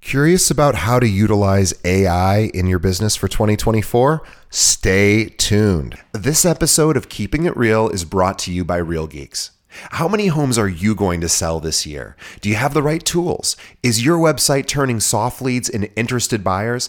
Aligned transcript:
Curious 0.00 0.50
about 0.50 0.76
how 0.76 0.98
to 0.98 1.06
utilize 1.06 1.74
AI 1.84 2.50
in 2.54 2.66
your 2.66 2.78
business 2.78 3.16
for 3.16 3.28
2024? 3.28 4.22
Stay 4.48 5.26
tuned. 5.26 5.98
This 6.12 6.46
episode 6.46 6.96
of 6.96 7.10
Keeping 7.10 7.44
It 7.44 7.54
Real 7.54 7.90
is 7.90 8.06
brought 8.06 8.38
to 8.40 8.52
you 8.52 8.64
by 8.64 8.78
Real 8.78 9.06
Geeks. 9.06 9.50
How 9.90 10.08
many 10.08 10.28
homes 10.28 10.56
are 10.58 10.68
you 10.68 10.94
going 10.94 11.20
to 11.20 11.28
sell 11.28 11.60
this 11.60 11.84
year? 11.86 12.16
Do 12.40 12.48
you 12.48 12.56
have 12.56 12.72
the 12.72 12.82
right 12.82 13.04
tools? 13.04 13.56
Is 13.82 14.04
your 14.04 14.18
website 14.18 14.66
turning 14.66 15.00
soft 15.00 15.42
leads 15.42 15.68
into 15.68 15.94
interested 15.96 16.42
buyers? 16.42 16.88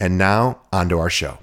And 0.00 0.16
now, 0.16 0.60
on 0.72 0.88
to 0.90 0.98
our 0.98 1.10
show. 1.10 1.38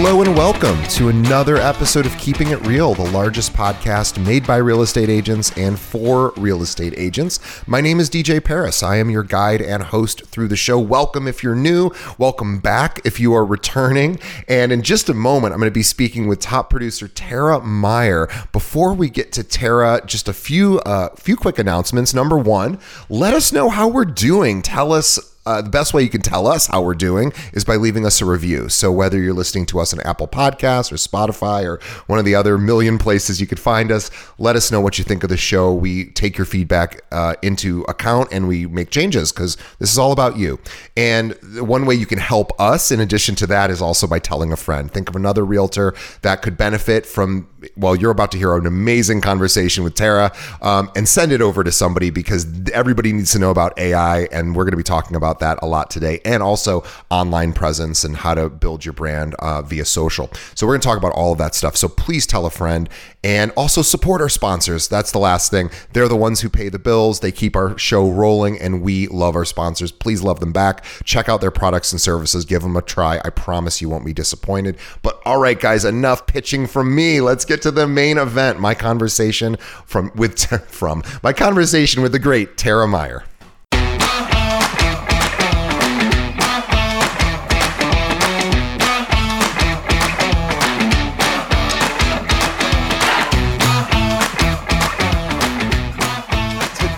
Hello 0.00 0.22
and 0.22 0.36
welcome 0.36 0.80
to 0.90 1.08
another 1.08 1.56
episode 1.56 2.06
of 2.06 2.16
Keeping 2.18 2.50
It 2.50 2.64
Real, 2.64 2.94
the 2.94 3.10
largest 3.10 3.52
podcast 3.52 4.24
made 4.24 4.46
by 4.46 4.58
real 4.58 4.82
estate 4.82 5.08
agents 5.08 5.50
and 5.58 5.76
for 5.76 6.32
real 6.36 6.62
estate 6.62 6.94
agents. 6.96 7.40
My 7.66 7.80
name 7.80 7.98
is 7.98 8.08
DJ 8.08 8.42
Paris. 8.42 8.84
I 8.84 8.98
am 8.98 9.10
your 9.10 9.24
guide 9.24 9.60
and 9.60 9.82
host 9.82 10.24
through 10.26 10.46
the 10.46 10.56
show. 10.56 10.78
Welcome 10.78 11.26
if 11.26 11.42
you're 11.42 11.56
new, 11.56 11.90
welcome 12.16 12.60
back 12.60 13.00
if 13.04 13.18
you 13.18 13.34
are 13.34 13.44
returning. 13.44 14.20
And 14.46 14.70
in 14.70 14.82
just 14.82 15.08
a 15.08 15.14
moment, 15.14 15.52
I'm 15.52 15.58
going 15.58 15.68
to 15.68 15.74
be 15.74 15.82
speaking 15.82 16.28
with 16.28 16.38
top 16.38 16.70
producer 16.70 17.08
Tara 17.08 17.60
Meier. 17.60 18.28
Before 18.52 18.94
we 18.94 19.10
get 19.10 19.32
to 19.32 19.42
Tara, 19.42 20.00
just 20.06 20.28
a 20.28 20.32
few 20.32 20.78
uh, 20.86 21.08
few 21.16 21.36
quick 21.36 21.58
announcements. 21.58 22.14
Number 22.14 22.38
one, 22.38 22.78
let 23.08 23.34
us 23.34 23.52
know 23.52 23.68
how 23.68 23.88
we're 23.88 24.04
doing. 24.04 24.62
Tell 24.62 24.92
us 24.92 25.18
uh, 25.48 25.62
the 25.62 25.70
best 25.70 25.94
way 25.94 26.02
you 26.02 26.10
can 26.10 26.20
tell 26.20 26.46
us 26.46 26.66
how 26.66 26.82
we're 26.82 26.94
doing 26.94 27.32
is 27.54 27.64
by 27.64 27.76
leaving 27.76 28.04
us 28.04 28.20
a 28.20 28.26
review. 28.26 28.68
So 28.68 28.92
whether 28.92 29.18
you're 29.18 29.32
listening 29.32 29.64
to 29.66 29.80
us 29.80 29.94
on 29.94 30.00
Apple 30.00 30.28
Podcasts 30.28 30.92
or 30.92 30.96
Spotify 30.96 31.64
or 31.64 31.80
one 32.06 32.18
of 32.18 32.26
the 32.26 32.34
other 32.34 32.58
million 32.58 32.98
places 32.98 33.40
you 33.40 33.46
could 33.46 33.58
find 33.58 33.90
us, 33.90 34.10
let 34.36 34.56
us 34.56 34.70
know 34.70 34.82
what 34.82 34.98
you 34.98 35.04
think 35.04 35.22
of 35.22 35.30
the 35.30 35.38
show. 35.38 35.72
We 35.72 36.10
take 36.10 36.36
your 36.36 36.44
feedback 36.44 37.00
uh, 37.12 37.36
into 37.40 37.80
account 37.88 38.28
and 38.30 38.46
we 38.46 38.66
make 38.66 38.90
changes 38.90 39.32
because 39.32 39.56
this 39.78 39.90
is 39.90 39.96
all 39.96 40.12
about 40.12 40.36
you. 40.36 40.58
And 40.98 41.34
one 41.66 41.86
way 41.86 41.94
you 41.94 42.04
can 42.04 42.18
help 42.18 42.52
us, 42.60 42.90
in 42.90 43.00
addition 43.00 43.34
to 43.36 43.46
that, 43.46 43.70
is 43.70 43.80
also 43.80 44.06
by 44.06 44.18
telling 44.18 44.52
a 44.52 44.56
friend. 44.56 44.92
Think 44.92 45.08
of 45.08 45.16
another 45.16 45.46
realtor 45.46 45.94
that 46.20 46.42
could 46.42 46.58
benefit 46.58 47.06
from. 47.06 47.48
Well, 47.76 47.96
you're 47.96 48.10
about 48.10 48.30
to 48.32 48.38
hear 48.38 48.56
an 48.56 48.66
amazing 48.66 49.20
conversation 49.20 49.82
with 49.82 49.94
Tara, 49.94 50.32
um, 50.62 50.90
and 50.94 51.08
send 51.08 51.32
it 51.32 51.40
over 51.40 51.64
to 51.64 51.72
somebody 51.72 52.10
because 52.10 52.46
everybody 52.70 53.12
needs 53.12 53.32
to 53.32 53.38
know 53.38 53.50
about 53.50 53.78
AI, 53.78 54.22
and 54.32 54.54
we're 54.54 54.64
going 54.64 54.72
to 54.72 54.76
be 54.76 54.82
talking 54.82 55.16
about 55.16 55.40
that 55.40 55.58
a 55.62 55.66
lot 55.66 55.90
today, 55.90 56.20
and 56.24 56.42
also 56.42 56.84
online 57.10 57.52
presence 57.52 58.04
and 58.04 58.16
how 58.16 58.34
to 58.34 58.48
build 58.48 58.84
your 58.84 58.92
brand 58.92 59.34
uh, 59.40 59.62
via 59.62 59.84
social. 59.84 60.30
So 60.54 60.66
we're 60.66 60.74
going 60.74 60.82
to 60.82 60.86
talk 60.86 60.98
about 60.98 61.12
all 61.12 61.32
of 61.32 61.38
that 61.38 61.54
stuff. 61.54 61.76
So 61.76 61.88
please 61.88 62.26
tell 62.26 62.46
a 62.46 62.50
friend 62.50 62.88
and 63.24 63.50
also 63.56 63.82
support 63.82 64.20
our 64.20 64.28
sponsors. 64.28 64.86
That's 64.86 65.10
the 65.10 65.18
last 65.18 65.50
thing. 65.50 65.70
They're 65.92 66.08
the 66.08 66.16
ones 66.16 66.40
who 66.40 66.48
pay 66.48 66.68
the 66.68 66.78
bills. 66.78 67.20
They 67.20 67.32
keep 67.32 67.56
our 67.56 67.76
show 67.76 68.08
rolling, 68.08 68.60
and 68.60 68.82
we 68.82 69.08
love 69.08 69.34
our 69.34 69.44
sponsors. 69.44 69.90
Please 69.90 70.22
love 70.22 70.38
them 70.38 70.52
back. 70.52 70.84
Check 71.04 71.28
out 71.28 71.40
their 71.40 71.50
products 71.50 71.90
and 71.90 72.00
services. 72.00 72.44
Give 72.44 72.62
them 72.62 72.76
a 72.76 72.82
try. 72.82 73.20
I 73.24 73.30
promise 73.30 73.80
you 73.80 73.88
won't 73.88 74.04
be 74.04 74.12
disappointed. 74.12 74.78
But 75.02 75.20
all 75.24 75.40
right, 75.40 75.58
guys, 75.58 75.84
enough 75.84 76.26
pitching 76.26 76.66
from 76.68 76.94
me. 76.94 77.20
Let's 77.20 77.44
get 77.48 77.62
to 77.62 77.70
the 77.70 77.88
main 77.88 78.18
event. 78.18 78.60
My 78.60 78.74
conversation 78.74 79.56
from 79.86 80.12
with 80.14 80.38
from 80.70 81.02
my 81.22 81.32
conversation 81.32 82.02
with 82.02 82.12
the 82.12 82.18
great 82.18 82.56
Tara 82.56 82.86
Meier. 82.86 83.24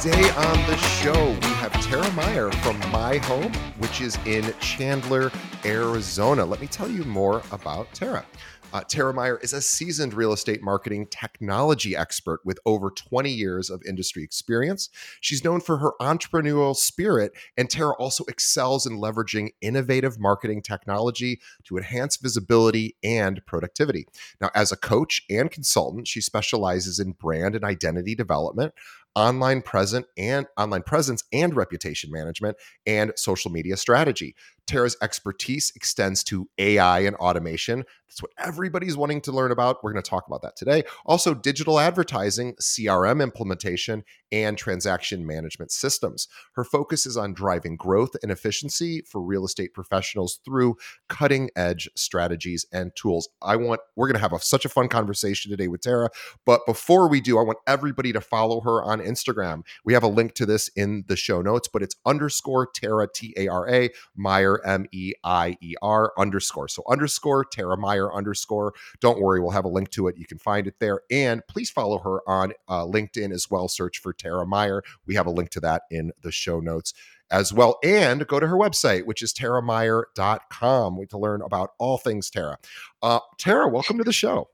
Today 0.03 0.31
on 0.31 0.67
the 0.67 0.77
show, 0.77 1.31
we 1.31 1.49
have 1.59 1.73
Tara 1.83 2.11
Meier 2.13 2.51
from 2.53 2.79
My 2.91 3.19
Home, 3.19 3.53
which 3.79 4.01
is 4.01 4.19
in 4.25 4.53
Chandler, 4.59 5.31
Arizona. 5.65 6.45
Let 6.45 6.61
me 6.61 6.67
tell 6.67 6.91
you 6.91 7.05
more 7.05 7.43
about 7.53 7.93
Tara. 7.93 8.25
Uh, 8.73 8.83
Tara 8.87 9.13
Meyer 9.13 9.37
is 9.39 9.53
a 9.53 9.61
seasoned 9.61 10.15
real 10.15 10.33
estate 10.33 10.63
marketing 10.63 11.09
technology 11.11 11.97
expert 11.97 12.41
with 12.45 12.61
over 12.65 12.91
20 12.91 13.29
years 13.29 13.69
of 13.69 13.83
industry 13.85 14.23
experience. 14.23 14.91
She's 15.21 15.43
known 15.43 15.61
for 15.61 15.79
her 15.79 15.93
entrepreneurial 16.01 16.77
spirit, 16.77 17.33
and 17.57 17.69
Tara 17.69 17.95
also 17.95 18.25
excels 18.29 18.87
in 18.87 19.01
leveraging 19.01 19.51
innovative 19.61 20.21
marketing 20.21 20.63
technology 20.63 21.41
to 21.65 21.79
enhance 21.79 22.17
visibility 22.17 22.97
and 23.03 23.45
productivity. 23.45 24.07
Now, 24.41 24.51
as 24.55 24.71
a 24.71 24.77
coach 24.77 25.23
and 25.29 25.51
consultant, 25.51 26.07
she 26.07 26.21
specializes 26.21 27.01
in 27.01 27.13
brand 27.13 27.57
and 27.57 27.65
identity 27.65 28.15
development, 28.15 28.73
online 29.17 29.63
present 29.63 30.07
and 30.17 30.47
online 30.57 30.83
presence 30.83 31.25
and 31.33 31.57
reputation 31.57 32.13
management 32.13 32.57
and 32.87 33.13
social 33.17 33.51
media 33.51 33.77
strategy. 33.77 34.37
Tara's 34.71 34.97
expertise 35.03 35.73
extends 35.75 36.23
to 36.25 36.49
AI 36.57 37.01
and 37.01 37.17
automation. 37.17 37.85
That's 38.11 38.23
what 38.23 38.33
everybody's 38.39 38.97
wanting 38.97 39.21
to 39.23 39.33
learn 39.33 39.53
about. 39.53 39.83
We're 39.83 39.93
going 39.93 40.03
to 40.03 40.09
talk 40.09 40.27
about 40.27 40.43
that 40.43 40.57
today. 40.57 40.83
Also, 41.07 41.33
digital 41.33 41.79
advertising, 41.79 42.55
CRM 42.61 43.23
implementation, 43.23 44.05
and 44.33 44.59
transaction 44.59 45.27
management 45.27 45.71
systems. 45.71 46.29
Her 46.55 46.65
focus 46.65 47.07
is 47.07 47.17
on 47.17 47.35
driving 47.35 47.77
growth 47.77 48.11
and 48.23 48.31
efficiency 48.31 49.03
for 49.03 49.21
real 49.21 49.45
estate 49.45 49.75
professionals 49.75 50.41
through 50.45 50.77
cutting 51.09 51.51
edge 51.57 51.89
strategies 51.97 52.65
and 52.73 52.95
tools. 52.97 53.29
I 53.43 53.57
want, 53.57 53.81
we're 53.97 54.09
going 54.09 54.17
to 54.17 54.21
have 54.21 54.33
a, 54.33 54.41
such 54.41 54.65
a 54.65 54.69
fun 54.69 54.89
conversation 54.89 55.51
today 55.51 55.69
with 55.69 55.81
Tara. 55.81 56.11
But 56.45 56.67
before 56.67 57.09
we 57.09 57.21
do, 57.21 57.39
I 57.39 57.43
want 57.43 57.59
everybody 57.67 58.13
to 58.13 58.21
follow 58.21 58.61
her 58.63 58.83
on 58.83 59.01
Instagram. 59.01 59.63
We 59.85 59.95
have 59.95 60.03
a 60.03 60.09
link 60.09 60.35
to 60.35 60.47
this 60.47 60.69
in 60.75 61.05
the 61.09 61.17
show 61.17 61.43
notes, 61.43 61.69
but 61.73 61.83
it's 61.83 61.97
underscore 62.07 62.69
Tara, 62.73 63.09
T 63.13 63.35
A 63.37 63.49
R 63.49 63.69
A, 63.69 63.91
Meier, 64.17 64.60
M 64.65 64.87
E 64.93 65.13
I 65.25 65.57
E 65.61 65.75
R, 65.83 66.13
underscore. 66.19 66.69
So 66.69 66.83
underscore 66.89 67.45
Tara 67.45 67.77
Meier, 67.77 68.13
underscore. 68.13 68.75
Don't 69.01 69.21
worry, 69.21 69.41
we'll 69.41 69.51
have 69.51 69.65
a 69.65 69.69
link 69.69 69.91
to 69.91 70.09
it. 70.09 70.17
You 70.19 70.27
can 70.27 70.39
find 70.39 70.67
it 70.67 70.75
there. 70.79 71.01
And 71.11 71.43
please 71.49 71.71
follow 71.71 71.99
her 71.99 72.29
on 72.29 72.53
uh, 72.69 72.85
LinkedIn 72.85 73.33
as 73.33 73.51
well. 73.51 73.69
Search 73.69 73.99
for 73.99 74.13
Tara 74.13 74.47
Meier. 74.47 74.83
We 75.07 75.15
have 75.15 75.27
a 75.27 75.31
link 75.31 75.51
to 75.51 75.61
that 75.61 75.83
in 75.91 76.13
the 76.23 76.33
show 76.33 76.61
notes 76.61 76.95
as 77.31 77.53
well. 77.53 77.79
And 77.85 78.27
go 78.27 78.41
to 78.41 78.47
her 78.47 78.57
website, 78.57 79.07
which 79.07 79.23
is 79.23 79.33
tarameier.com 79.33 81.07
to 81.09 81.19
learn 81.19 81.43
about 81.43 81.71
all 81.79 81.99
things 81.99 82.31
Tara. 82.31 82.59
Uh, 83.03 83.21
Tara, 83.39 83.69
welcome 83.69 83.99
to 83.99 84.05
the 84.05 84.13
show. 84.13 84.49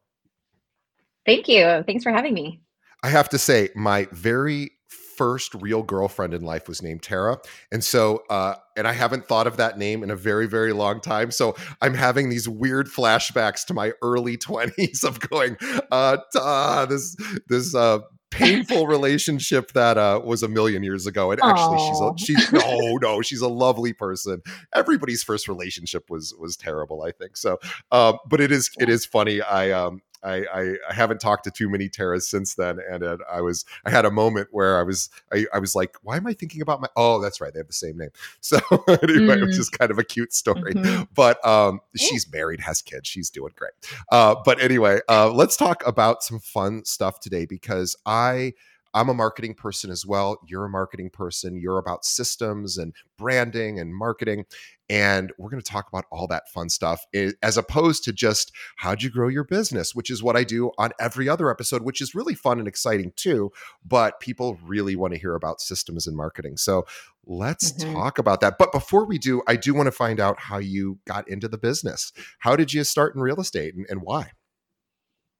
Thank 1.25 1.49
you. 1.49 1.83
Thanks 1.87 2.05
for 2.05 2.13
having 2.13 2.35
me. 2.35 2.61
I 3.03 3.09
have 3.11 3.29
to 3.31 3.39
say, 3.39 3.69
my 3.75 4.07
very 4.13 4.73
first 5.17 5.55
real 5.55 5.83
girlfriend 5.83 6.35
in 6.35 6.43
life 6.43 6.69
was 6.69 6.83
named 6.83 7.03
Tara. 7.03 7.39
And 7.73 7.83
so, 7.83 8.25
uh, 8.31 8.55
and 8.77 8.87
I 8.87 8.93
haven't 8.93 9.27
thought 9.27 9.47
of 9.47 9.57
that 9.57 9.79
name 9.79 10.03
in 10.03 10.11
a 10.11 10.17
very, 10.17 10.47
very 10.47 10.73
long 10.73 11.01
time. 11.01 11.31
So 11.31 11.57
I'm 11.81 11.95
having 11.95 12.29
these 12.29 12.49
weird 12.49 12.89
flashbacks 12.89 13.65
to 13.67 13.75
my 13.75 13.93
early 14.03 14.37
20s 14.37 15.05
of 15.05 15.21
going, 15.21 15.57
uh, 15.91 16.19
uh 16.35 16.87
this, 16.87 17.17
this, 17.49 17.75
uh, 17.75 18.01
painful 18.31 18.87
relationship 18.89 19.73
that 19.73 19.99
uh, 19.99 20.21
was 20.25 20.43
a 20.43 20.49
million 20.49 20.83
years 20.83 21.07
ago. 21.07 21.31
And 21.31 21.41
actually, 21.43 21.79
Aww. 21.79 22.19
she's 22.19 22.37
a, 22.37 22.41
she's 22.41 22.53
no, 22.53 22.99
no, 23.01 23.23
she's 23.23 23.41
a 23.41 23.49
lovely 23.49 23.93
person. 23.93 24.43
Everybody's 24.75 25.23
first 25.23 25.49
relationship 25.49 26.11
was 26.11 26.35
was 26.39 26.57
terrible, 26.57 27.03
I 27.03 27.13
think. 27.13 27.37
So, 27.37 27.59
uh, 27.91 28.15
but 28.29 28.41
it 28.41 28.53
is 28.53 28.71
it 28.79 28.89
is 28.89 29.07
funny. 29.07 29.41
I 29.41 29.71
um 29.71 30.01
I, 30.27 30.45
I, 30.53 30.77
I 30.91 30.95
haven't 30.95 31.21
talked 31.21 31.45
to 31.45 31.51
too 31.51 31.71
many 31.71 31.89
Taras 31.89 32.29
since 32.29 32.55
then, 32.55 32.79
and 32.91 33.05
I 33.31 33.41
was 33.41 33.65
I 33.85 33.91
had 33.91 34.05
a 34.05 34.11
moment 34.11 34.49
where 34.51 34.79
I 34.79 34.83
was 34.83 35.09
I, 35.33 35.47
I 35.55 35.59
was 35.59 35.75
like, 35.75 35.97
why 36.03 36.17
am 36.17 36.27
I 36.27 36.33
thinking 36.33 36.61
about 36.61 36.81
my? 36.81 36.89
Oh, 36.97 37.21
that's 37.21 37.41
right, 37.41 37.53
they 37.53 37.61
have 37.61 37.67
the 37.67 37.73
same 37.73 37.97
name. 37.97 38.11
So 38.41 38.59
anyway, 38.89 39.37
mm. 39.37 39.43
it 39.43 39.47
was 39.47 39.57
just 39.57 39.73
kind 39.73 39.91
of 39.91 39.99
a 39.99 40.05
cute 40.05 40.33
story. 40.33 40.73
Mm-hmm. 40.75 41.05
But 41.15 41.45
um, 41.45 41.81
she's 41.97 42.31
married, 42.31 42.61
has 42.61 42.81
kids, 42.81 43.09
she's 43.09 43.29
doing 43.29 43.53
great. 43.57 43.73
Uh, 44.13 44.37
but 44.45 44.63
anyway, 44.63 45.01
uh, 45.09 45.31
let's 45.33 45.57
talk 45.57 45.85
about 45.87 46.23
some 46.23 46.39
fun 46.39 46.85
stuff 46.85 47.19
today 47.19 47.45
because 47.45 47.97
I 48.07 48.53
I'm 48.97 49.11
a 49.11 49.15
marketing 49.15 49.53
person 49.53 49.91
as 49.91 50.07
well. 50.07 50.39
You're 50.47 50.65
a 50.65 50.71
marketing 50.71 51.11
person. 51.11 51.61
You're 51.61 51.77
about 51.77 52.07
systems 52.07 52.79
and 52.79 52.95
branding 53.19 53.79
and 53.79 53.95
marketing. 53.95 54.47
And 54.89 55.35
we're 55.37 55.51
going 55.51 55.63
to 55.63 55.71
talk 55.71 55.87
about 55.87 56.07
all 56.11 56.27
that 56.29 56.49
fun 56.49 56.71
stuff 56.71 57.05
as 57.43 57.59
opposed 57.59 58.05
to 58.05 58.13
just 58.15 58.53
how'd 58.77 59.03
you 59.03 59.11
grow 59.11 59.29
your 59.29 59.45
business, 59.45 59.95
which 59.95 60.09
is 60.09 60.23
what 60.23 60.35
I 60.35 60.45
do 60.45 60.71
on 60.79 60.93
every 60.99 61.29
other 61.29 61.51
episode, 61.51 61.83
which 61.83 62.01
is 62.01 62.15
really 62.15 62.35
fun 62.35 62.59
and 62.59 62.67
exciting 62.67 63.13
too. 63.17 63.53
But 63.85 64.19
people 64.19 64.59
really 64.65 64.97
want 64.97 65.13
to 65.13 65.21
hear 65.21 65.35
about 65.35 65.61
systems 65.61 66.07
and 66.07 66.17
marketing. 66.17 66.57
So 66.57 66.87
let's 67.27 67.73
mm-hmm. 67.73 67.93
talk 67.93 68.19
about 68.19 68.41
that. 68.41 68.57
But 68.59 68.73
before 68.73 69.05
we 69.05 69.19
do, 69.19 69.43
I 69.47 69.57
do 69.57 69.75
want 69.75 69.89
to 69.89 69.93
find 69.93 70.21
out 70.21 70.41
how 70.41 70.57
you 70.57 71.01
got 71.07 71.29
into 71.29 71.49
the 71.49 71.59
business. 71.59 72.15
How 72.39 72.57
did 72.57 72.73
you 72.73 72.83
start 72.83 73.15
in 73.15 73.21
real 73.21 73.41
estate 73.41 73.75
and, 73.75 73.85
and 73.91 74.01
why? 74.01 74.31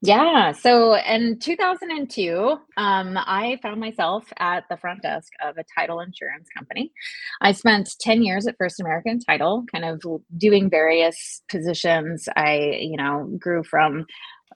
Yeah. 0.03 0.53
So 0.53 0.95
in 0.95 1.39
2002, 1.39 2.59
um, 2.77 3.17
I 3.17 3.59
found 3.63 3.81
myself 3.81 4.25
at 4.39 4.65
the 4.69 4.77
front 4.77 5.03
desk 5.03 5.33
of 5.43 5.57
a 5.57 5.65
title 5.77 6.01
insurance 6.01 6.49
company. 6.57 6.93
I 7.41 7.53
spent 7.53 7.89
10 8.01 8.23
years 8.23 8.47
at 8.47 8.57
First 8.59 8.79
American 8.79 9.21
Title, 9.21 9.65
kind 9.73 9.85
of 9.87 10.03
doing 10.37 10.69
various 10.69 11.43
positions. 11.49 12.29
I, 12.37 12.79
you 12.79 12.99
know, 12.99 13.29
grew 13.39 13.65
from 13.65 14.05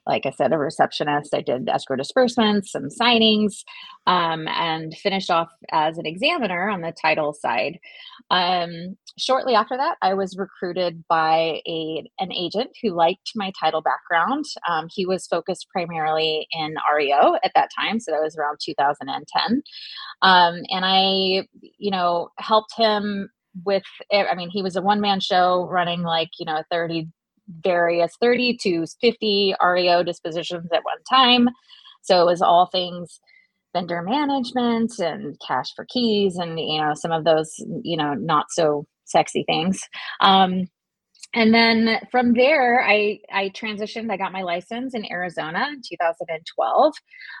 like 0.07 0.25
I 0.25 0.31
said, 0.31 0.51
a 0.51 0.57
receptionist. 0.57 1.33
I 1.33 1.41
did 1.41 1.69
escrow 1.69 1.95
disbursements, 1.95 2.71
some 2.71 2.87
signings, 2.89 3.63
um, 4.07 4.47
and 4.47 4.93
finished 4.95 5.29
off 5.29 5.49
as 5.71 5.97
an 5.97 6.05
examiner 6.05 6.69
on 6.69 6.81
the 6.81 6.93
title 6.99 7.33
side. 7.33 7.79
Um, 8.29 8.97
shortly 9.17 9.53
after 9.53 9.77
that, 9.77 9.97
I 10.01 10.13
was 10.13 10.37
recruited 10.37 11.03
by 11.07 11.61
a 11.67 12.03
an 12.19 12.31
agent 12.31 12.71
who 12.81 12.95
liked 12.95 13.31
my 13.35 13.51
title 13.59 13.81
background. 13.81 14.45
Um, 14.67 14.87
he 14.89 15.05
was 15.05 15.27
focused 15.27 15.67
primarily 15.69 16.47
in 16.51 16.75
REO 16.95 17.35
at 17.43 17.51
that 17.55 17.69
time, 17.77 17.99
so 17.99 18.11
that 18.11 18.21
was 18.21 18.37
around 18.37 18.57
2010. 18.63 19.61
Um, 20.23 20.55
and 20.69 20.85
I, 20.85 21.47
you 21.77 21.91
know, 21.91 22.29
helped 22.39 22.73
him 22.75 23.29
with. 23.65 23.83
I 24.11 24.33
mean, 24.35 24.49
he 24.49 24.63
was 24.63 24.75
a 24.75 24.81
one 24.81 25.01
man 25.01 25.19
show 25.19 25.67
running 25.69 26.01
like 26.01 26.29
you 26.39 26.45
know 26.45 26.63
30 26.71 27.07
various 27.63 28.13
30 28.21 28.57
to 28.61 28.85
50 28.99 29.55
REO 29.63 30.03
dispositions 30.03 30.69
at 30.73 30.83
one 30.83 31.03
time. 31.09 31.49
So 32.03 32.21
it 32.21 32.25
was 32.25 32.41
all 32.41 32.67
things 32.67 33.19
vendor 33.73 34.01
management 34.01 34.99
and 34.99 35.39
cash 35.45 35.67
for 35.75 35.85
keys 35.85 36.35
and 36.35 36.59
you 36.59 36.81
know 36.81 36.93
some 36.93 37.11
of 37.11 37.23
those 37.23 37.53
you 37.83 37.95
know 37.95 38.13
not 38.13 38.47
so 38.49 38.85
sexy 39.05 39.43
things. 39.47 39.81
Um, 40.19 40.67
and 41.33 41.53
then 41.53 41.99
from 42.11 42.33
there 42.33 42.83
i 42.83 43.17
i 43.31 43.49
transitioned 43.49 44.11
i 44.11 44.17
got 44.17 44.33
my 44.33 44.41
license 44.41 44.93
in 44.93 45.09
arizona 45.09 45.69
in 45.71 45.81
2012 45.87 46.93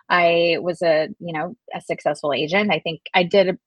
i 0.09 0.55
was 0.61 0.81
a 0.81 1.09
you 1.19 1.33
know 1.33 1.55
a 1.75 1.81
successful 1.81 2.33
agent. 2.33 2.71
I 2.71 2.79
think 2.79 3.01
i 3.13 3.23
did 3.23 3.57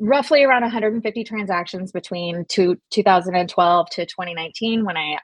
roughly 0.00 0.42
around 0.42 0.62
150 0.62 1.24
transactions 1.24 1.92
between 1.92 2.44
two, 2.48 2.76
2012 2.90 3.90
to 3.90 4.06
2019 4.06 4.84
when 4.84 4.96
I 4.96 5.18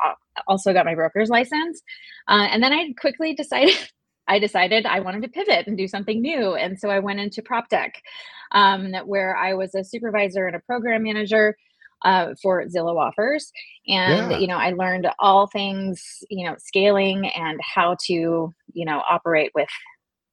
also 0.46 0.72
got 0.72 0.84
my 0.84 0.94
broker's 0.94 1.30
license. 1.30 1.82
Uh, 2.28 2.46
and 2.50 2.62
then 2.62 2.72
I 2.72 2.92
quickly 2.98 3.34
decided. 3.34 3.74
I 4.28 4.40
decided 4.40 4.86
I 4.86 4.98
wanted 4.98 5.22
to 5.22 5.28
pivot 5.28 5.68
and 5.68 5.78
do 5.78 5.86
something 5.86 6.20
new. 6.20 6.56
And 6.56 6.80
so 6.80 6.90
I 6.90 6.98
went 6.98 7.20
into 7.20 7.42
prop 7.42 7.68
tech, 7.68 8.02
um, 8.50 8.92
where 9.04 9.36
I 9.36 9.54
was 9.54 9.72
a 9.76 9.84
supervisor 9.84 10.48
and 10.48 10.56
a 10.56 10.60
program 10.66 11.04
manager 11.04 11.56
uh, 12.02 12.34
for 12.42 12.64
Zillow 12.64 12.98
offers. 12.98 13.52
And, 13.86 14.32
yeah. 14.32 14.38
you 14.38 14.48
know, 14.48 14.56
I 14.56 14.72
learned 14.72 15.08
all 15.20 15.46
things, 15.46 16.24
you 16.28 16.44
know, 16.44 16.56
scaling 16.58 17.28
and 17.28 17.60
how 17.62 17.96
to, 18.06 18.52
you 18.72 18.84
know, 18.84 19.00
operate 19.08 19.52
with 19.54 19.68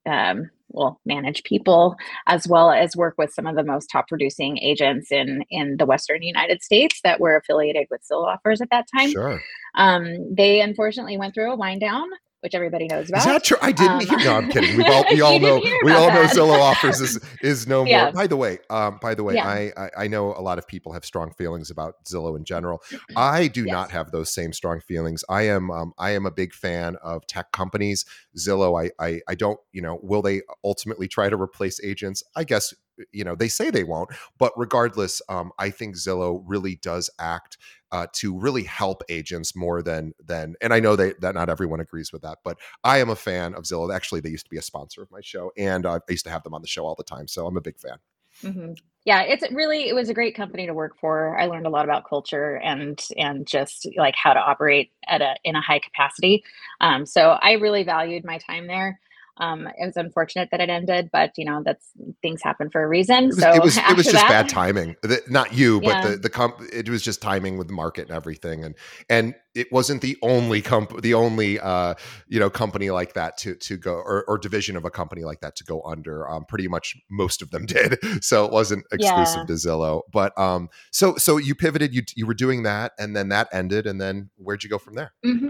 um, 0.08 0.50
will 0.74 1.00
manage 1.06 1.44
people 1.44 1.96
as 2.28 2.48
well 2.48 2.72
as 2.72 2.96
work 2.96 3.16
with 3.18 3.34
some 3.34 3.48
of 3.48 3.56
the 3.56 3.64
most 3.64 3.88
top 3.88 4.08
producing 4.08 4.58
agents 4.60 5.12
in 5.12 5.44
in 5.50 5.78
the 5.78 5.86
western 5.86 6.22
united 6.22 6.62
states 6.62 7.00
that 7.04 7.20
were 7.20 7.36
affiliated 7.36 7.88
with 7.90 8.02
Zillow 8.10 8.26
offers 8.26 8.62
at 8.62 8.70
that 8.72 8.86
time. 8.96 9.12
Sure. 9.12 9.42
Um, 9.76 10.34
they 10.34 10.62
unfortunately 10.62 11.18
went 11.18 11.34
through 11.34 11.52
a 11.52 11.56
wind 11.56 11.82
down 11.82 12.08
which 12.44 12.54
everybody 12.54 12.88
knows 12.88 13.08
about. 13.08 13.20
Is 13.20 13.26
that 13.26 13.44
true? 13.46 13.58
I 13.62 13.72
didn't 13.72 13.92
um, 13.92 14.06
hear. 14.06 14.18
No, 14.20 14.36
I'm 14.36 14.50
kidding. 14.50 14.76
We 14.76 14.84
all 14.88 15.06
we 15.10 15.22
all 15.22 15.40
know 15.40 15.62
we 15.84 15.94
all 15.94 16.10
know 16.10 16.26
Zillow 16.26 16.60
offers 16.62 17.00
is 17.00 17.18
is 17.42 17.68
no 17.68 17.86
more. 17.86 18.12
By 18.12 18.28
the 18.28 18.36
way, 18.36 18.60
um, 18.70 19.00
by 19.02 19.16
the 19.16 19.24
way, 19.24 19.36
yeah. 19.36 19.48
I, 19.48 19.72
I, 19.78 19.90
I 20.00 20.08
know 20.08 20.34
a 20.34 20.42
lot 20.42 20.58
of 20.58 20.68
people 20.68 20.92
have 20.92 21.06
strong 21.06 21.32
feelings 21.32 21.72
about 21.72 22.04
Zillow 22.04 22.36
in 22.36 22.44
general. 22.44 22.84
I 23.16 23.48
do 23.48 23.64
yes. 23.64 23.72
not 23.72 23.92
have 23.92 24.12
those 24.12 24.34
same 24.34 24.52
strong 24.52 24.82
feelings. 24.82 25.24
I 25.30 25.44
am 25.44 25.72
um, 25.72 25.94
I 25.98 26.12
am 26.12 26.26
a 26.26 26.32
big 26.32 26.54
fan 26.54 26.98
of 27.02 27.26
tech 27.28 27.54
companies. 27.54 28.06
Zillow, 28.38 28.78
I, 28.84 28.92
I 29.04 29.22
I 29.30 29.36
don't 29.36 29.60
you 29.72 29.82
know 29.82 30.00
will 30.04 30.22
they 30.22 30.42
ultimately 30.66 31.08
try 31.08 31.30
to 31.30 31.42
replace 31.42 31.82
agents? 31.82 32.24
I 32.36 32.44
guess 32.44 32.74
you 33.12 33.24
know 33.24 33.36
they 33.36 33.48
say 33.48 33.72
they 33.72 33.84
won't 33.84 34.12
but 34.38 34.54
regardless 34.56 35.20
um, 35.28 35.52
i 35.58 35.72
think 35.72 35.96
zillow 35.96 36.44
really 36.46 36.76
does 36.76 37.10
act 37.20 37.58
uh, 37.94 38.08
to 38.12 38.38
really 38.38 38.64
help 38.64 39.04
agents 39.08 39.56
more 39.56 39.84
than 39.84 40.14
than 40.26 40.56
and 40.62 40.74
i 40.74 40.80
know 40.80 40.96
they, 40.96 41.14
that 41.22 41.36
not 41.36 41.48
everyone 41.48 41.80
agrees 41.80 42.12
with 42.12 42.24
that 42.24 42.40
but 42.44 42.58
i 42.84 42.98
am 42.98 43.10
a 43.10 43.16
fan 43.16 43.54
of 43.54 43.64
zillow. 43.64 43.94
Actually 43.94 44.20
they 44.20 44.30
used 44.30 44.46
to 44.46 44.50
be 44.50 44.58
a 44.58 44.62
sponsor 44.62 45.02
of 45.04 45.12
my 45.12 45.22
show 45.22 45.52
and 45.58 45.86
uh, 45.86 45.94
i 45.94 46.12
used 46.12 46.26
to 46.26 46.32
have 46.32 46.44
them 46.44 46.56
on 46.56 46.62
the 46.62 46.68
show 46.68 46.86
all 46.86 46.96
the 46.96 47.04
time 47.04 47.28
so 47.28 47.46
i'm 47.46 47.56
a 47.56 47.62
big 47.62 47.80
fan. 47.80 47.98
Mm-hmm. 48.42 48.74
yeah 49.06 49.22
it's 49.22 49.50
really 49.52 49.88
it 49.88 49.94
was 49.94 50.10
a 50.10 50.14
great 50.14 50.36
company 50.36 50.66
to 50.66 50.74
work 50.74 50.98
for. 51.00 51.40
I 51.40 51.46
learned 51.46 51.68
a 51.68 51.70
lot 51.70 51.86
about 51.86 52.10
culture 52.10 52.56
and 52.56 53.00
and 53.16 53.46
just 53.46 53.88
like 53.96 54.16
how 54.16 54.34
to 54.34 54.40
operate 54.40 54.90
at 55.08 55.22
a 55.22 55.36
in 55.44 55.56
a 55.56 55.62
high 55.62 55.80
capacity. 55.80 56.44
Um, 56.82 57.06
so 57.06 57.38
i 57.44 57.52
really 57.54 57.84
valued 57.84 58.26
my 58.26 58.40
time 58.40 58.66
there 58.66 59.00
um, 59.38 59.68
it 59.68 59.86
was 59.86 59.98
unfortunate 59.98 60.50
that 60.52 60.60
it 60.60 60.70
ended, 60.70 61.10
but 61.12 61.32
you 61.38 61.46
know 61.46 61.64
that's 61.66 61.88
things 62.22 62.42
happen 62.44 62.70
for 62.70 62.84
a 62.84 62.88
reason. 62.88 63.26
It 63.26 63.28
was, 63.28 63.40
so 63.40 63.52
it 63.54 63.64
was, 63.64 63.78
it 63.78 63.98
was 63.98 64.06
just 64.06 64.16
that, 64.16 64.30
bad 64.30 64.50
timing. 64.50 64.96
Not 65.28 65.54
you, 65.54 65.80
yeah. 65.82 66.02
but 66.02 66.10
the 66.10 66.18
the 66.18 66.30
comp. 66.30 66.62
It 66.72 66.88
was 66.88 67.02
just 67.02 67.22
timing 67.22 67.58
with 67.58 67.68
the 67.68 67.74
market 67.74 68.04
and 68.10 68.16
everything, 68.16 68.64
and 68.64 68.76
and 69.10 69.34
it 69.56 69.72
wasn't 69.72 70.02
the 70.02 70.18
only 70.22 70.62
comp, 70.62 71.02
the 71.02 71.16
only 71.16 71.60
uh, 71.60 71.96
you 72.28 72.40
know 72.40 72.52
company 72.52 72.92
like 72.92 73.14
that 73.14 73.38
to 73.38 73.56
to 73.56 73.78
go 73.78 73.94
or, 73.94 74.24
or 74.28 74.38
division 74.38 74.78
of 74.78 74.86
a 74.86 74.92
company 74.92 75.24
like 75.24 75.42
that 75.42 75.56
to 75.56 75.64
go 75.64 75.82
under. 75.82 76.30
Um, 76.30 76.46
pretty 76.46 76.68
much 76.68 76.96
most 77.10 77.42
of 77.42 77.50
them 77.50 77.66
did, 77.68 77.98
so 78.24 78.46
it 78.46 78.52
wasn't 78.52 78.86
exclusive 78.92 79.40
yeah. 79.40 79.46
to 79.46 79.54
Zillow. 79.54 80.02
But 80.12 80.38
um, 80.38 80.70
so 80.92 81.16
so 81.16 81.38
you 81.38 81.56
pivoted, 81.56 81.96
you 81.96 82.04
you 82.16 82.28
were 82.28 82.36
doing 82.36 82.64
that, 82.64 82.92
and 83.00 83.16
then 83.16 83.30
that 83.30 83.48
ended, 83.52 83.88
and 83.88 84.00
then 84.00 84.30
where'd 84.38 84.64
you 84.64 84.70
go 84.70 84.78
from 84.78 84.94
there? 84.94 85.14
Mm-hmm. 85.26 85.50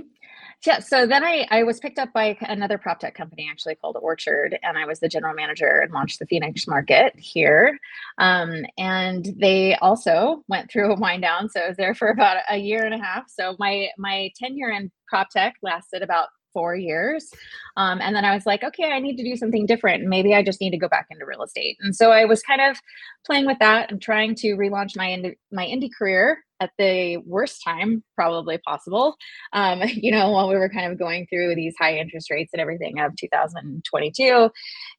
Yeah, 0.66 0.80
so 0.80 1.06
then 1.06 1.26
I, 1.26 1.46
I 1.52 1.64
was 1.64 1.80
picked 1.80 2.00
up 2.00 2.14
by 2.14 2.38
another 2.42 2.78
prop 2.78 3.00
tech 3.00 3.16
company 3.16 3.50
actually 3.52 3.76
called 3.76 3.98
Orchard, 4.02 4.58
and 4.64 4.78
I 4.78 4.86
was 4.86 5.02
the 5.02 5.10
general 5.10 5.34
manager 5.34 5.82
and 5.84 5.92
launched 5.92 6.20
the 6.20 6.26
Phoenix 6.26 6.68
market 6.68 7.14
here. 7.20 7.78
Um, 8.18 8.66
and 8.78 9.34
they 9.38 9.76
also 9.76 10.44
went 10.48 10.72
through 10.72 10.94
a 10.94 11.00
wind 11.00 11.22
down, 11.22 11.50
so 11.50 11.60
I 11.60 11.68
was 11.68 11.78
there 11.78 11.94
for 11.94 12.08
about 12.08 12.38
a 12.50 12.58
year 12.58 12.86
and 12.86 12.94
a 12.94 13.04
half. 13.04 13.30
So 13.30 13.58
my 13.60 13.90
my 13.98 14.32
tenure 14.38 14.70
in 14.70 14.90
prop 15.08 15.30
tech 15.30 15.56
lasted 15.62 16.02
about 16.02 16.30
four 16.54 16.76
years. 16.76 17.30
Um, 17.78 18.00
and 18.00 18.16
then 18.16 18.24
I 18.24 18.34
was 18.34 18.46
like, 18.46 18.64
okay, 18.64 18.92
I 18.92 19.00
need 19.00 19.18
to 19.18 19.24
do 19.24 19.36
something 19.36 19.66
different. 19.66 20.04
Maybe 20.06 20.36
I 20.36 20.44
just 20.44 20.62
need 20.62 20.70
to 20.70 20.78
go 20.78 20.88
back 20.88 21.08
into 21.10 21.26
real 21.26 21.42
estate. 21.42 21.78
And 21.82 21.96
so 21.96 22.12
I 22.12 22.26
was 22.26 22.44
kind 22.44 22.62
of 22.62 22.80
playing 23.26 23.48
with 23.48 23.58
that 23.60 23.92
and 23.92 24.02
trying 24.02 24.36
to 24.36 24.56
relaunch 24.56 24.96
my 24.96 25.34
my 25.52 25.66
indie 25.66 25.90
career 25.98 26.38
at 26.64 26.72
the 26.78 27.18
worst 27.26 27.62
time 27.64 28.04
probably 28.16 28.58
possible. 28.58 29.16
Um, 29.52 29.82
you 29.88 30.12
know, 30.12 30.32
while 30.32 30.50
we 30.50 30.56
were 30.56 30.70
kind 30.70 30.92
of 30.92 30.98
going 30.98 31.28
through 31.28 31.56
these 31.56 31.76
high 31.80 31.98
interest 31.98 32.32
rates 32.32 32.52
and 32.54 32.62
everything 32.62 33.00
of 33.00 33.16
2022 33.18 34.50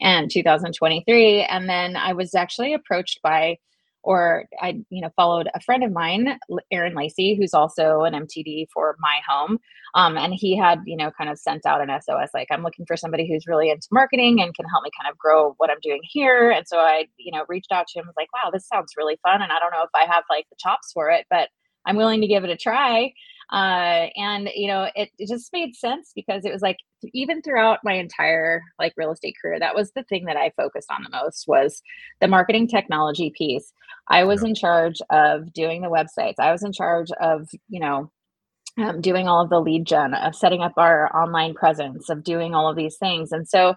and 0.00 0.30
2023. 0.30 1.42
And 1.42 1.68
then 1.68 1.96
I 1.96 2.12
was 2.12 2.34
actually 2.34 2.74
approached 2.74 3.20
by 3.22 3.56
or 4.04 4.44
I, 4.60 4.80
you 4.90 5.00
know, 5.00 5.10
followed 5.16 5.48
a 5.54 5.60
friend 5.60 5.82
of 5.82 5.90
mine, 5.92 6.38
Aaron 6.70 6.94
Lacey, 6.94 7.36
who's 7.38 7.54
also 7.54 8.02
an 8.02 8.12
MTD 8.12 8.66
for 8.72 8.96
My 9.00 9.20
Home, 9.28 9.58
um, 9.94 10.16
and 10.16 10.34
he 10.34 10.56
had, 10.56 10.80
you 10.86 10.96
know, 10.96 11.10
kind 11.16 11.30
of 11.30 11.38
sent 11.38 11.66
out 11.66 11.80
an 11.80 11.88
SOS 11.88 12.30
like, 12.34 12.48
I'm 12.50 12.62
looking 12.62 12.84
for 12.86 12.96
somebody 12.96 13.26
who's 13.26 13.46
really 13.46 13.70
into 13.70 13.88
marketing 13.90 14.40
and 14.40 14.54
can 14.54 14.66
help 14.66 14.84
me 14.84 14.90
kind 15.00 15.10
of 15.10 15.18
grow 15.18 15.54
what 15.56 15.70
I'm 15.70 15.80
doing 15.82 16.00
here. 16.02 16.50
And 16.50 16.66
so 16.68 16.78
I, 16.78 17.06
you 17.16 17.32
know, 17.32 17.44
reached 17.48 17.72
out 17.72 17.86
to 17.88 17.98
him, 17.98 18.06
was 18.06 18.14
like, 18.16 18.32
wow, 18.32 18.50
this 18.52 18.68
sounds 18.68 18.92
really 18.96 19.18
fun, 19.22 19.42
and 19.42 19.50
I 19.50 19.58
don't 19.58 19.72
know 19.72 19.82
if 19.82 19.90
I 19.94 20.12
have 20.12 20.24
like 20.28 20.46
the 20.50 20.56
chops 20.58 20.92
for 20.92 21.10
it, 21.10 21.26
but 21.30 21.48
I'm 21.86 21.96
willing 21.96 22.20
to 22.20 22.26
give 22.26 22.44
it 22.44 22.50
a 22.50 22.56
try 22.56 23.12
uh, 23.52 24.08
and 24.16 24.48
you 24.54 24.66
know 24.66 24.88
it, 24.94 25.10
it 25.18 25.28
just 25.28 25.52
made 25.52 25.74
sense 25.74 26.12
because 26.14 26.44
it 26.44 26.52
was 26.52 26.62
like 26.62 26.78
even 27.12 27.42
throughout 27.42 27.80
my 27.84 27.92
entire 27.94 28.62
like 28.78 28.94
real 28.96 29.12
estate 29.12 29.34
career 29.40 29.58
that 29.58 29.74
was 29.74 29.92
the 29.92 30.02
thing 30.04 30.24
that 30.24 30.36
i 30.38 30.50
focused 30.56 30.90
on 30.90 31.02
the 31.02 31.10
most 31.10 31.44
was 31.46 31.82
the 32.20 32.28
marketing 32.28 32.66
technology 32.66 33.32
piece. 33.36 33.72
I 34.08 34.24
was 34.24 34.42
in 34.42 34.54
charge 34.54 35.00
of 35.10 35.52
doing 35.52 35.82
the 35.82 35.88
websites. 35.88 36.34
I 36.38 36.52
was 36.52 36.62
in 36.62 36.72
charge 36.72 37.10
of 37.20 37.48
you 37.68 37.80
know 37.80 38.10
um, 38.76 39.00
doing 39.00 39.28
all 39.28 39.42
of 39.42 39.50
the 39.50 39.60
lead 39.60 39.86
gen, 39.86 40.14
of 40.14 40.34
setting 40.34 40.60
up 40.60 40.72
our 40.76 41.14
online 41.16 41.54
presence, 41.54 42.10
of 42.10 42.24
doing 42.24 42.54
all 42.54 42.68
of 42.68 42.76
these 42.76 42.96
things. 42.96 43.30
And 43.32 43.48
so 43.48 43.74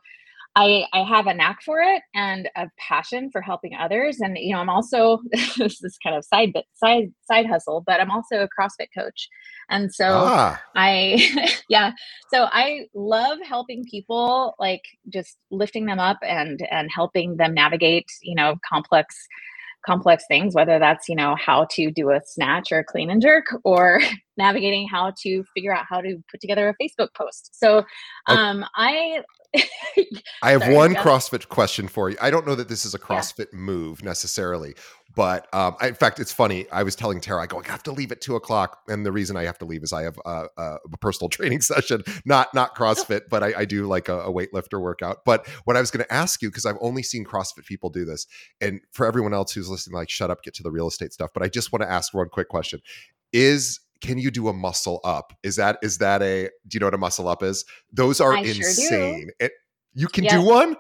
I, 0.57 0.87
I 0.91 1.03
have 1.03 1.27
a 1.27 1.35
knack 1.35 1.61
for 1.63 1.81
it 1.81 2.01
and 2.15 2.49
a 2.55 2.67
passion 2.79 3.29
for 3.29 3.41
helping 3.41 3.75
others. 3.75 4.19
And 4.19 4.35
you 4.39 4.53
know, 4.53 4.59
I'm 4.59 4.69
also 4.69 5.19
this 5.31 5.83
is 5.83 5.99
kind 6.03 6.15
of 6.15 6.25
side 6.25 6.51
bit 6.51 6.65
side 6.73 7.13
side 7.29 7.45
hustle, 7.45 7.83
but 7.85 8.01
I'm 8.01 8.09
also 8.09 8.41
a 8.41 8.47
CrossFit 8.47 8.87
coach. 8.97 9.29
And 9.69 9.93
so 9.93 10.07
ah. 10.09 10.59
I 10.75 11.51
yeah, 11.69 11.91
so 12.33 12.47
I 12.51 12.87
love 12.95 13.37
helping 13.47 13.85
people 13.85 14.55
like 14.57 14.81
just 15.13 15.37
lifting 15.51 15.85
them 15.85 15.99
up 15.99 16.17
and 16.23 16.59
and 16.71 16.89
helping 16.91 17.37
them 17.37 17.53
navigate, 17.53 18.07
you 18.23 18.33
know, 18.33 18.55
complex 18.67 19.15
complex 19.85 20.25
things, 20.27 20.53
whether 20.53 20.79
that's, 20.79 21.07
you 21.07 21.15
know, 21.15 21.35
how 21.35 21.65
to 21.71 21.91
do 21.91 22.09
a 22.11 22.19
snatch 22.25 22.71
or 22.71 22.79
a 22.79 22.83
clean 22.83 23.09
and 23.09 23.21
jerk 23.21 23.45
or 23.63 24.01
navigating 24.37 24.87
how 24.87 25.13
to 25.21 25.43
figure 25.53 25.73
out 25.73 25.85
how 25.89 26.01
to 26.01 26.21
put 26.29 26.41
together 26.41 26.67
a 26.67 26.83
Facebook 26.83 27.13
post. 27.15 27.51
So 27.53 27.85
um, 28.27 28.65
I 28.75 29.23
I 30.43 30.51
have 30.51 30.61
Sorry, 30.61 30.75
one 30.75 30.95
CrossFit 30.95 31.49
question 31.49 31.87
for 31.87 32.09
you. 32.09 32.17
I 32.21 32.29
don't 32.29 32.45
know 32.45 32.55
that 32.55 32.69
this 32.69 32.85
is 32.85 32.93
a 32.93 32.99
CrossFit 32.99 33.47
yeah. 33.51 33.59
move 33.59 34.03
necessarily, 34.03 34.75
but 35.15 35.47
um, 35.53 35.75
I, 35.81 35.87
in 35.87 35.95
fact, 35.95 36.19
it's 36.19 36.31
funny. 36.31 36.69
I 36.71 36.83
was 36.83 36.95
telling 36.95 37.19
Tara, 37.21 37.41
I 37.41 37.47
go, 37.47 37.59
I 37.59 37.67
have 37.71 37.83
to 37.83 37.91
leave 37.91 38.11
at 38.11 38.21
two 38.21 38.35
o'clock, 38.35 38.81
and 38.87 39.05
the 39.05 39.11
reason 39.11 39.35
I 39.35 39.45
have 39.45 39.57
to 39.59 39.65
leave 39.65 39.83
is 39.83 39.91
I 39.91 40.03
have 40.03 40.19
a, 40.25 40.45
a 40.57 40.97
personal 41.01 41.29
training 41.37 41.61
session, 41.61 42.03
not 42.25 42.53
not 42.53 42.75
CrossFit, 42.75 43.21
but 43.29 43.43
I, 43.43 43.53
I 43.57 43.65
do 43.65 43.87
like 43.87 44.09
a, 44.09 44.19
a, 44.21 44.31
weightlifter 44.31 44.79
workout. 44.79 45.25
But 45.25 45.47
what 45.65 45.75
I 45.75 45.79
was 45.79 45.89
going 45.89 46.05
to 46.05 46.13
ask 46.13 46.41
you, 46.41 46.49
because 46.49 46.65
I've 46.65 46.77
only 46.81 47.03
seen 47.03 47.25
CrossFit 47.25 47.65
people 47.65 47.89
do 47.89 48.05
this, 48.05 48.27
and 48.61 48.81
for 48.91 49.07
everyone 49.07 49.33
else 49.33 49.53
who's 49.53 49.69
listening, 49.69 49.95
like, 49.95 50.09
shut 50.09 50.29
up, 50.29 50.43
get 50.43 50.53
to 50.55 50.63
the 50.63 50.71
real 50.71 50.87
estate 50.87 51.13
stuff. 51.13 51.31
But 51.33 51.41
I 51.43 51.49
just 51.49 51.71
want 51.71 51.81
to 51.81 51.89
ask 51.89 52.13
one 52.13 52.29
quick 52.29 52.49
question: 52.49 52.79
Is 53.33 53.79
can 54.01 54.17
you 54.17 54.31
do 54.31 54.47
a 54.47 54.53
muscle 54.53 54.99
up? 55.03 55.33
Is 55.43 55.55
that 55.57 55.77
is 55.81 55.97
that 55.99 56.21
a 56.21 56.49
do 56.67 56.75
you 56.75 56.79
know 56.79 56.87
what 56.87 56.93
a 56.93 56.99
muscle 56.99 57.27
up 57.27 57.43
is? 57.43 57.65
Those 57.91 58.19
are 58.21 58.33
I 58.33 58.41
insane. 58.41 59.21
Sure 59.21 59.31
it, 59.39 59.51
you 59.93 60.07
can 60.07 60.25
do 60.25 60.41
one? 60.41 60.75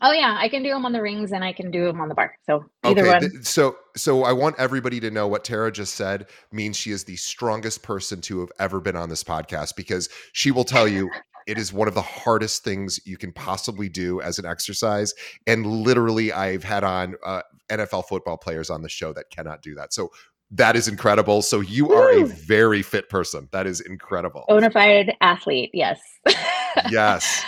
Oh 0.00 0.12
yeah, 0.12 0.36
I 0.38 0.48
can 0.48 0.62
do 0.62 0.68
them 0.68 0.86
on 0.86 0.92
the 0.92 1.02
rings 1.02 1.32
and 1.32 1.42
I 1.42 1.52
can 1.52 1.72
do 1.72 1.84
them 1.86 2.00
on 2.00 2.08
the 2.08 2.14
bar. 2.14 2.32
So 2.44 2.64
either 2.84 3.02
okay, 3.08 3.26
one. 3.26 3.42
so 3.42 3.76
so 3.96 4.22
I 4.22 4.32
want 4.32 4.54
everybody 4.58 5.00
to 5.00 5.10
know 5.10 5.26
what 5.26 5.44
Tara 5.44 5.72
just 5.72 5.94
said 5.94 6.26
means 6.52 6.76
she 6.76 6.92
is 6.92 7.04
the 7.04 7.16
strongest 7.16 7.82
person 7.82 8.20
to 8.22 8.40
have 8.40 8.52
ever 8.60 8.80
been 8.80 8.94
on 8.94 9.08
this 9.08 9.24
podcast 9.24 9.74
because 9.74 10.08
she 10.32 10.52
will 10.52 10.64
tell 10.64 10.86
you 10.86 11.10
it 11.48 11.58
is 11.58 11.72
one 11.72 11.88
of 11.88 11.94
the 11.94 12.02
hardest 12.02 12.62
things 12.62 13.00
you 13.06 13.16
can 13.16 13.32
possibly 13.32 13.88
do 13.88 14.20
as 14.20 14.38
an 14.38 14.44
exercise. 14.44 15.14
And 15.46 15.66
literally, 15.66 16.30
I've 16.30 16.62
had 16.62 16.84
on 16.84 17.16
uh, 17.24 17.40
NFL 17.70 18.06
football 18.06 18.36
players 18.36 18.68
on 18.68 18.82
the 18.82 18.88
show 18.90 19.14
that 19.14 19.30
cannot 19.30 19.62
do 19.62 19.74
that. 19.76 19.94
So 19.94 20.10
that 20.50 20.76
is 20.76 20.88
incredible. 20.88 21.42
So 21.42 21.60
you 21.60 21.86
Woo! 21.86 21.94
are 21.94 22.10
a 22.10 22.24
very 22.24 22.82
fit 22.82 23.08
person. 23.08 23.48
That 23.52 23.66
is 23.66 23.80
incredible. 23.80 24.44
Bonafide 24.48 25.14
athlete. 25.20 25.70
Yes. 25.72 26.00
yes. 26.90 27.44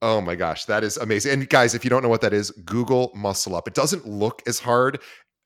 Oh 0.00 0.20
my 0.20 0.36
gosh, 0.36 0.66
that 0.66 0.84
is 0.84 0.96
amazing. 0.96 1.32
And 1.32 1.48
guys, 1.48 1.74
if 1.74 1.82
you 1.82 1.90
don't 1.90 2.02
know 2.02 2.08
what 2.08 2.20
that 2.20 2.32
is, 2.32 2.52
Google 2.52 3.10
Muscle 3.16 3.56
Up. 3.56 3.66
It 3.66 3.74
doesn't 3.74 4.06
look 4.06 4.42
as 4.46 4.60
hard 4.60 5.00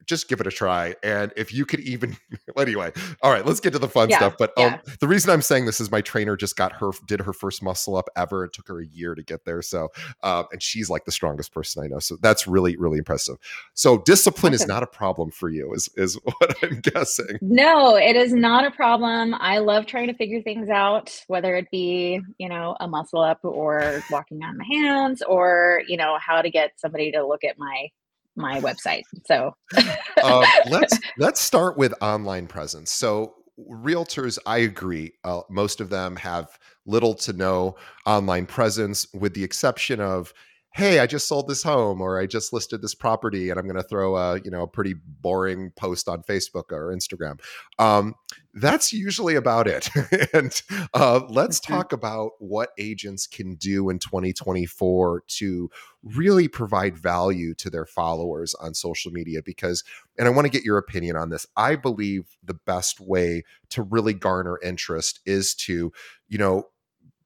just 0.07 0.29
give 0.29 0.41
it 0.41 0.47
a 0.47 0.51
try. 0.51 0.95
And 1.03 1.33
if 1.37 1.53
you 1.53 1.65
could 1.65 1.81
even, 1.81 2.17
anyway, 2.59 2.93
all 3.23 3.31
right, 3.31 3.45
let's 3.45 3.61
get 3.61 3.73
to 3.73 3.79
the 3.79 3.89
fun 3.89 4.11
yeah, 4.11 4.19
stuff. 4.19 4.35
But 4.39 4.53
yeah. 4.57 4.67
um, 4.67 4.81
the 5.01 5.09
reason 5.09 5.31
I'm 5.31 5.43
saying 5.43 5.67
this 5.67 5.81
is 5.81 5.91
my 5.91 6.01
trainer 6.01 6.37
just 6.37 6.57
got 6.57 6.73
her, 6.73 6.91
did 7.07 7.21
her 7.21 7.33
first 7.33 7.63
muscle 7.63 7.97
up 7.97 8.09
ever. 8.17 8.45
It 8.45 8.53
took 8.53 8.69
her 8.69 8.81
a 8.81 8.87
year 8.87 9.15
to 9.15 9.23
get 9.23 9.45
there. 9.45 9.63
So, 9.63 9.89
uh, 10.23 10.45
and 10.53 10.63
she's 10.63 10.91
like 10.91 11.05
the 11.05 11.13
strongest 11.13 11.53
person 11.53 11.85
I 11.85 11.89
know. 11.89 11.99
So 11.99 12.17
that's 12.21 12.47
really, 12.47 12.77
really 12.77 12.99
impressive. 12.99 13.37
So 13.75 13.99
discipline 13.99 14.55
is 14.55 14.67
not 14.67 14.83
a 14.83 14.87
problem 14.87 15.31
for 15.31 15.51
you, 15.51 15.73
is, 15.75 15.89
is 15.97 16.15
what 16.25 16.57
I'm 16.63 16.81
guessing. 16.81 17.39
No, 17.41 17.97
it 17.97 18.17
is 18.17 18.33
not 18.33 18.65
a 18.65 18.71
problem. 18.71 19.35
I 19.35 19.59
love 19.59 19.87
trying 19.87 20.09
to 20.09 20.15
figure 20.15 20.43
things 20.43 20.69
out, 20.69 21.25
whether 21.29 21.55
it 21.57 21.71
be, 21.71 22.21
you 22.39 22.49
know, 22.49 22.77
a 22.81 22.89
muscle 22.89 23.21
up 23.21 23.41
or 23.45 24.03
walking 24.11 24.43
on 24.43 24.59
my 24.59 24.65
hands 24.65 25.23
or, 25.23 25.83
you 25.87 25.97
know, 25.97 26.19
how 26.21 26.43
to 26.43 26.51
get 26.51 26.73
somebody 26.77 27.13
to 27.13 27.27
look 27.27 27.45
at 27.45 27.59
my 27.59 27.89
my 28.37 28.61
website. 28.61 29.03
So 29.27 29.55
uh, 30.23 30.47
let's 30.69 30.99
let's 31.19 31.41
start 31.41 31.77
with 31.77 31.95
online 32.01 32.47
presence. 32.47 32.91
So 32.91 33.35
realtors, 33.71 34.39
I 34.47 34.59
agree. 34.59 35.13
Uh, 35.25 35.43
most 35.51 35.81
of 35.81 35.91
them 35.91 36.17
have 36.17 36.59
little 36.87 37.15
to 37.15 37.33
no 37.33 37.77
online 38.07 38.47
presence, 38.47 39.07
with 39.13 39.35
the 39.35 39.45
exception 39.45 40.01
of 40.01 40.33
hey 40.75 40.99
i 40.99 41.07
just 41.07 41.29
sold 41.29 41.49
this 41.49 41.63
home 41.63 42.01
or 42.01 42.19
i 42.19 42.27
just 42.27 42.53
listed 42.53 42.81
this 42.81 42.95
property 42.95 43.51
and 43.51 43.59
i'm 43.59 43.67
going 43.67 43.77
to 43.77 43.83
throw 43.83 44.17
a 44.17 44.41
you 44.41 44.51
know 44.51 44.63
a 44.63 44.67
pretty 44.67 44.95
boring 45.21 45.71
post 45.77 46.09
on 46.09 46.23
facebook 46.23 46.71
or 46.71 46.95
instagram 46.95 47.39
um, 47.79 48.15
that's 48.55 48.93
usually 48.93 49.35
about 49.35 49.67
it 49.67 49.91
and 50.35 50.63
uh, 50.95 51.21
let's 51.29 51.61
mm-hmm. 51.61 51.75
talk 51.75 51.93
about 51.93 52.33
what 52.39 52.71
agents 52.79 53.27
can 53.27 53.55
do 53.55 53.89
in 53.89 53.99
2024 53.99 55.23
to 55.27 55.71
really 56.03 56.49
provide 56.49 56.97
value 56.97 57.55
to 57.55 57.71
their 57.71 57.87
followers 57.87 58.55
on 58.55 58.75
social 58.75 59.13
media 59.13 59.41
because 59.45 59.85
and 60.19 60.27
i 60.27 60.31
want 60.31 60.45
to 60.47 60.51
get 60.51 60.65
your 60.65 60.79
opinion 60.79 61.17
on 61.17 61.31
this 61.31 61.47
i 61.57 61.77
believe 61.77 62.37
the 62.43 62.55
best 62.55 63.01
way 63.01 63.43
to 63.69 63.83
really 63.83 64.15
garner 64.15 64.59
interest 64.63 65.21
is 65.27 65.55
to 65.55 65.93
you 66.29 66.39
know 66.39 66.67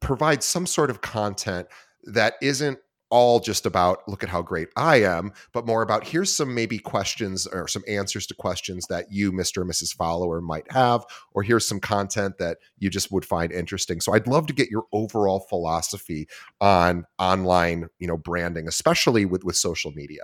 provide 0.01 0.43
some 0.43 0.67
sort 0.67 0.91
of 0.91 1.01
content 1.01 1.67
that 2.05 2.35
isn't 2.41 2.79
all 3.11 3.41
just 3.41 3.67
about 3.67 4.07
look 4.09 4.23
at 4.23 4.29
how 4.29 4.43
great 4.43 4.69
I 4.77 5.03
am, 5.03 5.33
but 5.53 5.67
more 5.67 5.83
about 5.83 6.07
here's 6.07 6.35
some 6.35 6.55
maybe 6.55 6.79
questions 6.79 7.47
or 7.47 7.69
some 7.69 7.83
answers 7.89 8.27
to 8.29 8.35
questions 8.35 8.87
that 8.89 9.07
you, 9.11 9.33
Mr. 9.33 9.63
and 9.63 9.71
Mrs. 9.71 9.95
Follower, 9.95 10.41
might 10.41 10.71
have, 10.73 11.05
or 11.33 11.43
here's 11.43 11.67
some 11.67 11.81
content 11.81 12.39
that 12.39 12.59
you 12.79 12.91
just 12.91 13.13
would 13.13 13.25
find 13.25 13.53
interesting. 13.53 14.01
So 14.01 14.13
I'd 14.13 14.27
love 14.27 14.47
to 14.47 14.53
get 14.53 14.71
your 14.71 14.85
overall 14.93 15.41
philosophy 15.49 16.29
on 16.61 17.05
online, 17.19 17.89
you 17.99 18.09
know, 18.09 18.17
branding, 18.17 18.69
especially 18.69 19.25
with 19.25 19.45
with 19.45 19.57
social 19.57 19.93
media. 19.93 20.23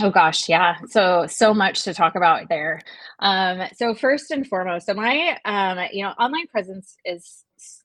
Oh 0.00 0.10
gosh, 0.10 0.48
yeah. 0.48 0.76
So 0.86 1.26
so 1.28 1.52
much 1.52 1.82
to 1.84 1.94
talk 1.94 2.14
about 2.14 2.48
there. 2.48 2.80
Um, 3.18 3.62
so 3.74 3.94
first 3.94 4.30
and 4.30 4.46
foremost, 4.46 4.86
so 4.86 4.94
my 4.94 5.36
um, 5.44 5.78
you 5.92 6.04
know, 6.04 6.10
online 6.10 6.46
presence 6.48 6.96
is 7.04 7.44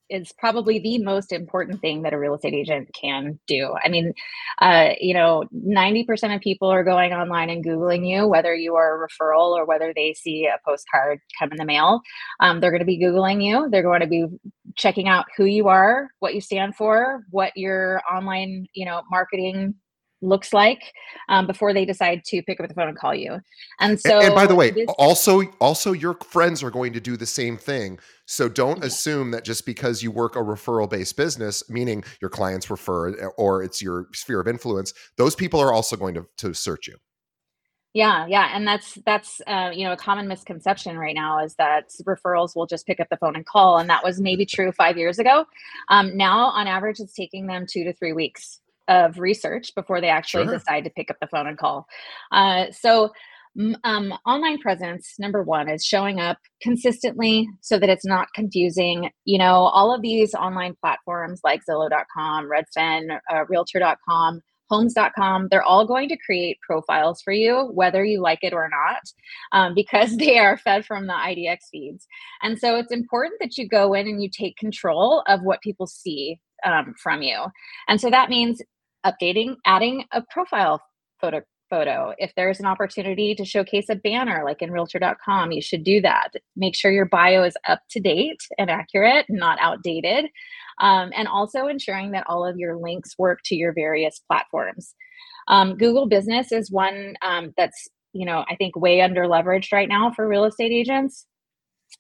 is 0.09 0.31
probably 0.37 0.79
the 0.79 0.99
most 0.99 1.31
important 1.31 1.81
thing 1.81 2.03
that 2.03 2.13
a 2.13 2.19
real 2.19 2.35
estate 2.35 2.53
agent 2.53 2.89
can 2.93 3.39
do. 3.47 3.75
I 3.83 3.89
mean, 3.89 4.13
uh, 4.59 4.89
you 4.99 5.13
know, 5.13 5.43
90% 5.55 6.35
of 6.35 6.41
people 6.41 6.69
are 6.69 6.83
going 6.83 7.13
online 7.13 7.49
and 7.49 7.65
Googling 7.65 8.07
you, 8.07 8.27
whether 8.27 8.53
you 8.53 8.75
are 8.75 9.03
a 9.03 9.07
referral 9.07 9.51
or 9.51 9.65
whether 9.65 9.93
they 9.95 10.13
see 10.13 10.45
a 10.45 10.59
postcard 10.65 11.19
come 11.39 11.51
in 11.51 11.57
the 11.57 11.65
mail. 11.65 12.01
Um, 12.39 12.59
they're 12.59 12.71
going 12.71 12.79
to 12.79 12.85
be 12.85 12.99
Googling 12.99 13.43
you. 13.43 13.69
They're 13.69 13.81
going 13.81 14.01
to 14.01 14.07
be 14.07 14.27
checking 14.75 15.07
out 15.07 15.25
who 15.35 15.45
you 15.45 15.67
are, 15.67 16.09
what 16.19 16.35
you 16.35 16.41
stand 16.41 16.75
for, 16.75 17.23
what 17.31 17.51
your 17.55 18.01
online, 18.11 18.67
you 18.73 18.85
know, 18.85 19.01
marketing 19.09 19.75
looks 20.23 20.53
like 20.53 20.93
um, 21.29 21.45
before 21.45 21.73
they 21.73 21.85
decide 21.85 22.23
to 22.25 22.41
pick 22.43 22.59
up 22.59 22.67
the 22.67 22.73
phone 22.73 22.87
and 22.87 22.97
call 22.97 23.13
you. 23.13 23.39
And 23.79 23.99
so, 23.99 24.15
and, 24.15 24.27
and 24.27 24.35
by 24.35 24.47
the 24.47 24.55
way, 24.55 24.71
this- 24.71 24.89
also 24.97 25.41
also 25.59 25.91
your 25.91 26.15
friends 26.15 26.63
are 26.63 26.71
going 26.71 26.93
to 26.93 26.99
do 26.99 27.17
the 27.17 27.25
same 27.25 27.57
thing. 27.57 27.99
So 28.33 28.49
don't 28.49 28.83
assume 28.83 29.29
that 29.31 29.45
just 29.45 29.63
because 29.63 30.01
you 30.01 30.09
work 30.09 30.35
a 30.35 30.39
referral 30.39 30.89
based 30.89 31.15
business, 31.15 31.69
meaning 31.69 32.03
your 32.19 32.29
clients 32.29 32.67
refer 32.71 33.13
or 33.37 33.61
it's 33.61 33.79
your 33.79 34.07
sphere 34.11 34.41
of 34.41 34.47
influence, 34.47 34.91
those 35.17 35.35
people 35.35 35.59
are 35.59 35.71
also 35.71 35.95
going 35.95 36.15
to 36.15 36.25
to 36.37 36.53
search 36.55 36.87
you. 36.87 36.97
Yeah, 37.93 38.25
yeah, 38.25 38.49
and 38.51 38.67
that's 38.67 38.95
that's 39.05 39.39
uh, 39.45 39.69
you 39.71 39.85
know 39.85 39.91
a 39.91 39.97
common 39.97 40.27
misconception 40.27 40.97
right 40.97 41.13
now 41.13 41.43
is 41.43 41.53
that 41.55 41.91
referrals 42.07 42.55
will 42.55 42.65
just 42.65 42.87
pick 42.87 42.99
up 42.99 43.07
the 43.11 43.17
phone 43.17 43.35
and 43.35 43.45
call, 43.45 43.77
and 43.77 43.87
that 43.91 44.03
was 44.03 44.19
maybe 44.19 44.47
true 44.47 44.71
five 44.71 44.97
years 44.97 45.19
ago. 45.19 45.45
Um, 45.89 46.17
now, 46.17 46.47
on 46.47 46.65
average, 46.65 46.99
it's 46.99 47.13
taking 47.13 47.45
them 47.45 47.67
two 47.69 47.83
to 47.83 47.93
three 47.93 48.13
weeks 48.13 48.61
of 48.87 49.19
research 49.19 49.75
before 49.75 50.01
they 50.01 50.09
actually 50.09 50.45
sure. 50.45 50.57
decide 50.57 50.85
to 50.85 50.89
pick 50.89 51.11
up 51.11 51.17
the 51.21 51.27
phone 51.27 51.45
and 51.45 51.57
call. 51.57 51.85
Uh, 52.31 52.71
so, 52.71 53.11
um, 53.83 54.13
online 54.25 54.57
presence 54.59 55.13
number 55.19 55.43
one 55.43 55.69
is 55.69 55.85
showing 55.85 56.19
up 56.19 56.37
consistently 56.61 57.47
so 57.61 57.77
that 57.77 57.89
it's 57.89 58.05
not 58.05 58.27
confusing. 58.33 59.09
You 59.25 59.37
know 59.37 59.53
all 59.53 59.93
of 59.93 60.01
these 60.01 60.33
online 60.33 60.75
platforms 60.81 61.41
like 61.43 61.61
zillow.com 61.69 62.49
redfin 62.49 63.19
uh, 63.31 63.45
realtor.com 63.47 64.41
homes.com 64.69 65.49
they're 65.51 65.61
all 65.61 65.85
going 65.85 66.07
to 66.09 66.17
create 66.25 66.57
profiles 66.65 67.21
for 67.21 67.33
you 67.33 67.69
whether 67.73 68.03
you 68.03 68.21
like 68.21 68.39
it 68.41 68.53
or 68.53 68.69
not 68.69 69.01
um, 69.51 69.73
because 69.75 70.17
they 70.17 70.39
are 70.39 70.57
fed 70.57 70.85
from 70.85 71.07
the 71.07 71.13
idx 71.13 71.57
feeds. 71.71 72.07
And 72.41 72.57
so 72.57 72.75
it's 72.77 72.91
important 72.91 73.39
that 73.41 73.57
you 73.57 73.67
go 73.67 73.93
in 73.93 74.07
and 74.07 74.21
you 74.21 74.29
take 74.29 74.57
control 74.57 75.23
of 75.27 75.41
what 75.43 75.61
people 75.61 75.87
see 75.87 76.39
um, 76.65 76.93
from 77.01 77.21
you. 77.21 77.37
And 77.87 77.99
so 77.99 78.09
that 78.09 78.29
means 78.29 78.61
updating, 79.05 79.55
adding 79.65 80.05
a 80.11 80.23
profile 80.31 80.81
photo 81.19 81.41
photo. 81.73 82.13
If 82.19 82.31
there's 82.35 82.59
an 82.59 82.67
opportunity 82.67 83.33
to 83.33 83.43
showcase 83.43 83.87
a 83.89 83.95
banner 83.95 84.43
like 84.45 84.61
in 84.61 84.69
realtor.com, 84.71 85.51
you 85.51 85.61
should 85.61 85.83
do 85.83 86.01
that. 86.01 86.29
Make 86.55 86.75
sure 86.75 86.91
your 86.91 87.07
bio 87.07 87.41
is 87.41 87.57
up 87.67 87.81
to 87.91 87.99
date 87.99 88.41
and 88.59 88.69
accurate, 88.69 89.25
not 89.27 89.57
outdated. 89.59 90.25
Um, 90.79 91.11
and 91.15 91.27
also 91.27 91.65
ensuring 91.65 92.11
that 92.11 92.25
all 92.27 92.45
of 92.45 92.57
your 92.57 92.77
links 92.77 93.17
work 93.17 93.39
to 93.45 93.55
your 93.55 93.73
various 93.73 94.21
platforms. 94.27 94.93
Um, 95.47 95.75
Google 95.75 96.07
Business 96.07 96.51
is 96.51 96.69
one 96.69 97.15
um, 97.23 97.53
that's, 97.57 97.87
you 98.13 98.25
know, 98.27 98.45
I 98.47 98.55
think 98.55 98.75
way 98.75 99.01
under 99.01 99.23
leveraged 99.23 99.71
right 99.73 99.89
now 99.89 100.11
for 100.11 100.27
real 100.27 100.45
estate 100.45 100.71
agents. 100.71 101.25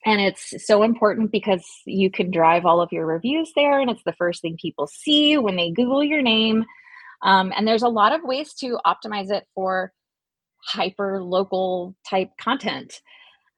and 0.05 0.21
it's 0.21 0.53
so 0.67 0.83
important 0.83 1.31
because 1.31 1.65
you 1.85 2.11
can 2.11 2.29
drive 2.29 2.65
all 2.65 2.79
of 2.79 2.91
your 2.91 3.07
reviews 3.07 3.51
there 3.55 3.79
and 3.79 3.89
it's 3.89 4.03
the 4.05 4.13
first 4.13 4.41
thing 4.41 4.57
people 4.61 4.87
see 4.87 5.37
when 5.37 5.55
they 5.55 5.71
google 5.71 6.03
your 6.03 6.21
name 6.21 6.65
um, 7.23 7.51
and 7.55 7.67
there's 7.67 7.83
a 7.83 7.89
lot 7.89 8.13
of 8.13 8.21
ways 8.23 8.53
to 8.53 8.77
optimize 8.85 9.31
it 9.31 9.45
for 9.55 9.91
hyper 10.65 11.21
local 11.21 11.95
type 12.09 12.29
content 12.39 13.01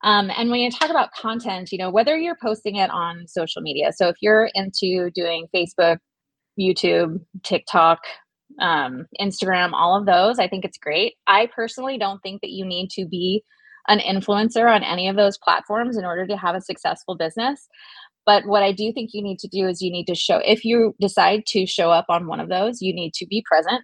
um, 0.03 0.31
and 0.36 0.50
when 0.50 0.60
you 0.60 0.72
talk 0.72 0.89
about 0.89 1.12
content 1.13 1.72
you 1.72 1.77
know 1.77 1.89
whether 1.89 2.17
you're 2.17 2.38
posting 2.41 2.75
it 2.77 2.89
on 2.89 3.27
social 3.27 3.62
media 3.62 3.91
so 3.93 4.07
if 4.07 4.15
you're 4.22 4.50
into 4.55 5.10
doing 5.12 5.48
facebook 5.53 5.98
youtube 6.60 7.19
tiktok 7.43 8.00
um, 8.60 9.05
instagram 9.22 9.72
all 9.74 9.98
of 9.98 10.05
those 10.05 10.39
i 10.39 10.48
think 10.48 10.65
it's 10.65 10.77
great 10.77 11.13
i 11.27 11.48
personally 11.55 11.98
don't 11.98 12.22
think 12.22 12.41
that 12.41 12.51
you 12.51 12.65
need 12.65 12.89
to 12.89 13.05
be 13.05 13.43
an 13.88 14.00
influencer 14.00 14.74
on 14.74 14.84
any 14.84 15.07
of 15.07 15.15
those 15.15 15.38
platforms 15.38 15.98
in 15.98 16.05
order 16.05 16.25
to 16.27 16.38
have 16.38 16.55
a 16.55 16.62
successful 16.62 17.15
business. 17.15 17.67
But 18.25 18.46
what 18.48 18.63
I 18.63 18.72
do 18.72 18.91
think 18.91 19.12
you 19.13 19.22
need 19.22 19.39
to 19.39 19.48
do 19.48 19.67
is 19.67 19.82
you 19.82 19.91
need 19.91 20.08
to 20.08 20.15
show, 20.15 20.38
if 20.39 20.65
you 20.65 20.96
decide 21.00 21.46
to 21.48 21.65
show 21.65 21.91
up 21.91 22.05
on 22.10 22.27
one 22.27 22.39
of 22.39 22.50
those, 22.50 22.82
you 22.82 22.94
need 22.94 23.13
to 23.15 23.27
be 23.27 23.44
present 23.48 23.84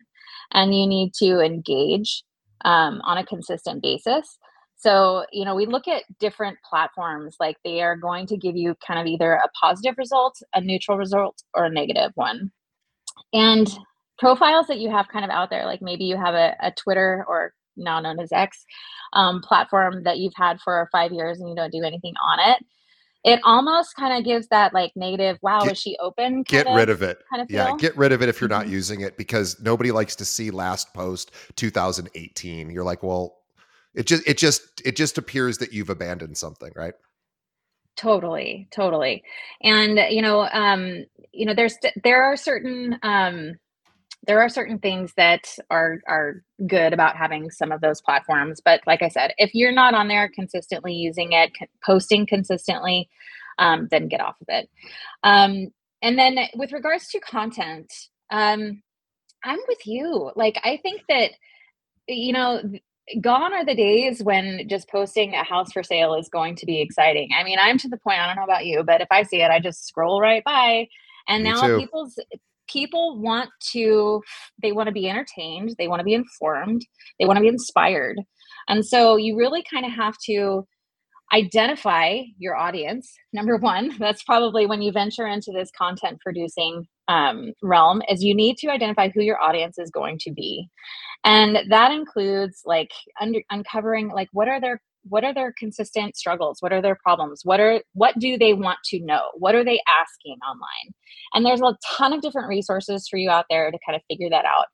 and 0.52 0.76
you 0.76 0.88
need 0.88 1.14
to 1.16 1.40
engage 1.40 2.24
um, 2.66 3.02
on 3.04 3.18
a 3.18 3.26
consistent 3.26 3.82
basis. 3.82 4.38
So, 4.78 5.26
you 5.32 5.46
know, 5.46 5.54
we 5.54 5.68
look 5.68 5.88
at 5.88 6.04
different 6.20 6.58
platforms 6.68 7.36
like 7.40 7.58
they 7.64 7.84
are 7.84 7.96
going 7.96 8.26
to 8.28 8.38
give 8.38 8.56
you 8.56 8.76
kind 8.86 9.00
of 9.00 9.06
either 9.06 9.34
a 9.34 9.48
positive 9.50 9.96
result, 9.98 10.42
a 10.56 10.62
neutral 10.62 10.98
result, 10.98 11.44
or 11.54 11.66
a 11.66 11.70
negative 11.70 12.12
one. 12.16 12.52
And 13.32 13.70
profiles 14.18 14.66
that 14.68 14.80
you 14.80 14.90
have 14.90 15.08
kind 15.08 15.24
of 15.24 15.30
out 15.30 15.52
there, 15.52 15.66
like 15.66 15.84
maybe 15.84 16.06
you 16.06 16.18
have 16.18 16.34
a, 16.34 16.56
a 16.62 16.72
Twitter 16.72 17.24
or 17.28 17.54
now 17.78 18.00
known 18.00 18.20
as 18.20 18.32
X, 18.32 18.66
um, 19.14 19.42
platform 19.42 20.04
that 20.04 20.18
you've 20.18 20.34
had 20.36 20.60
for 20.62 20.90
five 20.92 21.12
years 21.12 21.40
and 21.40 21.48
you 21.48 21.56
don't 21.56 21.72
do 21.72 21.84
anything 21.84 22.14
on 22.32 22.52
it, 22.52 22.66
it 23.24 23.40
almost 23.44 23.96
kind 23.96 24.18
of 24.18 24.26
gives 24.26 24.48
that 24.48 24.74
like 24.74 24.92
negative, 24.96 25.38
wow, 25.42 25.62
get, 25.62 25.74
is 25.74 25.78
she 25.80 25.96
open? 26.00 26.44
Get 26.44 26.68
of, 26.68 26.76
rid 26.76 26.90
of 26.90 27.02
it. 27.04 27.20
Kind 27.30 27.42
of 27.42 27.52
yeah, 27.52 27.76
get 27.78 27.96
rid 27.96 28.12
of 28.12 28.22
it 28.22 28.30
if 28.30 28.42
you're 28.42 28.50
mm-hmm. 28.50 28.60
not 28.60 28.70
using 28.70 29.02
it 29.02 29.18
because 29.18 29.60
nobody 29.62 29.92
likes 29.92 30.16
to 30.18 30.26
see 30.26 30.50
last 30.50 30.94
post 30.94 31.32
2018. 31.56 32.72
You're 32.72 32.84
like, 32.84 33.04
well, 33.04 33.38
it 33.94 34.08
just 34.08 34.28
it 34.28 34.38
just 34.38 34.82
it 34.84 34.96
just 34.96 35.18
appears 35.18 35.60
that 35.60 35.72
you've 35.72 35.90
abandoned 35.90 36.38
something, 36.38 36.72
right? 36.76 36.94
Totally, 37.96 38.68
totally. 38.72 39.24
And 39.62 40.00
you 40.10 40.22
know, 40.22 40.48
um, 40.52 41.06
you 41.32 41.46
know, 41.46 41.54
there's 41.54 41.78
there 42.04 42.24
are 42.24 42.36
certain 42.36 42.98
um 43.04 43.56
there 44.28 44.42
are 44.42 44.50
certain 44.50 44.78
things 44.80 45.14
that 45.18 45.56
are 45.70 46.00
are 46.08 46.44
good 46.68 46.94
about 46.94 47.16
having 47.16 47.50
some 47.50 47.72
of 47.72 47.82
those 47.82 48.02
platforms 48.02 48.62
but 48.64 48.82
like 48.86 49.02
i 49.02 49.10
said 49.10 49.34
if 49.38 49.54
you're 49.54 49.72
not 49.72 49.94
on 49.94 50.08
there 50.08 50.30
consistently 50.30 50.94
using 50.94 51.32
it 51.32 51.52
posting 51.86 52.26
consistently 52.26 53.10
um, 53.58 53.88
then 53.92 54.08
get 54.08 54.22
off 54.22 54.36
of 54.42 54.48
it. 54.50 54.70
Um, 55.24 55.68
and 56.02 56.18
then 56.18 56.38
with 56.56 56.72
regards 56.72 57.08
to 57.10 57.20
content 57.20 57.92
um, 58.32 58.82
i'm 59.44 59.60
with 59.68 59.86
you. 59.86 60.32
Like 60.36 60.60
i 60.64 60.78
think 60.82 61.02
that 61.10 61.32
you 62.08 62.34
know 62.34 62.62
gone 63.20 63.54
are 63.54 63.66
the 63.66 63.76
days 63.76 64.24
when 64.24 64.68
just 64.70 64.90
posting 64.90 65.34
a 65.34 65.44
house 65.44 65.72
for 65.72 65.84
sale 65.84 66.16
is 66.16 66.30
going 66.30 66.56
to 66.56 66.66
be 66.66 66.82
exciting. 66.82 67.30
I 67.38 67.44
mean 67.44 67.58
i'm 67.60 67.78
to 67.80 67.90
the 67.90 67.98
point 67.98 68.20
i 68.20 68.28
don't 68.28 68.36
know 68.36 68.44
about 68.44 68.66
you 68.66 68.84
but 68.84 69.02
if 69.02 69.08
i 69.12 69.24
see 69.24 69.42
it 69.42 69.52
i 69.52 69.60
just 69.60 69.86
scroll 69.88 70.22
right 70.22 70.44
by 70.44 70.88
and 71.28 71.44
Me 71.44 71.52
now 71.52 71.68
too. 71.68 71.80
people's 71.80 72.18
people 72.72 73.18
want 73.20 73.50
to 73.72 74.22
they 74.62 74.72
want 74.72 74.88
to 74.88 74.94
be 74.94 75.10
entertained 75.10 75.76
they 75.78 75.88
want 75.88 76.00
to 76.00 76.06
be 76.06 76.14
informed 76.14 76.82
they 77.20 77.26
want 77.26 77.38
to 77.38 77.42
be 77.42 77.48
inspired. 77.48 78.18
And 78.68 78.86
so 78.86 79.16
you 79.16 79.38
really 79.38 79.64
kind 79.70 79.86
of 79.86 79.92
have 79.92 80.16
to 80.26 80.66
identify 81.34 82.22
your 82.38 82.56
audience 82.56 83.14
number 83.34 83.58
one. 83.58 83.96
That's 84.00 84.24
probably 84.24 84.66
when 84.66 84.82
you 84.82 84.92
venture 84.92 85.28
into 85.28 85.52
this 85.52 85.72
content 85.78 86.20
producing 86.22 86.88
um, 87.08 87.54
realm 87.62 88.02
is 88.10 88.24
you 88.24 88.36
need 88.36 88.58
to 88.58 88.70
identify 88.70 89.10
who 89.10 89.22
your 89.22 89.42
audience 89.42 89.78
is 89.78 89.90
going 89.92 90.18
to 90.20 90.32
be. 90.32 90.68
And 91.24 91.60
that 91.70 91.92
includes 91.92 92.62
like 92.66 92.92
under, 93.20 93.42
uncovering 93.50 94.10
like 94.10 94.30
what 94.32 94.48
are 94.48 94.62
their 94.62 94.82
what 95.04 95.24
are 95.24 95.34
their 95.34 95.54
consistent 95.58 96.16
struggles? 96.16 96.58
What 96.60 96.74
are 96.74 96.82
their 96.82 96.98
problems? 97.04 97.42
What 97.44 97.60
are 97.60 97.82
what 97.94 98.18
do 98.20 98.38
they 98.38 98.54
want 98.54 98.80
to 98.86 99.00
know? 99.00 99.22
What 99.36 99.56
are 99.56 99.64
they 99.64 99.82
asking 99.90 100.38
online? 100.48 100.94
And 101.34 101.46
there's 101.46 101.62
a 101.62 101.78
ton 101.86 102.14
of 102.14 102.22
different 102.22 102.48
resources 102.48 103.08
for 103.10 103.18
you 103.18 103.30
out 103.30 103.46
there 103.50 103.72
to 103.72 103.80
kind 103.86 103.96
of 103.96 104.02
figure 104.10 104.30
that 104.30 104.46
out. 104.46 104.66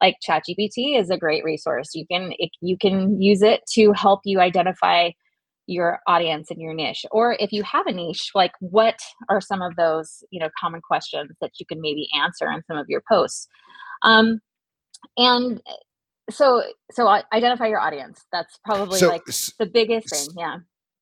Like 0.00 0.16
chatgpt 0.26 0.98
is 1.00 1.10
a 1.10 1.18
great 1.18 1.44
resource. 1.44 1.90
You 1.94 2.06
can 2.10 2.32
it, 2.38 2.50
you 2.60 2.76
can 2.78 3.20
use 3.20 3.42
it 3.42 3.62
to 3.72 3.92
help 3.92 4.20
you 4.24 4.40
identify 4.40 5.10
your 5.66 6.00
audience 6.06 6.50
and 6.50 6.60
your 6.60 6.74
niche. 6.74 7.06
Or 7.10 7.36
if 7.38 7.52
you 7.52 7.62
have 7.62 7.86
a 7.86 7.92
niche 7.92 8.30
like 8.34 8.52
what 8.60 8.98
are 9.28 9.40
some 9.40 9.62
of 9.62 9.76
those 9.76 10.24
you 10.30 10.40
know 10.40 10.50
common 10.60 10.80
questions 10.80 11.30
that 11.40 11.52
you 11.58 11.66
can 11.66 11.80
maybe 11.80 12.08
answer 12.16 12.50
in 12.50 12.62
some 12.66 12.76
of 12.76 12.86
your 12.88 13.02
posts? 13.08 13.48
Um, 14.02 14.40
and 15.16 15.60
so 16.30 16.62
so 16.90 17.08
identify 17.32 17.66
your 17.66 17.80
audience 17.80 18.24
that's 18.32 18.58
probably 18.64 18.98
so, 18.98 19.08
like 19.08 19.24
the 19.58 19.66
biggest 19.66 20.10
thing 20.10 20.34
yeah 20.38 20.56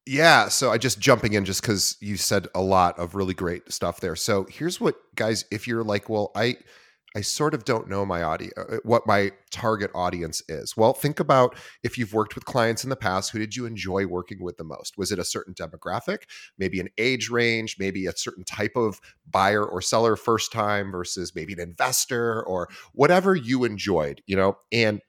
yeah 0.07 0.49
so 0.49 0.71
i 0.71 0.79
just 0.79 0.99
jumping 0.99 1.35
in 1.35 1.45
just 1.45 1.63
because 1.63 1.97
you 2.01 2.17
said 2.17 2.49
a 2.55 2.61
lot 2.61 2.99
of 2.99 3.15
really 3.15 3.35
great 3.35 3.71
stuff 3.73 4.01
there 4.01 4.17
so 4.17 4.47
here's 4.51 4.81
what 4.81 4.97
guys 5.15 5.45
if 5.51 5.67
you're 5.67 5.85
like 5.85 6.09
well 6.09 6.33
i 6.35 6.57
I 7.15 7.21
sort 7.21 7.55
of 7.55 7.65
don't 7.65 7.89
know 7.89 8.07
my 8.07 8.23
audience, 8.23 8.55
uh, 8.57 8.79
what 8.85 9.07
my 9.07 9.33
target 9.51 9.91
audience 9.95 10.43
is. 10.49 10.77
Well, 10.77 10.95
think 10.95 11.21
about 11.21 11.57
if 11.83 11.99
you've 11.99 12.15
worked 12.15 12.35
with 12.35 12.45
clients 12.45 12.85
in 12.85 12.91
the 12.91 12.97
past, 12.97 13.31
who 13.31 13.39
did 13.39 13.55
you 13.55 13.67
enjoy 13.67 14.07
working 14.07 14.43
with 14.43 14.57
the 14.57 14.65
most? 14.65 14.97
Was 14.97 15.13
it 15.13 15.19
a 15.19 15.25
certain 15.25 15.55
demographic, 15.55 16.23
maybe 16.59 16.81
an 16.81 16.89
age 16.99 17.29
range, 17.29 17.77
maybe 17.79 18.07
a 18.07 18.17
certain 18.17 18.45
type 18.45 18.77
of 18.77 19.01
buyer 19.31 19.65
or 19.65 19.83
seller 19.83 20.17
first 20.17 20.53
time 20.53 20.91
versus 20.91 21.35
maybe 21.35 21.53
an 21.53 21.61
investor 21.61 22.43
or 22.45 22.69
whatever 22.93 23.35
you 23.35 23.65
enjoyed, 23.65 24.23
you 24.27 24.37
know? 24.37 24.57
And 24.73 25.03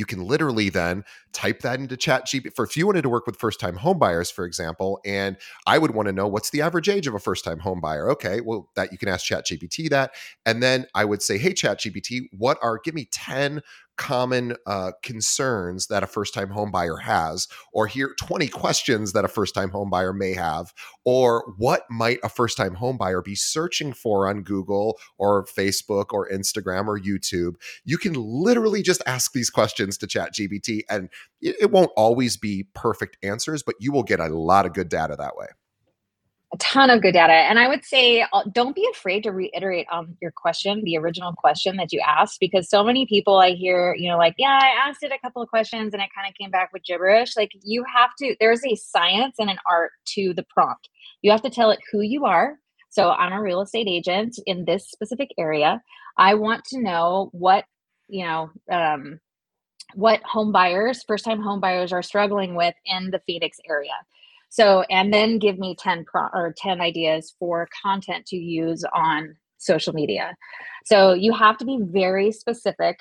you 0.00 0.06
can 0.06 0.24
literally 0.24 0.70
then 0.70 1.04
type 1.32 1.60
that 1.60 1.78
into 1.78 1.96
chat 1.96 2.26
gpt 2.26 2.54
for 2.56 2.64
if 2.64 2.74
you 2.74 2.86
wanted 2.86 3.02
to 3.02 3.10
work 3.10 3.26
with 3.26 3.36
first 3.36 3.60
time 3.60 3.76
home 3.76 3.98
buyers 3.98 4.30
for 4.30 4.46
example 4.46 4.98
and 5.04 5.36
i 5.66 5.76
would 5.76 5.92
want 5.92 6.06
to 6.06 6.12
know 6.12 6.26
what's 6.26 6.48
the 6.50 6.62
average 6.62 6.88
age 6.88 7.06
of 7.06 7.14
a 7.14 7.20
first 7.20 7.44
time 7.44 7.58
home 7.58 7.80
buyer 7.80 8.10
okay 8.10 8.40
well 8.40 8.70
that 8.74 8.90
you 8.90 8.96
can 8.96 9.08
ask 9.10 9.26
chat 9.26 9.46
gpt 9.46 9.90
that 9.90 10.12
and 10.46 10.62
then 10.62 10.86
i 10.94 11.04
would 11.04 11.20
say 11.20 11.36
hey 11.36 11.52
chat 11.52 11.78
gpt 11.78 12.22
what 12.38 12.58
are 12.62 12.80
give 12.82 12.94
me 12.94 13.06
10 13.12 13.60
common 14.00 14.56
uh, 14.66 14.92
concerns 15.02 15.88
that 15.88 16.02
a 16.02 16.06
first 16.06 16.32
time 16.32 16.48
home 16.48 16.70
buyer 16.70 16.96
has, 16.96 17.46
or 17.74 17.86
here 17.86 18.14
20 18.18 18.48
questions 18.48 19.12
that 19.12 19.26
a 19.26 19.28
first 19.28 19.54
time 19.54 19.68
home 19.68 19.90
buyer 19.90 20.14
may 20.14 20.32
have, 20.32 20.72
or 21.04 21.54
what 21.58 21.82
might 21.90 22.18
a 22.24 22.30
first 22.30 22.56
time 22.56 22.74
home 22.74 22.96
buyer 22.96 23.20
be 23.20 23.34
searching 23.34 23.92
for 23.92 24.26
on 24.26 24.42
Google 24.42 24.98
or 25.18 25.44
Facebook 25.44 26.06
or 26.12 26.26
Instagram 26.30 26.86
or 26.86 26.98
YouTube. 26.98 27.56
You 27.84 27.98
can 27.98 28.14
literally 28.14 28.82
just 28.82 29.02
ask 29.06 29.34
these 29.34 29.50
questions 29.50 29.98
to 29.98 30.06
ChatGPT, 30.06 30.80
and 30.88 31.10
it 31.42 31.70
won't 31.70 31.92
always 31.94 32.38
be 32.38 32.68
perfect 32.74 33.18
answers, 33.22 33.62
but 33.62 33.74
you 33.80 33.92
will 33.92 34.02
get 34.02 34.18
a 34.18 34.28
lot 34.28 34.64
of 34.64 34.72
good 34.72 34.88
data 34.88 35.14
that 35.18 35.36
way 35.36 35.48
a 36.52 36.56
ton 36.56 36.90
of 36.90 37.00
good 37.00 37.12
data. 37.12 37.32
And 37.32 37.58
I 37.58 37.68
would 37.68 37.84
say 37.84 38.26
uh, 38.32 38.42
don't 38.52 38.74
be 38.74 38.86
afraid 38.92 39.22
to 39.22 39.30
reiterate 39.30 39.86
on 39.90 40.16
your 40.20 40.32
question, 40.32 40.82
the 40.84 40.96
original 40.96 41.32
question 41.32 41.76
that 41.76 41.92
you 41.92 42.00
asked, 42.04 42.40
because 42.40 42.68
so 42.68 42.82
many 42.82 43.06
people 43.06 43.38
I 43.38 43.52
hear, 43.52 43.94
you 43.96 44.08
know, 44.08 44.18
like, 44.18 44.34
yeah, 44.36 44.58
I 44.60 44.88
asked 44.88 45.02
it 45.02 45.12
a 45.12 45.18
couple 45.18 45.42
of 45.42 45.48
questions 45.48 45.94
and 45.94 46.02
it 46.02 46.10
kind 46.14 46.28
of 46.28 46.34
came 46.34 46.50
back 46.50 46.70
with 46.72 46.84
gibberish. 46.84 47.36
Like, 47.36 47.52
you 47.62 47.84
have 47.94 48.10
to, 48.18 48.34
there's 48.40 48.64
a 48.64 48.74
science 48.74 49.36
and 49.38 49.48
an 49.48 49.58
art 49.68 49.92
to 50.06 50.34
the 50.34 50.44
prompt. 50.52 50.88
You 51.22 51.30
have 51.30 51.42
to 51.42 51.50
tell 51.50 51.70
it 51.70 51.78
who 51.92 52.00
you 52.00 52.24
are. 52.24 52.58
So, 52.88 53.10
I'm 53.10 53.32
a 53.32 53.40
real 53.40 53.60
estate 53.60 53.86
agent 53.88 54.36
in 54.46 54.64
this 54.64 54.90
specific 54.90 55.30
area. 55.38 55.80
I 56.18 56.34
want 56.34 56.64
to 56.66 56.82
know 56.82 57.30
what, 57.32 57.64
you 58.08 58.24
know, 58.26 58.50
um, 58.72 59.20
what 59.94 60.20
home 60.24 60.50
buyers, 60.50 61.04
first 61.06 61.24
time 61.24 61.40
home 61.40 61.60
buyers 61.60 61.92
are 61.92 62.02
struggling 62.02 62.56
with 62.56 62.74
in 62.86 63.10
the 63.10 63.20
Phoenix 63.26 63.58
area 63.68 63.92
so, 64.50 64.82
and 64.90 65.14
then 65.14 65.38
give 65.38 65.58
me 65.58 65.76
10 65.78 66.04
pro- 66.04 66.28
or 66.34 66.52
10 66.56 66.80
ideas 66.80 67.34
for 67.38 67.68
content 67.82 68.26
to 68.26 68.36
use 68.36 68.84
on 68.92 69.36
social 69.58 69.92
media. 69.92 70.34
So 70.84 71.12
you 71.12 71.32
have 71.32 71.56
to 71.58 71.64
be 71.64 71.78
very 71.80 72.32
specific. 72.32 72.98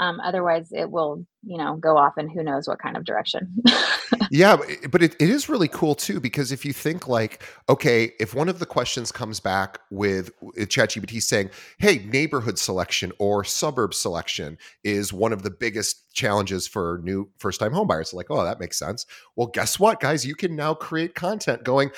Um, 0.00 0.18
otherwise, 0.24 0.68
it 0.72 0.90
will, 0.90 1.26
you 1.44 1.58
know, 1.58 1.76
go 1.76 1.98
off 1.98 2.14
in 2.16 2.26
who 2.26 2.42
knows 2.42 2.66
what 2.66 2.78
kind 2.78 2.96
of 2.96 3.04
direction. 3.04 3.54
yeah, 4.30 4.56
but 4.90 5.02
it, 5.02 5.14
it 5.20 5.28
is 5.28 5.46
really 5.46 5.68
cool 5.68 5.94
too 5.94 6.20
because 6.20 6.52
if 6.52 6.64
you 6.64 6.72
think 6.72 7.06
like, 7.06 7.42
okay, 7.68 8.12
if 8.18 8.34
one 8.34 8.48
of 8.48 8.60
the 8.60 8.64
questions 8.64 9.12
comes 9.12 9.40
back 9.40 9.78
with 9.90 10.30
ChatGPT 10.56 11.22
saying, 11.22 11.50
"Hey, 11.78 11.98
neighborhood 11.98 12.58
selection 12.58 13.12
or 13.18 13.44
suburb 13.44 13.92
selection 13.92 14.56
is 14.84 15.12
one 15.12 15.34
of 15.34 15.42
the 15.42 15.50
biggest 15.50 16.14
challenges 16.14 16.66
for 16.66 17.02
new 17.04 17.28
first-time 17.38 17.72
homebuyers," 17.72 18.14
like, 18.14 18.30
oh, 18.30 18.42
that 18.42 18.58
makes 18.58 18.78
sense. 18.78 19.04
Well, 19.36 19.48
guess 19.48 19.78
what, 19.78 20.00
guys? 20.00 20.24
You 20.24 20.34
can 20.34 20.56
now 20.56 20.72
create 20.72 21.14
content 21.14 21.62
going 21.62 21.90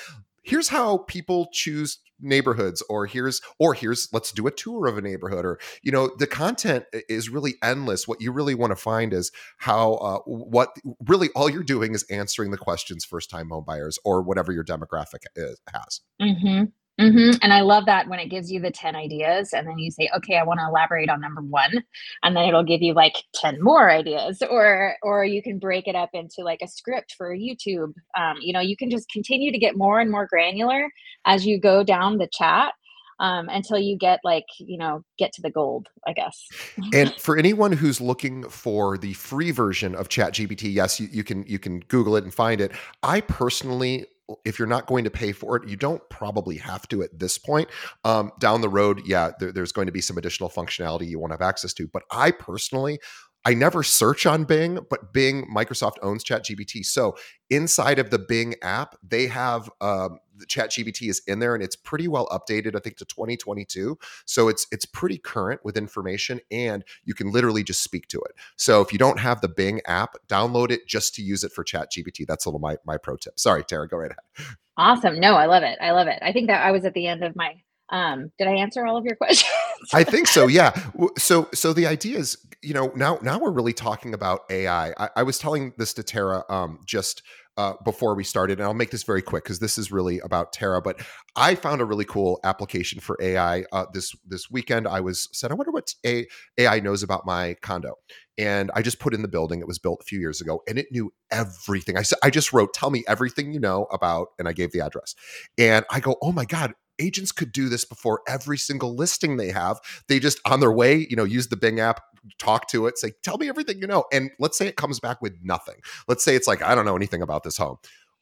here's 0.43 0.69
how 0.69 0.99
people 0.99 1.47
choose 1.51 1.99
neighborhoods 2.19 2.81
or 2.89 3.05
here's 3.05 3.41
or 3.59 3.73
here's 3.73 4.07
let's 4.13 4.31
do 4.31 4.47
a 4.47 4.51
tour 4.51 4.87
of 4.87 4.97
a 4.97 5.01
neighborhood 5.01 5.45
or 5.45 5.59
you 5.81 5.91
know 5.91 6.09
the 6.19 6.27
content 6.27 6.85
is 7.09 7.29
really 7.29 7.55
endless 7.61 8.07
what 8.07 8.21
you 8.21 8.31
really 8.31 8.55
want 8.55 8.71
to 8.71 8.75
find 8.75 9.13
is 9.13 9.31
how 9.57 9.95
uh, 9.95 10.19
what 10.25 10.69
really 11.05 11.29
all 11.35 11.49
you're 11.49 11.63
doing 11.63 11.93
is 11.93 12.03
answering 12.09 12.51
the 12.51 12.57
questions 12.57 13.03
first 13.03 13.29
time 13.29 13.49
home 13.49 13.63
buyers 13.65 13.99
or 14.05 14.21
whatever 14.21 14.51
your 14.51 14.63
demographic 14.63 15.23
is, 15.35 15.59
has 15.73 16.01
mm-hmm. 16.21 16.65
Mm-hmm. 16.99 17.37
And 17.41 17.51
I 17.51 17.61
love 17.61 17.85
that 17.87 18.07
when 18.07 18.19
it 18.19 18.29
gives 18.29 18.51
you 18.51 18.59
the 18.59 18.69
10 18.69 18.95
ideas 18.95 19.51
and 19.51 19.67
then 19.67 19.79
you 19.79 19.89
say, 19.89 20.09
okay, 20.15 20.37
I 20.37 20.43
want 20.43 20.59
to 20.59 20.67
elaborate 20.67 21.09
on 21.09 21.21
number 21.21 21.41
one. 21.41 21.83
And 22.21 22.35
then 22.35 22.47
it'll 22.47 22.63
give 22.63 22.83
you 22.83 22.93
like 22.93 23.15
10 23.35 23.63
more 23.63 23.89
ideas 23.89 24.43
or, 24.47 24.95
or 25.01 25.25
you 25.25 25.41
can 25.41 25.57
break 25.57 25.87
it 25.87 25.95
up 25.95 26.11
into 26.13 26.41
like 26.43 26.59
a 26.61 26.67
script 26.67 27.15
for 27.17 27.35
YouTube. 27.35 27.93
Um, 28.17 28.37
you 28.41 28.53
know, 28.53 28.59
you 28.59 28.77
can 28.77 28.91
just 28.91 29.09
continue 29.09 29.51
to 29.51 29.57
get 29.57 29.75
more 29.75 29.99
and 29.99 30.11
more 30.11 30.27
granular 30.27 30.87
as 31.25 31.47
you 31.47 31.59
go 31.59 31.83
down 31.83 32.19
the 32.19 32.29
chat 32.31 32.73
um, 33.19 33.47
until 33.49 33.77
you 33.77 33.97
get 33.97 34.19
like 34.23 34.45
you 34.57 34.77
know 34.77 35.03
get 35.17 35.31
to 35.33 35.41
the 35.41 35.49
gold 35.49 35.87
i 36.07 36.13
guess 36.13 36.47
and 36.93 37.13
for 37.19 37.37
anyone 37.37 37.71
who's 37.71 38.01
looking 38.01 38.47
for 38.49 38.97
the 38.97 39.13
free 39.13 39.51
version 39.51 39.95
of 39.95 40.09
chat 40.09 40.33
gpt 40.33 40.73
yes 40.73 40.99
you, 40.99 41.07
you 41.11 41.23
can 41.23 41.43
you 41.43 41.59
can 41.59 41.79
google 41.81 42.15
it 42.15 42.23
and 42.23 42.33
find 42.33 42.59
it 42.59 42.71
i 43.03 43.21
personally 43.21 44.05
if 44.45 44.57
you're 44.57 44.67
not 44.67 44.87
going 44.87 45.03
to 45.03 45.11
pay 45.11 45.31
for 45.31 45.57
it, 45.57 45.67
you 45.67 45.75
don't 45.75 46.01
probably 46.09 46.57
have 46.57 46.87
to 46.89 47.03
at 47.03 47.17
this 47.17 47.37
point. 47.37 47.69
Um, 48.03 48.31
down 48.39 48.61
the 48.61 48.69
road, 48.69 49.01
yeah, 49.05 49.31
there, 49.39 49.51
there's 49.51 49.71
going 49.71 49.87
to 49.87 49.91
be 49.91 50.01
some 50.01 50.17
additional 50.17 50.49
functionality 50.49 51.07
you 51.07 51.19
won't 51.19 51.33
have 51.33 51.41
access 51.41 51.73
to. 51.73 51.87
But 51.87 52.03
I 52.11 52.31
personally 52.31 52.99
I 53.45 53.53
never 53.53 53.83
search 53.83 54.25
on 54.25 54.45
Bing, 54.45 54.79
but 54.89 55.11
Bing, 55.11 55.45
Microsoft 55.53 55.95
owns 56.01 56.23
ChatGPT. 56.23 56.85
So 56.85 57.15
inside 57.49 57.99
of 57.99 58.09
the 58.09 58.19
Bing 58.19 58.55
app, 58.61 58.95
they 59.03 59.27
have 59.27 59.69
um, 59.81 60.19
the 60.37 60.45
ChatGPT 60.45 61.09
is 61.09 61.21
in 61.27 61.39
there, 61.39 61.53
and 61.53 61.63
it's 61.63 61.75
pretty 61.75 62.07
well 62.07 62.27
updated. 62.27 62.75
I 62.75 62.79
think 62.79 62.97
to 62.97 63.05
2022, 63.05 63.97
so 64.25 64.47
it's 64.47 64.65
it's 64.71 64.85
pretty 64.85 65.17
current 65.17 65.61
with 65.63 65.77
information, 65.77 66.39
and 66.51 66.83
you 67.03 67.13
can 67.13 67.31
literally 67.31 67.63
just 67.63 67.83
speak 67.83 68.07
to 68.09 68.19
it. 68.19 68.31
So 68.55 68.81
if 68.81 68.93
you 68.93 68.99
don't 68.99 69.19
have 69.19 69.41
the 69.41 69.49
Bing 69.49 69.81
app, 69.85 70.15
download 70.27 70.71
it 70.71 70.87
just 70.87 71.13
to 71.15 71.21
use 71.21 71.43
it 71.43 71.51
for 71.51 71.63
ChatGPT. 71.63 72.25
That's 72.25 72.45
a 72.45 72.49
little 72.49 72.59
my 72.59 72.77
my 72.85 72.97
pro 72.97 73.17
tip. 73.17 73.39
Sorry, 73.39 73.63
Tara, 73.63 73.87
go 73.87 73.97
right 73.97 74.11
ahead. 74.11 74.55
Awesome. 74.77 75.19
No, 75.19 75.35
I 75.35 75.45
love 75.45 75.63
it. 75.63 75.77
I 75.81 75.91
love 75.91 76.07
it. 76.07 76.19
I 76.21 76.31
think 76.31 76.47
that 76.47 76.65
I 76.65 76.71
was 76.71 76.85
at 76.85 76.93
the 76.93 77.07
end 77.07 77.23
of 77.23 77.35
my 77.35 77.61
um, 77.93 78.31
did 78.39 78.47
I 78.47 78.53
answer 78.53 78.85
all 78.85 78.97
of 78.97 79.05
your 79.05 79.15
questions? 79.17 79.49
I 79.93 80.03
think 80.03 80.27
so. 80.27 80.47
Yeah. 80.47 80.77
So, 81.17 81.47
so 81.53 81.71
the 81.73 81.85
idea 81.85 82.17
is, 82.17 82.37
you 82.61 82.73
know, 82.73 82.91
now, 82.95 83.19
now 83.21 83.39
we're 83.39 83.51
really 83.51 83.73
talking 83.73 84.13
about 84.13 84.41
AI. 84.49 84.93
I, 84.97 85.09
I 85.17 85.23
was 85.23 85.37
telling 85.37 85.73
this 85.77 85.93
to 85.93 86.03
Tara 86.03 86.43
um, 86.49 86.79
just 86.85 87.21
uh, 87.55 87.73
before 87.85 88.15
we 88.15 88.23
started, 88.23 88.59
and 88.59 88.65
I'll 88.65 88.73
make 88.73 88.89
this 88.89 89.03
very 89.03 89.21
quick 89.21 89.43
because 89.43 89.59
this 89.59 89.77
is 89.77 89.91
really 89.91 90.19
about 90.21 90.53
Tara. 90.53 90.81
But 90.81 91.01
I 91.35 91.53
found 91.53 91.81
a 91.81 91.85
really 91.85 92.05
cool 92.05 92.39
application 92.43 92.99
for 92.99 93.15
AI 93.21 93.65
uh, 93.71 93.85
this 93.93 94.11
this 94.25 94.49
weekend. 94.49 94.87
I 94.87 95.01
was 95.01 95.29
said, 95.33 95.51
I 95.51 95.53
wonder 95.53 95.71
what 95.71 95.93
a- 96.03 96.25
AI 96.57 96.79
knows 96.79 97.03
about 97.03 97.27
my 97.27 97.55
condo, 97.61 97.93
and 98.39 98.71
I 98.73 98.81
just 98.81 98.99
put 98.99 99.13
in 99.13 99.21
the 99.21 99.27
building. 99.27 99.59
It 99.59 99.67
was 99.67 99.77
built 99.77 99.99
a 100.01 100.05
few 100.05 100.19
years 100.19 100.41
ago, 100.41 100.63
and 100.67 100.79
it 100.79 100.87
knew 100.89 101.13
everything. 101.29 101.95
I 101.95 102.03
I 102.23 102.31
just 102.31 102.53
wrote, 102.53 102.73
"Tell 102.73 102.89
me 102.89 103.03
everything 103.07 103.53
you 103.53 103.59
know 103.59 103.85
about," 103.91 104.29
and 104.39 104.47
I 104.47 104.53
gave 104.53 104.71
the 104.71 104.81
address, 104.81 105.13
and 105.55 105.85
I 105.91 105.99
go, 105.99 106.15
"Oh 106.23 106.31
my 106.31 106.45
god, 106.45 106.73
agents 106.99 107.31
could 107.31 107.51
do 107.51 107.69
this 107.69 107.85
before 107.85 108.21
every 108.27 108.57
single 108.57 108.95
listing 108.95 109.37
they 109.37 109.49
have. 109.49 109.79
They 110.07 110.19
just 110.19 110.39
on 110.45 110.59
their 110.59 110.71
way, 110.71 111.07
you 111.09 111.15
know, 111.15 111.23
use 111.23 111.47
the 111.47 111.57
Bing 111.57 111.79
app, 111.79 112.01
talk 112.37 112.67
to 112.69 112.87
it, 112.87 112.97
say, 112.97 113.11
tell 113.23 113.37
me 113.37 113.49
everything 113.49 113.79
you 113.79 113.87
know. 113.87 114.05
And 114.11 114.31
let's 114.39 114.57
say 114.57 114.67
it 114.67 114.75
comes 114.75 114.99
back 114.99 115.21
with 115.21 115.33
nothing. 115.43 115.75
Let's 116.07 116.23
say 116.23 116.35
it's 116.35 116.47
like, 116.47 116.61
I 116.61 116.75
don't 116.75 116.85
know 116.85 116.95
anything 116.95 117.21
about 117.21 117.43
this 117.43 117.57
home. 117.57 117.77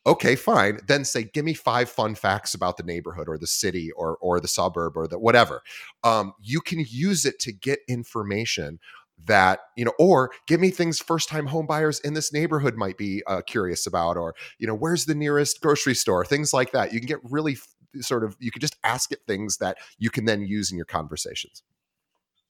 Okay, 0.05 0.36
fine. 0.36 0.79
Then 0.88 1.05
say, 1.05 1.25
give 1.25 1.45
me 1.45 1.53
five 1.53 1.88
fun 1.88 2.15
facts 2.15 2.55
about 2.55 2.77
the 2.77 2.84
neighborhood 2.84 3.27
or 3.29 3.38
the 3.38 3.45
city 3.45 3.91
or 3.91 4.17
or 4.19 4.39
the 4.39 4.47
suburb 4.47 4.97
or 4.97 5.07
the 5.07 5.19
whatever. 5.19 5.62
Um, 6.03 6.34
you 6.41 6.60
can 6.60 6.84
use 6.89 7.23
it 7.23 7.39
to 7.41 7.51
get 7.51 7.79
information 7.88 8.79
that 9.27 9.60
you 9.75 9.86
know 9.86 9.93
or 9.99 10.31
give 10.47 10.60
me 10.60 10.71
things 10.71 10.99
first 10.99 11.29
time 11.29 11.45
home 11.45 11.67
buyers 11.67 11.99
in 11.99 12.13
this 12.15 12.34
neighborhood 12.34 12.75
might 12.75 12.97
be 12.97 13.21
uh, 13.27 13.41
curious 13.45 13.86
about 13.86 14.17
or 14.17 14.34
you 14.57 14.65
know 14.65 14.73
where's 14.73 15.05
the 15.05 15.13
nearest 15.13 15.62
grocery 15.62 15.93
store 15.93 16.25
things 16.25 16.53
like 16.53 16.71
that 16.71 16.91
you 16.91 16.99
can 16.99 17.07
get 17.07 17.19
really 17.29 17.55
sort 17.99 18.23
of 18.23 18.36
you 18.39 18.51
could 18.51 18.62
just 18.62 18.77
ask 18.84 19.12
it 19.12 19.19
things 19.27 19.58
that 19.58 19.77
you 19.97 20.10
can 20.10 20.25
then 20.25 20.41
use 20.41 20.71
in 20.71 20.77
your 20.77 20.86
conversations. 20.86 21.63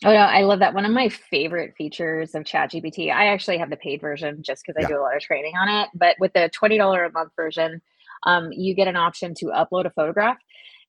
Oh 0.03 0.11
no, 0.11 0.17
I 0.17 0.41
love 0.41 0.59
that. 0.59 0.73
One 0.73 0.85
of 0.85 0.91
my 0.91 1.09
favorite 1.09 1.75
features 1.77 2.33
of 2.33 2.43
ChatGPT, 2.43 3.13
I 3.13 3.27
actually 3.27 3.59
have 3.59 3.69
the 3.69 3.77
paid 3.77 4.01
version 4.01 4.41
just 4.41 4.63
because 4.65 4.75
I 4.77 4.81
yeah. 4.81 4.95
do 4.95 4.99
a 4.99 5.01
lot 5.01 5.15
of 5.15 5.21
training 5.21 5.53
on 5.61 5.69
it. 5.69 5.89
But 5.93 6.15
with 6.19 6.33
the 6.33 6.49
twenty 6.53 6.77
dollar 6.77 7.03
a 7.03 7.11
month 7.11 7.31
version, 7.35 7.81
um, 8.23 8.51
you 8.51 8.73
get 8.73 8.87
an 8.87 8.95
option 8.95 9.35
to 9.35 9.45
upload 9.47 9.85
a 9.85 9.91
photograph, 9.91 10.37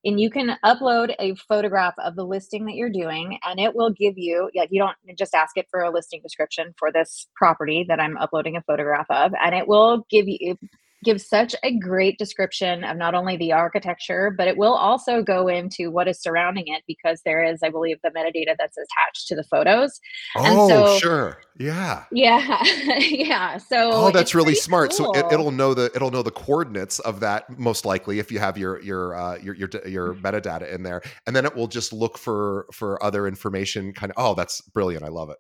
and 0.03 0.19
you 0.19 0.31
can 0.31 0.57
upload 0.65 1.15
a 1.19 1.35
photograph 1.35 1.95
of 1.99 2.17
the 2.17 2.25
listing 2.25 2.65
that 2.65 2.75
you're 2.75 2.88
doing, 2.88 3.38
and 3.45 3.61
it 3.61 3.75
will 3.75 3.91
give 3.91 4.17
you 4.17 4.51
like 4.55 4.71
you 4.73 4.81
don't 4.81 4.97
just 5.19 5.35
ask 5.35 5.59
it 5.59 5.67
for 5.71 5.83
a 5.83 5.91
listing 5.91 6.21
description 6.23 6.75
for 6.79 6.91
this 6.91 7.29
property 7.37 7.85
that 7.88 8.01
I'm 8.01 8.17
uploading 8.17 8.57
a 8.57 8.62
photograph 8.62 9.07
of, 9.11 9.33
and 9.45 9.55
it 9.55 9.69
will 9.69 10.07
give 10.09 10.27
you 10.27 10.57
gives 11.05 11.27
such 11.27 11.55
a 11.62 11.77
great 11.79 12.19
description 12.19 12.85
of 12.85 12.97
not 12.97 13.15
only 13.15 13.37
the 13.37 13.53
architecture, 13.53 14.33
but 14.37 14.49
it 14.49 14.57
will 14.57 14.75
also 14.75 15.23
go 15.23 15.49
into 15.49 15.91
what 15.91 16.09
is 16.09 16.21
surrounding 16.21 16.65
it 16.67 16.83
because 16.87 17.23
there 17.25 17.45
is, 17.45 17.61
I 17.62 17.71
believe, 17.71 17.99
the 18.03 18.11
metadata 18.11 18.55
that's 18.59 18.77
attached 18.77 19.29
to 19.29 19.37
the 19.37 19.45
photos. 19.45 20.01
Oh, 20.37 20.69
so, 20.69 20.99
sure. 20.99 21.38
Yeah. 21.59 22.05
Yeah. 22.11 22.62
yeah. 22.99 23.59
So 23.59 23.91
Oh, 23.93 24.11
that's 24.11 24.35
really 24.35 24.55
smart. 24.55 24.91
Cool. 24.97 25.12
So 25.15 25.29
it, 25.29 25.37
will 25.37 25.51
know 25.51 25.75
the 25.75 25.91
it'll 25.95 26.11
know 26.11 26.23
the 26.23 26.31
coordinates 26.31 26.99
of 27.01 27.21
that 27.21 27.59
most 27.59 27.85
likely 27.85 28.19
if 28.19 28.33
you 28.33 28.38
have 28.38 28.57
your 28.57 28.81
your 28.83 29.15
uh, 29.15 29.38
your 29.38 29.55
your 29.55 29.69
your 29.87 30.15
metadata 30.15 30.73
in 30.73 30.83
there. 30.83 31.03
And 31.27 31.35
then 31.37 31.45
it 31.45 31.55
will 31.55 31.69
just 31.69 31.93
look 31.93 32.19
for 32.19 32.67
for 32.73 33.03
other 33.03 33.27
information 33.27 33.93
kind 33.93 34.12
of 34.12 34.17
oh, 34.19 34.35
that's 34.35 34.61
brilliant. 34.61 35.05
I 35.05 35.09
love 35.09 35.31
it. 35.31 35.38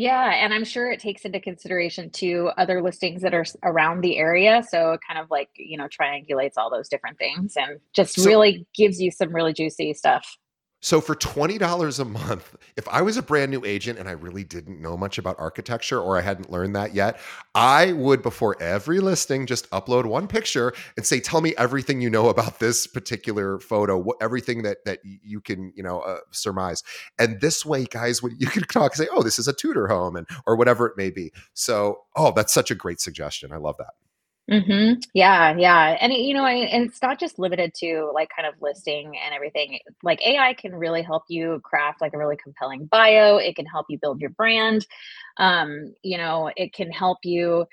Yeah, 0.00 0.30
and 0.42 0.54
I'm 0.54 0.64
sure 0.64 0.90
it 0.90 0.98
takes 0.98 1.26
into 1.26 1.40
consideration 1.40 2.08
too 2.08 2.50
other 2.56 2.80
listings 2.80 3.20
that 3.20 3.34
are 3.34 3.44
around 3.62 4.00
the 4.00 4.16
area. 4.16 4.62
So 4.66 4.92
it 4.92 5.00
kind 5.06 5.20
of 5.22 5.30
like, 5.30 5.50
you 5.56 5.76
know, 5.76 5.88
triangulates 5.88 6.52
all 6.56 6.70
those 6.70 6.88
different 6.88 7.18
things 7.18 7.52
and 7.54 7.78
just 7.94 8.14
so, 8.14 8.24
really 8.24 8.66
gives 8.74 8.98
you 8.98 9.10
some 9.10 9.30
really 9.34 9.52
juicy 9.52 9.92
stuff. 9.92 10.38
So 10.82 11.00
for 11.02 11.14
$20 11.14 12.00
a 12.00 12.04
month, 12.06 12.56
if 12.76 12.88
I 12.88 13.02
was 13.02 13.18
a 13.18 13.22
brand 13.22 13.50
new 13.50 13.62
agent 13.66 13.98
and 13.98 14.08
I 14.08 14.12
really 14.12 14.44
didn't 14.44 14.80
know 14.80 14.96
much 14.96 15.18
about 15.18 15.36
architecture 15.38 16.00
or 16.00 16.16
I 16.16 16.22
hadn't 16.22 16.50
learned 16.50 16.74
that 16.74 16.94
yet, 16.94 17.20
I 17.54 17.92
would 17.92 18.22
before 18.22 18.60
every 18.62 18.98
listing 18.98 19.44
just 19.44 19.68
upload 19.70 20.06
one 20.06 20.26
picture 20.26 20.72
and 20.96 21.04
say 21.04 21.20
tell 21.20 21.42
me 21.42 21.54
everything 21.58 22.00
you 22.00 22.08
know 22.08 22.28
about 22.30 22.60
this 22.60 22.86
particular 22.86 23.58
photo, 23.60 23.98
what, 23.98 24.16
everything 24.22 24.62
that 24.62 24.78
that 24.86 25.00
you 25.04 25.42
can, 25.42 25.72
you 25.76 25.82
know, 25.82 26.00
uh, 26.00 26.20
surmise. 26.30 26.82
And 27.18 27.40
this 27.42 27.64
way 27.66 27.84
guys 27.84 28.22
you 28.38 28.46
can 28.46 28.62
talk 28.62 28.92
and 28.92 29.06
say, 29.06 29.08
"Oh, 29.12 29.22
this 29.22 29.38
is 29.38 29.48
a 29.48 29.52
Tudor 29.52 29.88
home" 29.88 30.16
and 30.16 30.26
or 30.46 30.56
whatever 30.56 30.86
it 30.86 30.96
may 30.96 31.10
be. 31.10 31.30
So, 31.52 32.04
oh, 32.16 32.32
that's 32.34 32.54
such 32.54 32.70
a 32.70 32.74
great 32.74 33.00
suggestion. 33.00 33.52
I 33.52 33.56
love 33.56 33.76
that. 33.78 33.92
Mm-hmm. 34.50 34.94
Yeah, 35.14 35.54
yeah, 35.56 35.96
and 36.00 36.12
you 36.12 36.34
know, 36.34 36.44
and 36.44 36.86
it's 36.86 37.00
not 37.00 37.20
just 37.20 37.38
limited 37.38 37.72
to 37.76 38.10
like 38.12 38.30
kind 38.34 38.48
of 38.48 38.54
listing 38.60 39.12
and 39.24 39.32
everything. 39.32 39.78
Like 40.02 40.20
AI 40.26 40.54
can 40.54 40.74
really 40.74 41.02
help 41.02 41.22
you 41.28 41.60
craft 41.62 42.00
like 42.00 42.14
a 42.14 42.18
really 42.18 42.36
compelling 42.36 42.86
bio. 42.86 43.36
It 43.36 43.54
can 43.54 43.66
help 43.66 43.86
you 43.88 43.98
build 43.98 44.20
your 44.20 44.30
brand. 44.30 44.86
Um, 45.36 45.94
you 46.02 46.18
know, 46.18 46.50
it 46.56 46.72
can 46.72 46.90
help 46.90 47.18
you 47.22 47.66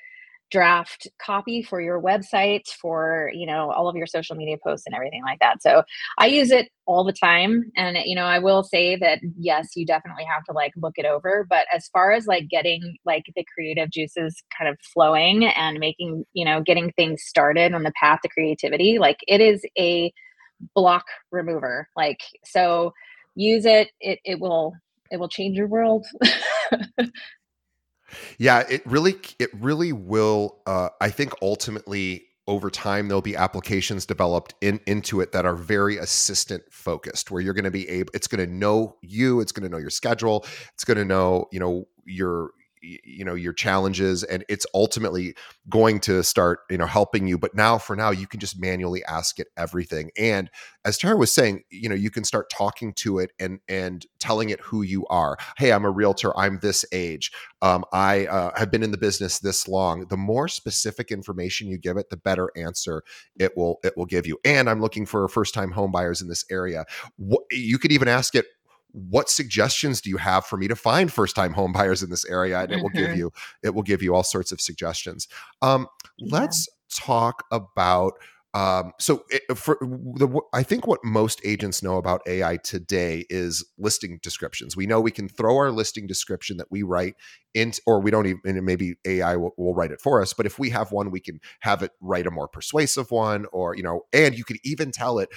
draft 0.50 1.08
copy 1.22 1.62
for 1.62 1.82
your 1.82 2.02
website 2.02 2.68
for 2.82 3.32
you 3.34 3.46
know 3.46 3.72
all 3.72 3.90
of 3.90 3.96
your 3.96 4.08
social 4.08 4.36
media 4.36 4.58
posts 4.64 4.86
and 4.86 4.96
everything 4.96 5.24
like 5.24 5.40
that. 5.40 5.62
So 5.62 5.84
i 6.18 6.26
use 6.26 6.52
it 6.52 6.70
all 6.86 7.04
the 7.04 7.14
time 7.14 7.66
and 7.76 7.98
you 8.06 8.16
know 8.16 8.24
i 8.24 8.40
will 8.40 8.64
say 8.64 8.96
that 8.96 9.20
yes 9.38 9.72
you 9.76 9.86
definitely 9.86 10.24
have 10.24 10.44
to 10.46 10.54
like 10.54 10.72
look 10.78 10.94
it 10.98 11.06
over 11.06 11.46
but 11.50 11.66
as 11.74 11.88
far 11.90 12.14
as 12.14 12.28
like 12.28 12.48
getting 12.48 12.96
like 13.06 13.26
the 13.36 13.46
creative 13.54 13.90
juices 13.92 14.42
kind 14.58 14.70
of 14.70 14.78
flowing 14.94 15.46
and 15.46 15.80
making 15.80 16.26
you 16.34 16.46
know 16.46 16.62
getting 16.62 16.92
things 16.94 17.22
started 17.24 17.74
on 17.74 17.84
the 17.84 17.92
path 18.00 18.20
to 18.24 18.30
creativity 18.30 19.00
like 19.00 19.18
it 19.28 19.42
is 19.42 19.64
a 19.78 20.12
block 20.76 21.06
remover 21.32 21.88
like 21.96 22.22
so 22.46 22.94
use 23.36 23.66
it 23.66 23.90
it, 24.00 24.20
it 24.24 24.40
will 24.40 24.74
it 25.12 25.18
will 25.18 25.30
change 25.30 25.58
your 25.58 25.68
world 25.68 26.06
Yeah, 28.38 28.64
it 28.70 28.86
really 28.86 29.16
it 29.40 29.50
really 29.54 29.94
will 29.94 30.60
uh, 30.66 30.90
I 31.02 31.10
think 31.10 31.34
ultimately 31.42 32.24
over 32.48 32.70
time 32.70 33.08
there'll 33.08 33.22
be 33.22 33.36
applications 33.36 34.06
developed 34.06 34.56
in 34.62 34.80
into 34.88 35.20
it 35.20 35.34
that 35.34 35.46
are 35.46 35.56
very 35.56 35.98
assistant 35.98 36.64
focused 36.72 37.30
where 37.30 37.42
you're 37.42 37.54
going 37.54 37.66
to 37.66 37.72
be 37.72 37.88
able 37.90 38.12
it's 38.14 38.28
going 38.28 38.46
to 38.46 38.52
know 38.52 38.96
you, 39.02 39.42
it's 39.42 39.52
going 39.52 39.64
to 39.64 39.70
know 39.70 39.78
your 39.78 39.90
schedule, 39.90 40.46
it's 40.74 40.86
going 40.86 40.98
to 40.98 41.06
know, 41.06 41.48
you 41.52 41.60
know, 41.60 41.86
your 42.06 42.52
you 42.82 43.26
know 43.26 43.36
your 43.36 43.54
challenges 43.54 44.24
and 44.24 44.44
it's 44.50 44.66
ultimately 44.74 45.36
going 45.70 46.00
to 46.00 46.24
start 46.24 46.60
you 46.70 46.78
know 46.78 46.86
helping 46.86 47.28
you 47.28 47.38
but 47.38 47.56
now 47.56 47.78
for 47.78 47.96
now 47.96 48.12
you 48.12 48.28
can 48.28 48.40
just 48.40 48.60
manually 48.60 49.04
ask 49.06 49.40
it 49.40 49.48
everything 49.58 50.12
and 50.18 50.50
as 50.86 50.98
tara 50.98 51.16
was 51.16 51.32
saying 51.32 51.64
you 51.70 51.90
know 51.90 51.96
you 51.96 52.10
can 52.10 52.24
start 52.24 52.50
talking 52.50 52.94
to 52.94 53.20
it 53.20 53.32
and 53.40 53.60
and 53.68 54.06
telling 54.20 54.50
it 54.50 54.60
who 54.60 54.82
you 54.82 55.06
are. 55.08 55.38
Hey 55.58 55.72
i'm 55.72 55.86
a 55.86 55.90
realtor. 55.92 56.38
I'm 56.38 56.60
this 56.60 56.86
age. 56.92 57.32
Um, 57.62 57.86
i 57.92 58.26
uh, 58.28 58.58
have 58.58 58.72
been 58.72 58.84
in 58.84 58.92
the 58.92 58.98
business 58.98 59.40
this 59.40 59.68
long. 59.68 60.08
The 60.08 60.18
more 60.18 60.48
specific 60.48 61.12
information 61.12 61.68
you 61.68 61.78
give 61.78 61.98
it 61.98 62.10
the 62.10 62.18
better 62.18 62.52
answer 62.56 63.04
it 63.40 63.56
will 63.56 63.80
it 63.84 63.96
will 63.98 64.06
give 64.06 64.28
you 64.28 64.38
and 64.46 64.70
i'm 64.70 64.82
looking 64.82 65.06
for 65.06 65.28
first 65.28 65.54
time 65.54 65.72
home 65.72 65.92
buyers 65.92 66.22
in 66.22 66.28
this 66.28 66.46
area. 66.50 66.86
You 67.52 67.78
could 67.78 67.92
even 67.92 68.08
ask 68.08 68.36
it 68.36 68.46
what 69.10 69.30
suggestions 69.30 70.02
do 70.02 70.10
you 70.10 70.18
have 70.18 70.46
for 70.46 70.58
me 70.58 70.68
to 70.68 70.76
find 70.76 71.12
first 71.12 71.36
time 71.36 71.54
home 71.54 71.72
buyers 71.72 72.02
in 72.02 72.10
this 72.10 72.26
area 72.26 72.60
and 72.60 72.72
it 72.72 72.82
will 72.82 72.90
give 72.90 73.10
mm-hmm. 73.10 73.20
you 73.20 73.32
it 73.64 73.76
will 73.76 73.84
give 73.84 74.02
you 74.02 74.16
all 74.16 74.24
sorts 74.24 74.52
of 74.52 74.60
suggestions 74.60 75.28
um, 75.62 75.88
yeah. 76.18 76.40
let's 76.40 76.68
talk 76.90 77.44
about 77.52 78.14
um, 78.54 78.94
so 78.98 79.24
it, 79.30 79.44
for 79.56 79.78
the 79.82 80.42
I 80.52 80.64
think 80.64 80.88
what 80.88 81.04
most 81.04 81.42
agents 81.44 81.84
know 81.84 81.98
about 81.98 82.22
AI 82.26 82.58
today 82.58 83.26
is 83.30 83.64
listing 83.78 84.20
descriptions. 84.24 84.76
We 84.76 84.88
know 84.88 85.00
we 85.00 85.12
can 85.12 85.30
throw 85.30 85.58
our 85.58 85.70
listing 85.70 86.08
description 86.08 86.58
that 86.58 86.72
we 86.72 86.82
write 86.82 87.16
into, 87.54 87.80
or 87.86 88.00
we 88.00 88.10
don't 88.10 88.26
even 88.26 88.66
maybe 88.66 88.96
AI 89.06 89.36
will, 89.36 89.52
will, 89.58 89.76
write 89.76 89.92
it 89.92 90.02
for 90.02 90.24
us. 90.24 90.34
But 90.34 90.48
if 90.48 90.58
we 90.58 90.72
have 90.72 90.92
one, 90.92 91.12
we 91.12 91.20
can 91.20 91.40
have 91.60 91.84
it 91.84 91.92
write 92.02 92.26
a 92.26 92.32
more 92.32 92.48
persuasive 92.48 93.12
one, 93.12 93.46
or 93.52 93.76
you 93.76 93.84
know, 93.84 94.06
and 94.12 94.36
you 94.36 94.44
could 94.44 94.58
even 94.64 94.92
tell 94.92 95.20
it 95.20 95.30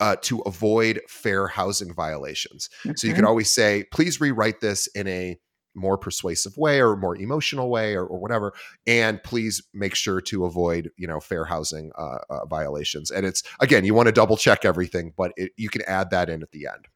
uh, 0.00 0.16
to 0.22 0.40
avoid 0.40 1.00
fair 1.08 1.46
housing 1.46 1.92
violations. 1.92 2.68
Mm-hmm. 2.80 2.92
So 2.96 3.06
you 3.06 3.14
can 3.14 3.24
always 3.24 3.50
say, 3.50 3.84
please 3.92 4.20
rewrite 4.20 4.60
this 4.60 4.86
in 4.88 5.06
a 5.08 5.38
more 5.76 5.98
persuasive 5.98 6.56
way 6.56 6.80
or 6.80 6.96
more 6.96 7.16
emotional 7.16 7.68
way 7.68 7.94
or, 7.94 8.06
or 8.06 8.18
whatever 8.18 8.54
and 8.86 9.22
please 9.22 9.62
make 9.74 9.94
sure 9.94 10.20
to 10.22 10.46
avoid 10.46 10.90
you 10.96 11.06
know 11.06 11.20
fair 11.20 11.44
housing 11.44 11.92
uh, 11.98 12.18
uh, 12.30 12.46
violations 12.46 13.10
and 13.10 13.26
it's 13.26 13.42
again 13.60 13.84
you 13.84 13.92
want 13.92 14.06
to 14.06 14.12
double 14.12 14.38
check 14.38 14.64
everything 14.64 15.12
but 15.16 15.32
it, 15.36 15.52
you 15.56 15.68
can 15.68 15.82
add 15.82 16.10
that 16.10 16.30
in 16.30 16.42
at 16.42 16.50
the 16.50 16.66
end 16.66 16.88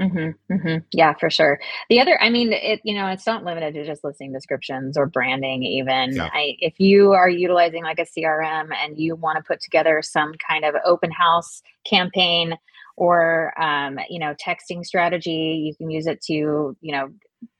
Mm-hmm, 0.00 0.54
mm-hmm. 0.54 0.76
Yeah, 0.92 1.14
for 1.14 1.28
sure. 1.28 1.58
The 1.90 2.00
other, 2.00 2.22
I 2.22 2.30
mean, 2.30 2.52
it 2.52 2.80
you 2.84 2.94
know, 2.94 3.08
it's 3.08 3.26
not 3.26 3.44
limited 3.44 3.74
to 3.74 3.84
just 3.84 4.04
listing 4.04 4.32
descriptions 4.32 4.96
or 4.96 5.06
branding. 5.06 5.64
Even 5.64 6.14
yeah. 6.14 6.30
I, 6.32 6.56
if 6.60 6.78
you 6.78 7.12
are 7.12 7.28
utilizing 7.28 7.82
like 7.82 7.98
a 7.98 8.06
CRM 8.06 8.68
and 8.72 8.96
you 8.96 9.16
want 9.16 9.38
to 9.38 9.44
put 9.44 9.60
together 9.60 10.00
some 10.02 10.34
kind 10.48 10.64
of 10.64 10.76
open 10.84 11.10
house 11.10 11.62
campaign 11.84 12.56
or 12.96 13.52
um, 13.60 13.98
you 14.08 14.20
know 14.20 14.34
texting 14.34 14.84
strategy, 14.84 15.64
you 15.66 15.74
can 15.74 15.90
use 15.90 16.06
it 16.06 16.20
to 16.22 16.76
you 16.80 16.92
know 16.92 17.08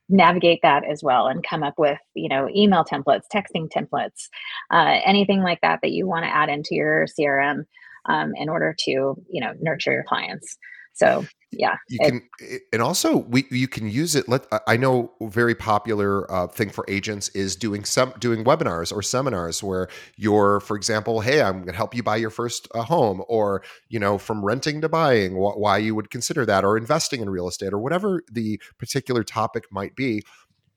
navigate 0.09 0.61
that 0.63 0.85
as 0.91 1.03
well 1.03 1.27
and 1.27 1.45
come 1.45 1.63
up 1.63 1.75
with 1.77 1.99
you 2.15 2.29
know 2.29 2.49
email 2.55 2.85
templates, 2.85 3.23
texting 3.35 3.69
templates, 3.69 4.29
uh, 4.73 5.01
anything 5.05 5.43
like 5.43 5.61
that 5.63 5.81
that 5.83 5.91
you 5.91 6.07
want 6.07 6.25
to 6.25 6.35
add 6.35 6.49
into 6.49 6.77
your 6.77 7.07
CRM 7.19 7.65
um, 8.07 8.33
in 8.37 8.49
order 8.49 8.77
to 8.79 8.91
you 9.29 9.41
know 9.41 9.53
nurture 9.61 9.93
your 9.93 10.05
clients. 10.05 10.57
So 10.99 11.25
yeah, 11.53 11.77
you 11.89 11.99
it, 12.03 12.11
can, 12.11 12.61
and 12.73 12.83
also 12.83 13.19
we 13.19 13.47
you 13.51 13.69
can 13.69 13.89
use 13.89 14.15
it. 14.15 14.29
Let 14.29 14.47
I 14.67 14.77
know 14.77 15.13
very 15.23 15.55
popular 15.55 16.31
uh, 16.31 16.49
thing 16.49 16.71
for 16.71 16.85
agents 16.89 17.29
is 17.31 17.57
doing 17.57 17.85
some 17.85 18.13
doing 18.19 18.45
webinars 18.45 18.93
or 18.93 19.01
seminars 19.01 19.63
where 19.63 19.89
you're, 20.17 20.61
for 20.61 20.77
example, 20.77 21.21
hey, 21.21 21.41
I'm 21.41 21.59
going 21.59 21.69
to 21.69 21.73
help 21.73 21.95
you 21.95 22.03
buy 22.03 22.17
your 22.17 22.31
first 22.31 22.69
uh, 22.75 22.83
home, 22.83 23.23
or 23.29 23.63
you 23.89 23.99
know, 23.99 24.19
from 24.19 24.45
renting 24.45 24.81
to 24.81 24.89
buying, 24.89 25.33
wh- 25.33 25.57
why 25.57 25.79
you 25.79 25.95
would 25.95 26.11
consider 26.11 26.45
that, 26.47 26.65
or 26.65 26.77
investing 26.77 27.21
in 27.21 27.31
real 27.31 27.49
estate, 27.49 27.73
or 27.73 27.79
whatever 27.79 28.23
the 28.31 28.61
particular 28.79 29.23
topic 29.23 29.65
might 29.71 29.95
be. 29.97 30.23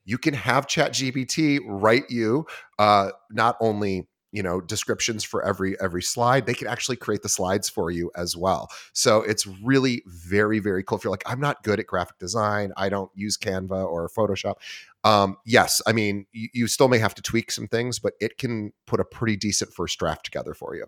You 0.05 0.17
can 0.17 0.33
have 0.33 0.67
ChatGPT 0.67 1.59
write 1.65 2.09
you 2.09 2.45
uh, 2.79 3.11
not 3.29 3.55
only 3.59 4.07
you 4.31 4.43
know 4.43 4.61
descriptions 4.61 5.23
for 5.23 5.43
every 5.43 5.79
every 5.81 6.01
slide 6.01 6.45
they 6.45 6.53
can 6.53 6.67
actually 6.67 6.95
create 6.95 7.21
the 7.21 7.29
slides 7.29 7.69
for 7.69 7.91
you 7.91 8.11
as 8.15 8.35
well. 8.35 8.69
So 8.93 9.21
it's 9.21 9.47
really 9.47 10.03
very 10.05 10.59
very 10.59 10.83
cool. 10.83 10.97
If 10.97 11.03
you're 11.03 11.11
like 11.11 11.23
i'm 11.25 11.39
not 11.39 11.63
good 11.63 11.79
at 11.79 11.87
graphic 11.87 12.17
design 12.17 12.71
i 12.77 12.89
don't 12.89 13.11
use 13.15 13.37
canva 13.37 13.85
or 13.85 14.09
photoshop 14.09 14.55
um, 15.03 15.37
yes 15.45 15.81
i 15.87 15.91
mean 15.91 16.25
you, 16.31 16.49
you 16.53 16.67
still 16.67 16.87
may 16.87 16.99
have 16.99 17.15
to 17.15 17.21
tweak 17.21 17.51
some 17.51 17.67
things 17.67 17.99
but 17.99 18.13
it 18.19 18.37
can 18.37 18.71
put 18.85 18.99
a 18.99 19.05
pretty 19.05 19.35
decent 19.35 19.73
first 19.73 19.99
draft 19.99 20.25
together 20.25 20.53
for 20.53 20.75
you. 20.75 20.85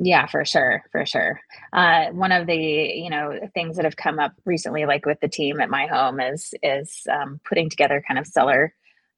Yeah, 0.00 0.26
for 0.26 0.44
sure, 0.44 0.84
for 0.92 1.04
sure. 1.04 1.40
Uh, 1.72 2.06
one 2.12 2.30
of 2.30 2.46
the 2.46 2.54
you 2.54 3.10
know 3.10 3.32
things 3.52 3.76
that 3.76 3.84
have 3.84 3.96
come 3.96 4.20
up 4.20 4.32
recently, 4.44 4.86
like 4.86 5.04
with 5.04 5.18
the 5.20 5.28
team 5.28 5.60
at 5.60 5.70
my 5.70 5.86
home, 5.86 6.20
is 6.20 6.54
is 6.62 7.02
um, 7.10 7.40
putting 7.44 7.68
together 7.68 8.02
kind 8.06 8.18
of 8.18 8.26
seller 8.26 8.74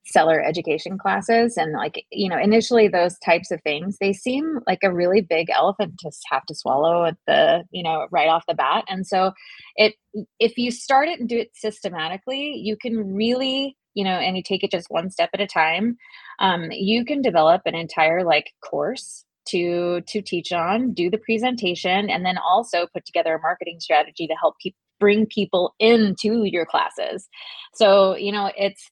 seller 0.07 0.43
education 0.43 0.99
classes. 0.99 1.57
And 1.57 1.73
like 1.73 2.05
you 2.11 2.29
know 2.29 2.39
initially 2.39 2.89
those 2.89 3.19
types 3.19 3.51
of 3.51 3.61
things 3.63 3.97
they 4.01 4.13
seem 4.13 4.61
like 4.67 4.81
a 4.83 4.93
really 4.93 5.21
big 5.21 5.51
elephant 5.51 5.99
to 6.01 6.11
have 6.31 6.45
to 6.47 6.55
swallow 6.55 7.05
at 7.05 7.17
the 7.27 7.65
you 7.71 7.83
know 7.83 8.07
right 8.11 8.29
off 8.29 8.45
the 8.49 8.55
bat. 8.55 8.85
And 8.89 9.07
so 9.07 9.33
it 9.77 9.95
if 10.39 10.59
you 10.59 10.71
start 10.71 11.09
it 11.09 11.21
and 11.21 11.29
do 11.29 11.39
it 11.39 11.51
systematically 11.55 12.55
you 12.57 12.77
can 12.77 13.15
really 13.15 13.77
you 13.95 14.05
know 14.05 14.11
and 14.11 14.37
you 14.37 14.43
take 14.43 14.65
it 14.65 14.71
just 14.71 14.91
one 14.91 15.11
step 15.11 15.31
at 15.35 15.41
a 15.41 15.47
time 15.47 15.97
um, 16.41 16.69
you 16.71 17.05
can 17.05 17.23
develop 17.23 17.63
an 17.65 17.75
entire 17.75 18.25
like 18.25 18.51
course 18.65 19.25
to 19.47 20.01
to 20.03 20.21
teach 20.21 20.53
on 20.53 20.93
do 20.93 21.11
the 21.11 21.19
presentation 21.19 22.11
and 22.11 22.25
then 22.25 22.39
also 22.39 22.87
put 22.93 23.05
together 23.05 23.35
a 23.35 23.41
marketing 23.41 23.79
strategy 23.81 24.27
to 24.27 24.35
help 24.41 24.55
people 24.61 24.79
bring 25.01 25.27
people 25.27 25.75
into 25.81 26.45
your 26.45 26.67
classes. 26.67 27.29
So 27.75 28.15
you 28.15 28.31
know 28.31 28.53
it's 28.57 28.89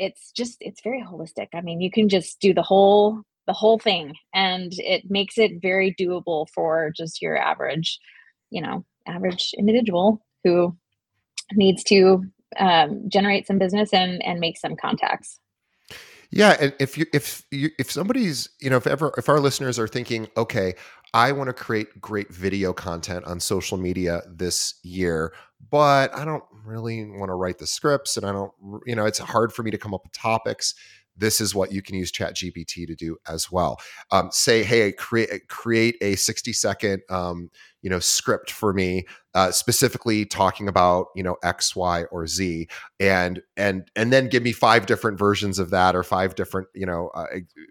it's 0.00 0.32
just 0.32 0.56
it's 0.60 0.80
very 0.80 1.02
holistic. 1.02 1.48
I 1.54 1.60
mean 1.60 1.80
you 1.80 1.90
can 1.90 2.08
just 2.08 2.40
do 2.40 2.52
the 2.54 2.62
whole 2.62 3.20
the 3.46 3.52
whole 3.52 3.78
thing 3.78 4.14
and 4.34 4.72
it 4.78 5.10
makes 5.10 5.36
it 5.36 5.62
very 5.62 5.94
doable 5.94 6.46
for 6.54 6.90
just 6.96 7.20
your 7.20 7.36
average 7.36 7.98
you 8.50 8.62
know 8.62 8.84
average 9.06 9.52
individual 9.58 10.24
who 10.42 10.76
needs 11.52 11.84
to 11.84 12.24
um, 12.58 13.08
generate 13.08 13.46
some 13.46 13.58
business 13.58 13.92
and 13.92 14.24
and 14.24 14.40
make 14.40 14.56
some 14.58 14.74
contacts. 14.74 15.38
Yeah 16.30 16.56
and 16.58 16.72
if 16.78 16.96
you 16.96 17.06
if 17.12 17.44
you 17.50 17.70
if 17.78 17.90
somebody's 17.90 18.48
you 18.58 18.70
know 18.70 18.78
if 18.78 18.86
ever 18.86 19.12
if 19.18 19.28
our 19.28 19.40
listeners 19.40 19.78
are 19.78 19.88
thinking 19.88 20.28
okay 20.36 20.74
I 21.12 21.32
want 21.32 21.48
to 21.48 21.52
create 21.52 22.00
great 22.00 22.32
video 22.32 22.72
content 22.72 23.24
on 23.24 23.40
social 23.40 23.76
media 23.76 24.22
this 24.28 24.74
year, 24.82 25.32
but 25.70 26.14
I 26.14 26.24
don't 26.24 26.44
really 26.64 27.04
want 27.04 27.30
to 27.30 27.34
write 27.34 27.58
the 27.58 27.66
scripts 27.66 28.16
and 28.16 28.24
I 28.24 28.32
don't, 28.32 28.52
you 28.86 28.94
know, 28.94 29.06
it's 29.06 29.18
hard 29.18 29.52
for 29.52 29.62
me 29.62 29.70
to 29.72 29.78
come 29.78 29.92
up 29.92 30.04
with 30.04 30.12
topics 30.12 30.74
this 31.20 31.40
is 31.40 31.54
what 31.54 31.72
you 31.72 31.82
can 31.82 31.94
use 31.94 32.10
chat 32.10 32.34
gpt 32.34 32.86
to 32.86 32.94
do 32.94 33.16
as 33.28 33.52
well. 33.52 33.78
Um, 34.10 34.30
say 34.32 34.64
hey 34.64 34.92
create 34.92 35.48
create 35.48 35.96
a 36.00 36.16
60 36.16 36.52
second 36.52 37.02
um, 37.08 37.50
you 37.82 37.90
know 37.90 37.98
script 37.98 38.50
for 38.50 38.72
me 38.72 39.06
uh, 39.34 39.50
specifically 39.50 40.24
talking 40.24 40.68
about 40.68 41.06
you 41.14 41.22
know 41.22 41.36
x 41.42 41.74
y 41.76 42.04
or 42.04 42.26
z 42.26 42.68
and 42.98 43.42
and 43.56 43.90
and 43.96 44.12
then 44.12 44.28
give 44.28 44.42
me 44.42 44.52
five 44.52 44.86
different 44.86 45.18
versions 45.18 45.58
of 45.58 45.70
that 45.70 45.94
or 45.94 46.02
five 46.02 46.34
different 46.34 46.68
you 46.74 46.86
know 46.86 47.08
uh, 47.14 47.26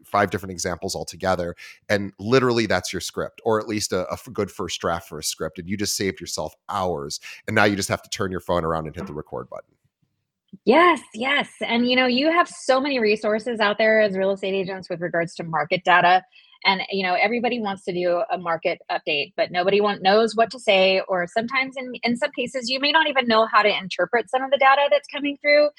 five 0.05 0.29
different 0.29 0.51
examples 0.51 0.95
altogether 0.95 1.55
and 1.89 2.13
literally 2.19 2.65
that's 2.65 2.93
your 2.93 3.01
script 3.01 3.41
or 3.43 3.59
at 3.59 3.67
least 3.67 3.91
a, 3.91 4.11
a 4.11 4.17
good 4.31 4.49
first 4.49 4.79
draft 4.79 5.07
for 5.07 5.19
a 5.19 5.23
script 5.23 5.59
and 5.59 5.69
you 5.69 5.77
just 5.77 5.95
saved 5.95 6.19
yourself 6.19 6.55
hours 6.69 7.19
and 7.47 7.55
now 7.55 7.65
you 7.65 7.75
just 7.75 7.89
have 7.89 8.01
to 8.01 8.09
turn 8.09 8.31
your 8.31 8.39
phone 8.39 8.63
around 8.63 8.87
and 8.87 8.95
hit 8.95 9.07
the 9.07 9.13
record 9.13 9.49
button 9.49 9.73
Yes, 10.69 11.01
yes. 11.15 11.49
And 11.61 11.89
you 11.89 11.95
know, 11.95 12.05
you 12.05 12.31
have 12.31 12.47
so 12.47 12.79
many 12.79 12.99
resources 12.99 13.59
out 13.59 13.79
there 13.79 14.01
as 14.01 14.15
real 14.15 14.31
estate 14.31 14.53
agents 14.53 14.87
with 14.89 15.01
regards 15.01 15.33
to 15.35 15.43
market 15.43 15.83
data. 15.83 16.23
And 16.65 16.81
you 16.91 17.03
know, 17.03 17.15
everybody 17.15 17.59
wants 17.59 17.85
to 17.85 17.93
do 17.93 18.21
a 18.31 18.37
market 18.37 18.79
update, 18.91 19.33
but 19.35 19.51
nobody 19.51 19.81
want, 19.81 20.03
knows 20.03 20.35
what 20.35 20.51
to 20.51 20.59
say. 20.59 21.01
Or 21.07 21.27
sometimes, 21.27 21.75
in 21.77 21.93
in 22.03 22.17
some 22.17 22.31
cases, 22.37 22.69
you 22.69 22.79
may 22.81 22.91
not 22.91 23.07
even 23.07 23.27
know 23.27 23.47
how 23.51 23.63
to 23.63 23.69
interpret 23.69 24.29
some 24.29 24.43
of 24.43 24.51
the 24.51 24.59
data 24.59 24.83
that's 24.91 25.07
coming 25.07 25.37
through. 25.41 25.69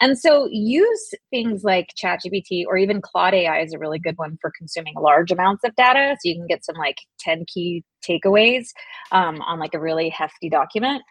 And 0.00 0.18
so, 0.18 0.48
use 0.50 1.10
things 1.30 1.64
like 1.64 1.90
ChatGPT 2.02 2.64
or 2.66 2.78
even 2.78 3.02
Claude 3.02 3.34
AI 3.34 3.60
is 3.60 3.74
a 3.74 3.78
really 3.78 4.00
good 4.00 4.18
one 4.18 4.38
for 4.40 4.52
consuming 4.58 4.94
large 5.00 5.30
amounts 5.30 5.64
of 5.64 5.76
data, 5.76 6.16
so 6.20 6.28
you 6.28 6.36
can 6.36 6.48
get 6.48 6.64
some 6.64 6.76
like 6.76 6.98
ten 7.20 7.44
key 7.46 7.84
takeaways 8.08 8.68
um, 9.12 9.42
on 9.42 9.60
like 9.60 9.74
a 9.74 9.80
really 9.80 10.08
hefty 10.08 10.50
document. 10.50 11.02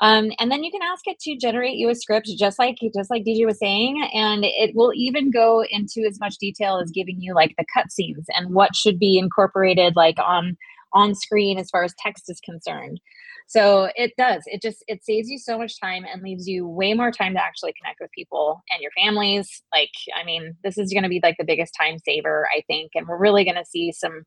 Um, 0.00 0.30
and 0.38 0.50
then 0.50 0.64
you 0.64 0.70
can 0.70 0.80
ask 0.82 1.02
it 1.06 1.18
to 1.20 1.36
generate 1.36 1.76
you 1.76 1.90
a 1.90 1.94
script, 1.94 2.30
just 2.38 2.58
like 2.58 2.78
just 2.94 3.10
like 3.10 3.24
DJ 3.24 3.44
was 3.44 3.58
saying, 3.58 4.02
and 4.14 4.44
it 4.44 4.74
will 4.74 4.92
even 4.94 5.30
go 5.30 5.62
into 5.68 6.06
as 6.08 6.18
much 6.18 6.38
detail 6.38 6.80
as 6.82 6.90
giving 6.90 7.20
you 7.20 7.34
like 7.34 7.54
the 7.58 7.66
cut 7.72 7.90
scenes 7.92 8.24
and 8.30 8.54
what 8.54 8.74
should 8.74 8.98
be 8.98 9.18
incorporated 9.18 9.96
like 9.96 10.18
on 10.18 10.56
on 10.92 11.14
screen 11.14 11.58
as 11.58 11.70
far 11.70 11.84
as 11.84 11.94
text 11.98 12.24
is 12.28 12.40
concerned. 12.40 13.00
So 13.46 13.90
it 13.96 14.12
does. 14.16 14.42
It 14.46 14.62
just 14.62 14.82
it 14.86 15.04
saves 15.04 15.28
you 15.28 15.36
so 15.36 15.58
much 15.58 15.78
time 15.80 16.04
and 16.10 16.22
leaves 16.22 16.48
you 16.48 16.66
way 16.66 16.94
more 16.94 17.10
time 17.10 17.34
to 17.34 17.42
actually 17.42 17.74
connect 17.82 17.98
with 18.00 18.10
people 18.12 18.62
and 18.72 18.80
your 18.80 18.92
families. 18.92 19.62
Like, 19.72 19.90
I 20.16 20.24
mean, 20.24 20.54
this 20.64 20.78
is 20.78 20.92
going 20.92 21.02
to 21.02 21.08
be 21.08 21.20
like 21.22 21.36
the 21.38 21.44
biggest 21.44 21.74
time 21.78 21.98
saver, 21.98 22.48
I 22.56 22.62
think, 22.68 22.92
and 22.94 23.06
we're 23.06 23.18
really 23.18 23.44
going 23.44 23.56
to 23.56 23.64
see 23.64 23.92
some 23.92 24.24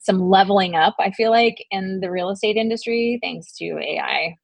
some 0.00 0.28
leveling 0.28 0.74
up. 0.74 0.96
I 0.98 1.10
feel 1.12 1.30
like 1.30 1.64
in 1.70 2.00
the 2.00 2.10
real 2.10 2.30
estate 2.30 2.56
industry 2.56 3.18
thanks 3.22 3.52
to 3.58 3.78
AI. 3.78 4.36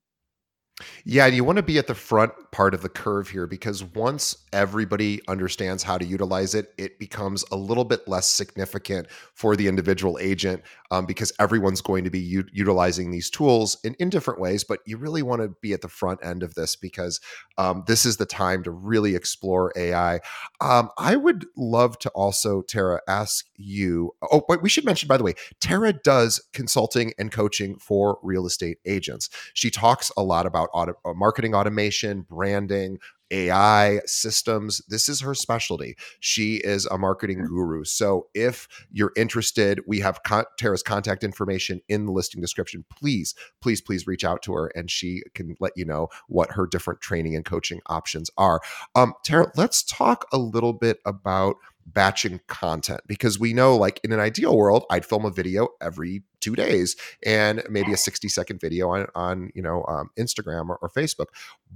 Yeah, 1.07 1.27
you 1.27 1.43
want 1.43 1.57
to 1.57 1.63
be 1.63 1.79
at 1.79 1.87
the 1.87 1.95
front 1.95 2.33
part 2.51 2.75
of 2.75 2.83
the 2.83 2.91
curve 2.91 3.31
here 3.31 3.47
because 3.47 3.83
once 3.83 4.37
everybody 4.53 5.23
understands 5.27 5.83
how 5.83 5.97
to 5.97 6.05
utilize 6.05 6.55
it, 6.55 6.75
it 6.77 6.99
becomes 6.99 7.45
a 7.51 7.57
little 7.57 7.85
bit 7.85 8.07
less 8.07 8.29
significant 8.29 9.07
for 9.33 9.57
the 9.57 9.69
individual 9.69 10.19
agent 10.21 10.63
um, 10.91 11.07
because 11.07 11.33
everyone's 11.39 11.81
going 11.81 12.05
to 12.05 12.11
be 12.11 12.19
u- 12.19 12.47
utilizing 12.53 13.11
these 13.11 13.31
tools 13.31 13.79
in, 13.85 13.95
in 13.95 14.11
different 14.11 14.39
ways. 14.39 14.65
But 14.65 14.81
you 14.85 14.99
really 14.99 15.23
want 15.23 15.41
to 15.41 15.49
be 15.63 15.73
at 15.73 15.81
the 15.81 15.89
front 15.89 16.21
end 16.23 16.43
of 16.43 16.55
this 16.55 16.77
because 16.77 17.21
um, 17.57 17.85
this 17.87 18.05
is 18.05 18.19
the 18.19 18.27
time 18.27 18.63
to 18.65 18.71
really 18.71 19.15
explore 19.15 19.73
AI. 19.77 20.21
Um, 20.61 20.91
I 20.99 21.17
would 21.17 21.47
love 21.57 21.99
to 22.01 22.11
also, 22.11 22.63
Tara, 22.63 23.01
ask 23.09 23.47
you. 23.57 24.13
Oh, 24.31 24.43
but 24.47 24.63
we 24.63 24.69
should 24.69 24.85
mention, 24.85 25.09
by 25.09 25.17
the 25.17 25.25
way, 25.25 25.35
Tara 25.61 25.95
does 25.95 26.39
consulting 26.53 27.13
and 27.19 27.33
coaching 27.33 27.79
for 27.79 28.19
real 28.23 28.47
estate 28.47 28.79
agents. 28.85 29.31
She 29.55 29.71
talks 29.71 30.11
a 30.17 30.23
lot 30.23 30.45
about 30.47 30.66
auto, 30.73 30.95
uh, 31.05 31.13
marketing 31.15 31.55
automation, 31.55 32.23
branding, 32.23 32.99
AI 33.31 34.01
systems. 34.07 34.81
This 34.89 35.09
is 35.09 35.21
her 35.21 35.35
specialty. 35.35 35.97
She 36.21 36.57
is 36.57 36.87
a 36.87 36.99
marketing 36.99 37.39
mm. 37.39 37.49
guru. 37.49 37.85
So 37.85 38.29
if 38.35 38.69
you're 38.91 39.13
interested, 39.17 39.81
we 39.87 40.01
have 40.01 40.23
con- 40.23 40.45
Tara's 40.59 40.83
contact 40.83 41.25
information 41.25 41.81
in 41.89 42.07
the 42.07 42.13
listing 42.13 42.41
description. 42.41 42.85
Please, 42.91 43.35
please, 43.61 43.81
please 43.81 44.07
reach 44.07 44.25
out 44.25 44.43
to 44.43 44.53
her 44.55 44.69
and 44.77 44.91
she 44.91 45.23
can 45.35 45.57
let 45.61 45.73
you 45.77 45.85
know 45.85 46.09
what 46.29 46.53
her 46.53 46.67
different 46.67 47.01
training 47.01 47.35
and 47.35 47.45
coaching 47.45 47.81
options 47.87 48.31
are. 48.37 48.61
Um, 48.95 49.15
Tara, 49.25 49.51
let's 49.57 49.83
talk 49.83 50.27
a 50.33 50.39
little 50.39 50.73
bit 50.73 50.99
about 51.05 51.57
batching 51.87 52.41
content 52.49 53.01
because 53.07 53.39
we 53.39 53.53
know 53.53 53.77
like 53.77 54.01
in 54.03 54.13
an 54.13 54.21
ideal 54.21 54.57
world 54.57 54.85
i'd 54.91 55.07
film 55.07 55.25
a 55.25 55.31
video 55.31 55.69
every 55.81 56.23
two 56.47 56.55
days 56.55 56.95
and 57.25 57.61
maybe 57.69 57.93
a 57.93 57.97
60 57.97 58.29
second 58.29 58.61
video 58.61 58.91
on, 58.91 59.07
on 59.17 59.51
you 59.57 59.63
know 59.63 59.85
um, 59.89 60.11
instagram 60.17 60.69
or, 60.69 60.79
or, 60.81 60.89
facebook. 60.89 61.27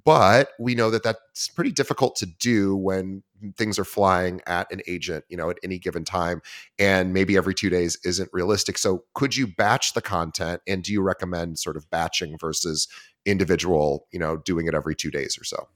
But 0.05 0.51
we 0.61 0.77
know 0.77 0.91
that 0.91 1.03
that's 1.03 1.49
pretty 1.49 1.73
difficult 1.73 2.15
to 2.17 2.27
do 2.27 2.77
when 2.77 3.25
things 3.57 3.81
are 3.81 3.85
flying 3.85 4.41
at 4.47 4.71
an 4.71 4.81
agent 4.87 5.25
you 5.29 5.37
know 5.37 5.51
at 5.51 5.59
any 5.65 5.79
given 5.81 6.05
time 6.05 6.41
and 6.79 7.13
maybe 7.13 7.37
every 7.37 7.53
two 7.53 7.69
days 7.69 7.99
isn't 8.05 8.31
realistic. 8.33 8.79
So 8.79 9.05
could 9.15 9.37
you 9.37 9.49
batch 9.49 9.95
the 9.95 10.03
content 10.03 10.63
and 10.69 10.85
do 10.85 10.93
you 10.93 11.03
recommend 11.03 11.59
sort 11.59 11.77
of 11.77 11.91
batching 11.91 12.39
versus 12.39 12.87
individual 13.27 14.07
you 14.13 14.21
know 14.21 14.37
doing 14.37 14.69
it 14.69 14.75
every 14.75 14.95
two 14.95 15.11
days 15.11 15.37
or 15.37 15.45
so 15.45 15.69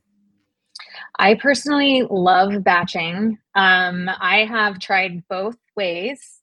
I 1.18 1.34
personally 1.34 2.06
love 2.10 2.64
batching. 2.64 3.38
Um, 3.54 4.08
I 4.20 4.44
have 4.44 4.78
tried 4.78 5.22
both 5.28 5.56
ways, 5.76 6.40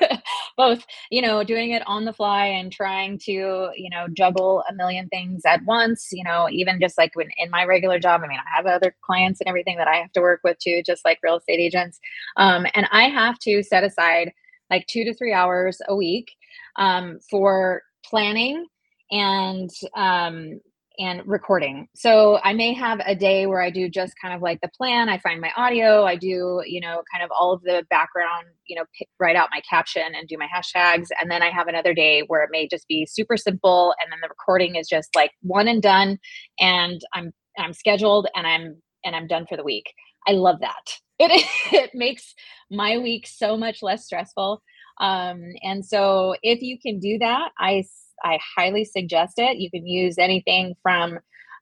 both, 0.56 0.84
you 1.10 1.22
know, 1.22 1.44
doing 1.44 1.70
it 1.70 1.82
on 1.86 2.04
the 2.04 2.12
fly 2.12 2.46
and 2.46 2.72
trying 2.72 3.18
to, 3.24 3.70
you 3.74 3.90
know, 3.90 4.06
juggle 4.12 4.62
a 4.68 4.74
million 4.74 5.08
things 5.08 5.42
at 5.46 5.64
once, 5.64 6.08
you 6.12 6.24
know, 6.24 6.48
even 6.50 6.80
just 6.80 6.98
like 6.98 7.14
when 7.14 7.28
in 7.38 7.50
my 7.50 7.64
regular 7.64 7.98
job. 7.98 8.22
I 8.24 8.28
mean, 8.28 8.38
I 8.38 8.56
have 8.56 8.66
other 8.66 8.94
clients 9.02 9.40
and 9.40 9.48
everything 9.48 9.76
that 9.78 9.88
I 9.88 9.96
have 9.96 10.12
to 10.12 10.20
work 10.20 10.40
with 10.44 10.58
too, 10.58 10.82
just 10.84 11.04
like 11.04 11.18
real 11.22 11.36
estate 11.36 11.60
agents. 11.60 11.98
Um, 12.36 12.66
and 12.74 12.86
I 12.92 13.04
have 13.04 13.38
to 13.40 13.62
set 13.62 13.84
aside 13.84 14.32
like 14.70 14.86
two 14.86 15.04
to 15.04 15.14
three 15.14 15.32
hours 15.32 15.80
a 15.88 15.96
week 15.96 16.30
um, 16.76 17.18
for 17.28 17.82
planning 18.04 18.66
and 19.10 19.70
um, 19.96 20.60
and 20.98 21.22
recording. 21.26 21.88
So 21.94 22.38
I 22.42 22.52
may 22.52 22.74
have 22.74 23.00
a 23.06 23.14
day 23.14 23.46
where 23.46 23.62
I 23.62 23.70
do 23.70 23.88
just 23.88 24.14
kind 24.20 24.34
of 24.34 24.42
like 24.42 24.60
the 24.60 24.68
plan. 24.76 25.08
I 25.08 25.18
find 25.18 25.40
my 25.40 25.50
audio. 25.56 26.04
I 26.04 26.16
do, 26.16 26.62
you 26.66 26.80
know, 26.80 27.02
kind 27.12 27.24
of 27.24 27.30
all 27.30 27.52
of 27.52 27.62
the 27.62 27.84
background, 27.88 28.46
you 28.66 28.76
know, 28.76 28.84
pick, 28.98 29.08
write 29.18 29.36
out 29.36 29.48
my 29.52 29.60
caption 29.68 30.14
and 30.14 30.28
do 30.28 30.36
my 30.36 30.46
hashtags. 30.46 31.08
And 31.20 31.30
then 31.30 31.42
I 31.42 31.50
have 31.50 31.68
another 31.68 31.94
day 31.94 32.22
where 32.26 32.42
it 32.42 32.50
may 32.52 32.68
just 32.68 32.86
be 32.88 33.06
super 33.06 33.36
simple. 33.36 33.94
And 34.02 34.12
then 34.12 34.18
the 34.20 34.28
recording 34.28 34.76
is 34.76 34.88
just 34.88 35.14
like 35.14 35.30
one 35.42 35.68
and 35.68 35.80
done. 35.82 36.18
And 36.58 37.00
I'm, 37.14 37.32
I'm 37.58 37.72
scheduled 37.72 38.28
and 38.34 38.46
I'm, 38.46 38.82
and 39.04 39.16
I'm 39.16 39.26
done 39.26 39.46
for 39.48 39.56
the 39.56 39.64
week. 39.64 39.92
I 40.26 40.32
love 40.32 40.60
that. 40.60 40.74
It, 41.22 41.44
it 41.70 41.90
makes 41.92 42.34
my 42.70 42.96
week 42.96 43.26
so 43.26 43.54
much 43.54 43.82
less 43.82 44.06
stressful. 44.06 44.62
Um, 45.00 45.42
and 45.62 45.84
so 45.84 46.34
if 46.42 46.62
you 46.62 46.78
can 46.78 46.98
do 46.98 47.18
that, 47.18 47.50
I 47.58 47.84
I 48.22 48.38
highly 48.56 48.84
suggest 48.84 49.34
it. 49.38 49.58
You 49.58 49.70
can 49.70 49.86
use 49.86 50.18
anything 50.18 50.74
from, 50.82 51.18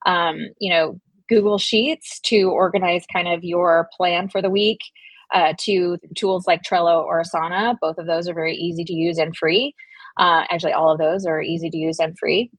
um, 0.07 0.39
you 0.59 0.73
know, 0.73 1.01
Google 1.29 1.59
Sheets 1.59 2.21
to 2.21 2.51
organize 2.51 3.05
kind 3.13 3.29
of 3.29 3.45
your 3.45 3.89
plan 3.97 4.29
for 4.29 4.41
the 4.41 4.51
week, 4.51 4.81
uh, 5.33 5.53
to 5.61 5.99
tools 6.17 6.47
like 6.47 6.63
Trello 6.63 7.05
or 7.05 7.23
Asana. 7.23 7.77
Both 7.81 7.99
of 7.99 8.07
those 8.07 8.29
are 8.29 8.35
very 8.35 8.57
easy 8.57 8.85
to 8.85 8.95
use 8.95 9.19
and 9.19 9.37
free. 9.37 9.75
Uh, 10.19 10.45
actually, 10.51 10.73
all 10.73 10.91
of 10.91 10.99
those 10.99 11.27
are 11.27 11.43
easy 11.43 11.71
to 11.71 11.77
use 11.77 11.99
and 11.99 12.19
free. 12.19 12.51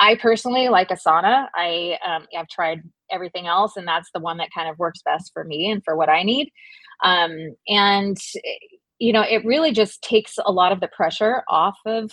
I 0.00 0.16
personally 0.16 0.68
like 0.68 0.88
Asana. 0.88 1.46
I 1.54 1.96
um, 2.04 2.26
I've 2.36 2.48
tried 2.48 2.80
everything 3.10 3.46
else, 3.46 3.76
and 3.76 3.86
that's 3.86 4.10
the 4.12 4.20
one 4.20 4.38
that 4.38 4.48
kind 4.54 4.68
of 4.68 4.78
works 4.78 5.00
best 5.04 5.30
for 5.32 5.44
me 5.44 5.70
and 5.70 5.82
for 5.84 5.96
what 5.96 6.08
I 6.08 6.24
need. 6.24 6.50
Um, 7.04 7.54
and 7.68 8.18
you 8.98 9.12
know, 9.12 9.22
it 9.22 9.44
really 9.44 9.72
just 9.72 10.02
takes 10.02 10.38
a 10.44 10.52
lot 10.52 10.72
of 10.72 10.80
the 10.80 10.88
pressure 10.88 11.42
off 11.48 11.76
of 11.86 12.10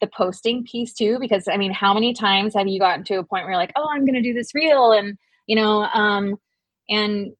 the 0.00 0.08
posting 0.08 0.64
piece 0.64 0.92
too 0.92 1.18
because 1.18 1.48
i 1.48 1.56
mean 1.56 1.72
how 1.72 1.94
many 1.94 2.12
times 2.12 2.54
have 2.54 2.66
you 2.66 2.78
gotten 2.78 3.04
to 3.04 3.14
a 3.16 3.24
point 3.24 3.44
where 3.44 3.52
you're 3.52 3.60
like 3.60 3.72
oh 3.76 3.88
i'm 3.92 4.04
going 4.04 4.14
to 4.14 4.22
do 4.22 4.34
this 4.34 4.54
reel 4.54 4.92
and 4.92 5.16
you 5.46 5.56
know 5.56 5.82
um 5.94 6.36
and 6.88 7.32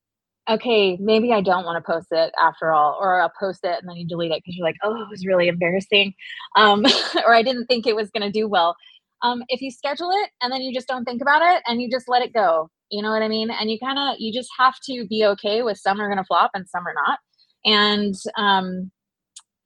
okay 0.48 0.96
maybe 1.00 1.32
i 1.32 1.40
don't 1.40 1.64
want 1.64 1.82
to 1.82 1.92
post 1.92 2.08
it 2.12 2.32
after 2.40 2.72
all 2.72 2.96
or 3.00 3.20
i'll 3.20 3.32
post 3.38 3.60
it 3.64 3.78
and 3.80 3.88
then 3.88 3.96
you 3.96 4.06
delete 4.06 4.30
it 4.32 4.42
because 4.44 4.56
you're 4.56 4.66
like 4.66 4.76
oh 4.82 5.02
it 5.02 5.08
was 5.10 5.26
really 5.26 5.48
embarrassing 5.48 6.14
um 6.56 6.84
or 7.26 7.34
i 7.34 7.42
didn't 7.42 7.66
think 7.66 7.86
it 7.86 7.96
was 7.96 8.10
going 8.10 8.22
to 8.22 8.30
do 8.30 8.48
well. 8.48 8.76
Um 9.22 9.42
if 9.48 9.60
you 9.60 9.70
schedule 9.70 10.10
it 10.10 10.30
and 10.42 10.52
then 10.52 10.62
you 10.62 10.72
just 10.74 10.88
don't 10.88 11.04
think 11.04 11.22
about 11.22 11.42
it 11.42 11.62
and 11.66 11.80
you 11.80 11.90
just 11.90 12.08
let 12.08 12.22
it 12.22 12.32
go 12.32 12.70
you 12.90 13.02
know 13.02 13.10
what 13.10 13.22
i 13.22 13.28
mean? 13.28 13.50
And 13.50 13.70
you 13.70 13.78
kind 13.78 13.98
of 13.98 14.16
you 14.18 14.32
just 14.32 14.50
have 14.58 14.74
to 14.84 15.06
be 15.08 15.24
okay 15.24 15.62
with 15.62 15.78
some 15.78 16.00
are 16.00 16.06
going 16.08 16.18
to 16.18 16.24
flop 16.24 16.52
and 16.54 16.68
some 16.68 16.86
are 16.86 16.94
not. 16.94 17.18
And 17.64 18.14
um 18.36 18.90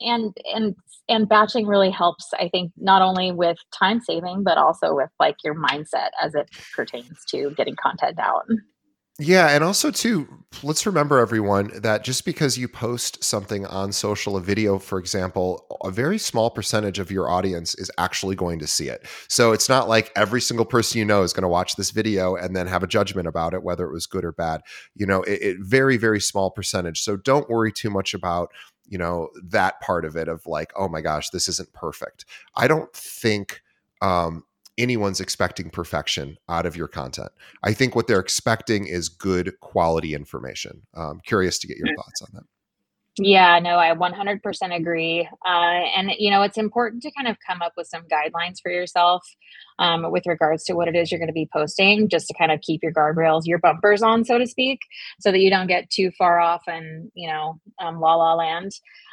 and 0.00 0.36
and 0.54 0.74
and 1.08 1.28
batching 1.28 1.66
really 1.66 1.90
helps 1.90 2.30
i 2.38 2.48
think 2.48 2.72
not 2.76 3.02
only 3.02 3.32
with 3.32 3.58
time 3.72 4.00
saving 4.00 4.42
but 4.42 4.58
also 4.58 4.94
with 4.94 5.10
like 5.18 5.36
your 5.44 5.54
mindset 5.54 6.10
as 6.22 6.34
it 6.34 6.48
pertains 6.74 7.24
to 7.28 7.50
getting 7.56 7.76
content 7.76 8.18
out 8.18 8.44
yeah, 9.22 9.48
and 9.48 9.62
also 9.62 9.90
too, 9.90 10.26
let's 10.62 10.86
remember 10.86 11.18
everyone 11.18 11.70
that 11.82 12.04
just 12.04 12.24
because 12.24 12.56
you 12.56 12.68
post 12.68 13.22
something 13.22 13.66
on 13.66 13.92
social, 13.92 14.34
a 14.34 14.40
video, 14.40 14.78
for 14.78 14.98
example, 14.98 15.66
a 15.84 15.90
very 15.90 16.16
small 16.16 16.48
percentage 16.48 16.98
of 16.98 17.10
your 17.10 17.28
audience 17.28 17.74
is 17.74 17.90
actually 17.98 18.34
going 18.34 18.58
to 18.60 18.66
see 18.66 18.88
it. 18.88 19.06
So 19.28 19.52
it's 19.52 19.68
not 19.68 19.90
like 19.90 20.10
every 20.16 20.40
single 20.40 20.64
person 20.64 21.00
you 21.00 21.04
know 21.04 21.22
is 21.22 21.34
going 21.34 21.42
to 21.42 21.48
watch 21.48 21.76
this 21.76 21.90
video 21.90 22.34
and 22.34 22.56
then 22.56 22.66
have 22.66 22.82
a 22.82 22.86
judgment 22.86 23.28
about 23.28 23.52
it, 23.52 23.62
whether 23.62 23.84
it 23.84 23.92
was 23.92 24.06
good 24.06 24.24
or 24.24 24.32
bad. 24.32 24.62
You 24.94 25.04
know, 25.04 25.22
it, 25.24 25.42
it 25.42 25.56
very, 25.60 25.98
very 25.98 26.20
small 26.20 26.50
percentage. 26.50 27.02
So 27.02 27.18
don't 27.18 27.50
worry 27.50 27.72
too 27.72 27.90
much 27.90 28.14
about 28.14 28.48
you 28.90 28.98
know 28.98 29.30
that 29.42 29.80
part 29.80 30.04
of 30.04 30.16
it 30.16 30.28
of 30.28 30.46
like 30.46 30.72
oh 30.76 30.88
my 30.88 31.00
gosh 31.00 31.30
this 31.30 31.48
isn't 31.48 31.72
perfect. 31.72 32.26
I 32.56 32.68
don't 32.68 32.92
think 32.92 33.62
um, 34.02 34.44
anyone's 34.76 35.20
expecting 35.20 35.70
perfection 35.70 36.36
out 36.48 36.66
of 36.66 36.76
your 36.76 36.88
content. 36.88 37.30
I 37.62 37.72
think 37.72 37.94
what 37.94 38.06
they're 38.06 38.20
expecting 38.20 38.86
is 38.86 39.08
good 39.08 39.58
quality 39.60 40.14
information. 40.14 40.82
Um, 40.94 41.20
curious 41.24 41.58
to 41.60 41.66
get 41.66 41.78
your 41.78 41.94
thoughts 41.96 42.20
on 42.22 42.28
that 42.34 42.44
yeah, 43.20 43.58
no, 43.58 43.76
I 43.76 43.94
100% 43.94 44.76
agree. 44.76 45.28
Uh, 45.46 45.80
and, 45.96 46.10
you 46.18 46.30
know, 46.30 46.42
it's 46.42 46.58
important 46.58 47.02
to 47.02 47.10
kind 47.12 47.28
of 47.28 47.36
come 47.46 47.62
up 47.62 47.72
with 47.76 47.86
some 47.86 48.02
guidelines 48.02 48.56
for 48.62 48.70
yourself 48.70 49.24
um, 49.78 50.10
with 50.10 50.26
regards 50.26 50.64
to 50.64 50.74
what 50.74 50.88
it 50.88 50.96
is 50.96 51.10
you're 51.10 51.18
going 51.20 51.28
to 51.28 51.32
be 51.32 51.48
posting, 51.52 52.08
just 52.08 52.26
to 52.28 52.34
kind 52.34 52.52
of 52.52 52.60
keep 52.60 52.82
your 52.82 52.92
guardrails, 52.92 53.42
your 53.44 53.58
bumpers 53.58 54.02
on, 54.02 54.24
so 54.24 54.38
to 54.38 54.46
speak, 54.46 54.80
so 55.20 55.30
that 55.30 55.40
you 55.40 55.50
don't 55.50 55.66
get 55.66 55.90
too 55.90 56.10
far 56.18 56.40
off 56.40 56.62
and, 56.66 57.10
you 57.14 57.28
know, 57.28 57.60
um, 57.80 58.00
la 58.00 58.14
la 58.14 58.34
land. 58.34 58.72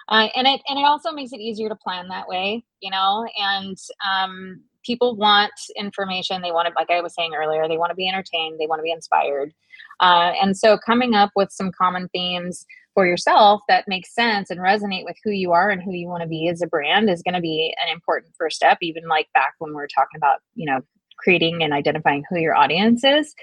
Uh, 0.09 0.27
and 0.35 0.47
it 0.47 0.61
and 0.69 0.79
it 0.79 0.85
also 0.85 1.11
makes 1.11 1.33
it 1.33 1.39
easier 1.39 1.67
to 1.67 1.75
plan 1.75 2.07
that 2.07 2.29
way, 2.29 2.63
you 2.79 2.89
know. 2.89 3.27
And 3.37 3.77
um, 4.09 4.61
people 4.85 5.17
want 5.17 5.51
information. 5.75 6.41
They 6.41 6.51
want 6.51 6.67
to, 6.67 6.73
like 6.75 6.89
I 6.89 7.01
was 7.01 7.13
saying 7.13 7.33
earlier, 7.35 7.67
they 7.67 7.77
want 7.77 7.89
to 7.89 7.95
be 7.95 8.07
entertained. 8.07 8.57
They 8.59 8.67
want 8.67 8.79
to 8.79 8.83
be 8.83 8.91
inspired. 8.91 9.53
Uh, 9.99 10.31
and 10.41 10.55
so, 10.55 10.77
coming 10.77 11.13
up 11.13 11.31
with 11.35 11.51
some 11.51 11.71
common 11.77 12.07
themes 12.09 12.65
for 12.97 13.05
yourself 13.05 13.61
that 13.67 13.87
makes 13.87 14.15
sense 14.15 14.49
and 14.49 14.59
resonate 14.59 15.05
with 15.05 15.15
who 15.23 15.29
you 15.29 15.51
are 15.51 15.69
and 15.69 15.83
who 15.83 15.91
you 15.91 16.07
want 16.07 16.23
to 16.23 16.27
be 16.27 16.47
as 16.47 16.63
a 16.63 16.67
brand 16.67 17.11
is 17.11 17.21
going 17.21 17.35
to 17.35 17.39
be 17.39 17.71
an 17.85 17.93
important 17.93 18.33
first 18.35 18.55
step 18.55 18.79
even 18.81 19.07
like 19.07 19.27
back 19.35 19.53
when 19.59 19.71
we're 19.75 19.85
talking 19.85 20.17
about 20.17 20.39
you 20.55 20.65
know 20.65 20.81
creating 21.19 21.61
and 21.61 21.73
identifying 21.73 22.23
who 22.27 22.39
your 22.39 22.55
audience 22.55 23.03
is 23.03 23.35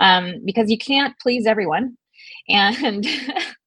um, 0.00 0.34
because 0.44 0.72
you 0.72 0.78
can't 0.78 1.14
please 1.20 1.46
everyone. 1.46 1.96
And 2.48 3.06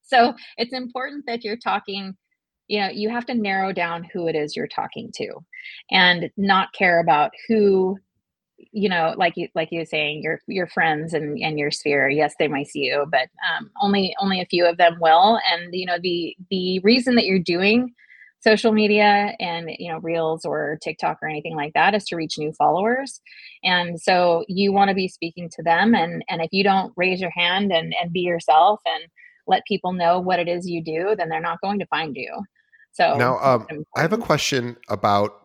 so 0.04 0.34
it's 0.58 0.73
important 0.73 1.25
that 1.28 1.45
you're 1.45 1.58
talking 1.58 2.17
you 2.67 2.80
know 2.80 2.89
you 2.89 3.10
have 3.10 3.25
to 3.28 3.34
narrow 3.34 3.71
down 3.71 4.06
who 4.12 4.28
it 4.28 4.36
is 4.36 4.56
you're 4.56 4.67
talking 4.67 5.12
to 5.15 5.28
and 5.91 6.30
not 6.36 6.73
care 6.73 6.99
about 6.99 7.32
who 7.47 7.97
you 8.72 8.89
know 8.89 9.13
like 9.17 9.34
you 9.36 9.48
like 9.56 9.69
you 9.72 9.80
were 9.80 9.86
saying 9.86 10.22
your 10.22 10.39
your 10.48 10.67
friends 10.67 11.13
and 11.13 11.39
and 11.39 11.58
your 11.58 11.72
sphere 11.72 12.10
yes 12.10 12.34
they 12.39 12.48
might 12.48 12.67
see 12.67 12.82
you 12.82 13.06
but 13.12 13.28
um, 13.50 13.69
only 13.82 14.15
only 14.19 14.41
a 14.41 14.45
few 14.45 14.65
of 14.65 14.78
them 14.78 14.98
will 15.00 15.39
and 15.52 15.74
you 15.74 15.86
know 15.86 15.98
the 16.02 16.36
the 16.50 16.80
reason 16.80 17.15
that 17.15 17.26
you're 17.26 17.39
doing 17.39 17.93
social 18.41 18.72
media 18.72 19.36
and 19.39 19.69
you 19.80 19.91
know 19.91 20.00
reels 20.00 20.46
or 20.46 20.77
tiktok 20.81 21.17
or 21.21 21.27
anything 21.27 21.56
like 21.56 21.73
that 21.73 21.94
is 21.94 22.06
to 22.06 22.15
reach 22.15 22.38
new 22.38 22.52
followers 22.54 23.21
and 23.63 24.00
so 24.00 24.46
you 24.48 24.71
want 24.71 24.90
to 24.90 24.96
be 24.96 25.08
speaking 25.08 25.50
to 25.50 25.63
them 25.63 25.94
and 25.96 26.23
and 26.29 26.42
if 26.42 26.50
you 26.52 26.63
don't 26.63 26.94
raise 26.96 27.19
your 27.19 27.31
hand 27.31 27.71
and 27.71 27.94
and 28.02 28.13
be 28.13 28.21
yourself 28.21 28.79
and 28.86 29.04
let 29.48 29.65
people 29.65 29.94
know 29.94 30.19
what 30.19 30.40
it 30.40 30.48
is 30.48 30.69
you 30.69 30.84
do 30.84 31.15
then 31.17 31.29
they're 31.29 31.42
not 31.42 31.62
going 31.62 31.79
to 31.79 31.86
find 31.88 32.15
you 32.15 32.31
so 32.92 33.15
now 33.17 33.38
um, 33.40 33.65
i 33.96 34.02
have 34.02 34.13
a 34.13 34.17
question 34.17 34.77
about 34.90 35.40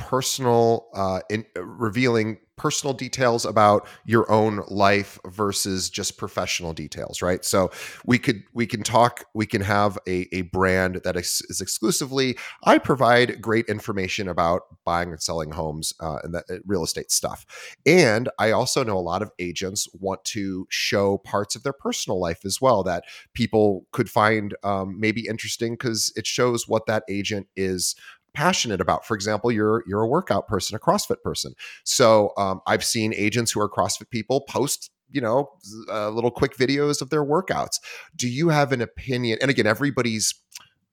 personal 0.00 0.88
uh, 0.94 1.20
in 1.28 1.44
uh, 1.56 1.64
revealing 1.64 2.38
personal 2.60 2.92
details 2.92 3.46
about 3.46 3.88
your 4.04 4.30
own 4.30 4.62
life 4.68 5.18
versus 5.24 5.88
just 5.88 6.18
professional 6.18 6.74
details 6.74 7.22
right? 7.22 7.42
So 7.42 7.70
we 8.04 8.18
could 8.18 8.42
we 8.52 8.66
can 8.66 8.82
talk 8.82 9.24
we 9.34 9.46
can 9.46 9.62
have 9.62 9.98
a, 10.06 10.28
a 10.30 10.42
brand 10.42 11.00
that 11.04 11.16
is, 11.16 11.40
is 11.48 11.62
exclusively 11.62 12.36
i 12.64 12.76
provide 12.76 13.40
great 13.40 13.64
information 13.66 14.28
about 14.28 14.62
buying 14.84 15.08
and 15.08 15.22
selling 15.22 15.52
homes 15.52 15.94
uh, 16.00 16.18
and 16.22 16.34
that 16.34 16.44
uh, 16.50 16.56
real 16.66 16.84
estate 16.84 17.10
stuff. 17.10 17.46
And 17.86 18.28
i 18.38 18.50
also 18.50 18.84
know 18.84 18.98
a 18.98 19.08
lot 19.12 19.22
of 19.22 19.30
agents 19.38 19.88
want 19.94 20.22
to 20.26 20.66
show 20.68 21.16
parts 21.16 21.56
of 21.56 21.62
their 21.62 21.72
personal 21.72 22.20
life 22.20 22.44
as 22.44 22.60
well 22.60 22.82
that 22.82 23.04
people 23.32 23.86
could 23.90 24.10
find 24.10 24.54
um, 24.62 25.00
maybe 25.00 25.26
interesting 25.26 25.72
because 25.72 26.12
it 26.14 26.26
shows 26.26 26.68
what 26.68 26.84
that 26.84 27.04
agent 27.08 27.46
is 27.56 27.94
passionate 28.34 28.80
about. 28.80 29.06
For 29.06 29.14
example, 29.14 29.50
you're 29.52 29.84
you're 29.86 30.02
a 30.02 30.08
workout 30.08 30.46
person, 30.46 30.76
a 30.76 30.78
CrossFit 30.78 31.22
person. 31.22 31.54
So 31.84 32.32
um, 32.36 32.60
I've 32.66 32.84
seen 32.84 33.12
agents 33.14 33.52
who 33.52 33.60
are 33.60 33.68
CrossFit 33.68 34.10
people 34.10 34.42
post 34.42 34.90
you 35.12 35.20
know 35.20 35.50
uh, 35.88 36.08
little 36.10 36.30
quick 36.30 36.56
videos 36.56 37.00
of 37.02 37.10
their 37.10 37.24
workouts. 37.24 37.80
Do 38.14 38.28
you 38.28 38.48
have 38.50 38.72
an 38.72 38.80
opinion? 38.80 39.38
And 39.40 39.50
again, 39.50 39.66
everybody's 39.66 40.34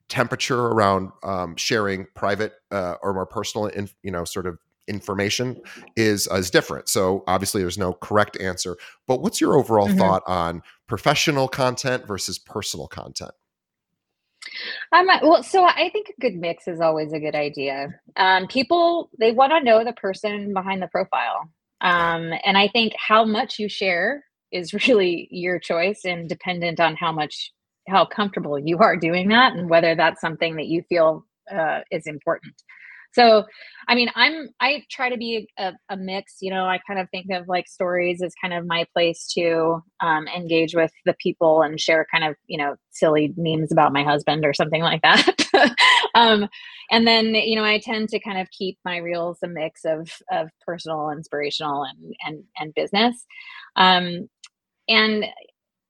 temperature 0.09 0.67
around 0.67 1.11
um, 1.23 1.55
sharing 1.55 2.07
private 2.15 2.53
uh, 2.71 2.95
or 3.01 3.13
more 3.13 3.25
personal, 3.25 3.67
in, 3.67 3.89
you 4.03 4.11
know, 4.11 4.23
sort 4.23 4.47
of 4.47 4.57
information 4.87 5.61
is 5.95 6.27
uh, 6.31 6.35
is 6.35 6.49
different. 6.49 6.89
So 6.89 7.23
obviously, 7.27 7.61
there's 7.61 7.77
no 7.77 7.93
correct 7.93 8.39
answer. 8.39 8.77
But 9.05 9.21
what's 9.21 9.41
your 9.41 9.55
overall 9.57 9.87
mm-hmm. 9.87 9.97
thought 9.97 10.23
on 10.27 10.61
professional 10.87 11.47
content 11.47 12.07
versus 12.07 12.39
personal 12.39 12.87
content? 12.87 13.31
Um, 14.91 15.07
well, 15.21 15.43
so 15.43 15.63
I 15.65 15.89
think 15.91 16.09
a 16.09 16.21
good 16.21 16.35
mix 16.35 16.67
is 16.67 16.81
always 16.81 17.13
a 17.13 17.19
good 17.19 17.35
idea. 17.35 17.89
Um, 18.15 18.47
people 18.47 19.09
they 19.19 19.31
want 19.31 19.51
to 19.51 19.63
know 19.63 19.83
the 19.83 19.93
person 19.93 20.53
behind 20.53 20.81
the 20.81 20.87
profile, 20.87 21.49
um, 21.81 22.31
and 22.45 22.57
I 22.57 22.67
think 22.69 22.93
how 22.97 23.25
much 23.25 23.59
you 23.59 23.69
share 23.69 24.23
is 24.51 24.73
really 24.87 25.27
your 25.31 25.59
choice 25.59 26.01
and 26.05 26.29
dependent 26.29 26.79
on 26.79 26.95
how 26.95 27.11
much 27.11 27.51
how 27.87 28.05
comfortable 28.05 28.59
you 28.59 28.77
are 28.79 28.97
doing 28.97 29.29
that 29.29 29.53
and 29.53 29.69
whether 29.69 29.95
that's 29.95 30.19
something 30.19 30.57
that 30.57 30.67
you 30.67 30.83
feel 30.89 31.25
uh, 31.51 31.79
is 31.91 32.05
important. 32.05 32.53
So, 33.17 33.45
I 33.87 33.95
mean, 33.95 34.09
I'm 34.15 34.49
I 34.59 34.83
try 34.91 35.09
to 35.09 35.17
be 35.17 35.49
a, 35.57 35.73
a, 35.89 35.97
mix. 35.97 36.35
You 36.41 36.51
know, 36.51 36.65
I 36.65 36.79
kind 36.85 36.99
of 36.99 37.09
think 37.09 37.27
of 37.31 37.47
like 37.47 37.67
stories 37.67 38.21
as 38.21 38.33
kind 38.39 38.53
of 38.53 38.67
my 38.67 38.85
place 38.93 39.25
to 39.33 39.81
um, 40.01 40.27
engage 40.27 40.75
with 40.75 40.91
the 41.05 41.15
people 41.19 41.63
and 41.63 41.79
share 41.79 42.05
kind 42.11 42.23
of 42.23 42.35
you 42.45 42.57
know 42.57 42.75
silly 42.91 43.33
memes 43.35 43.71
about 43.71 43.93
my 43.93 44.03
husband 44.03 44.45
or 44.45 44.53
something 44.53 44.83
like 44.83 45.01
that. 45.01 45.35
um, 46.15 46.47
and 46.91 47.07
then 47.07 47.33
you 47.33 47.55
know, 47.55 47.65
I 47.65 47.79
tend 47.79 48.09
to 48.09 48.19
kind 48.19 48.39
of 48.39 48.51
keep 48.51 48.77
my 48.85 48.97
reels 48.97 49.39
a 49.43 49.47
mix 49.47 49.81
of 49.83 50.11
of 50.31 50.49
personal, 50.65 51.09
inspirational, 51.09 51.83
and 51.83 52.13
and 52.25 52.43
and 52.59 52.73
business. 52.75 53.25
Um, 53.75 54.29
and 54.89 55.25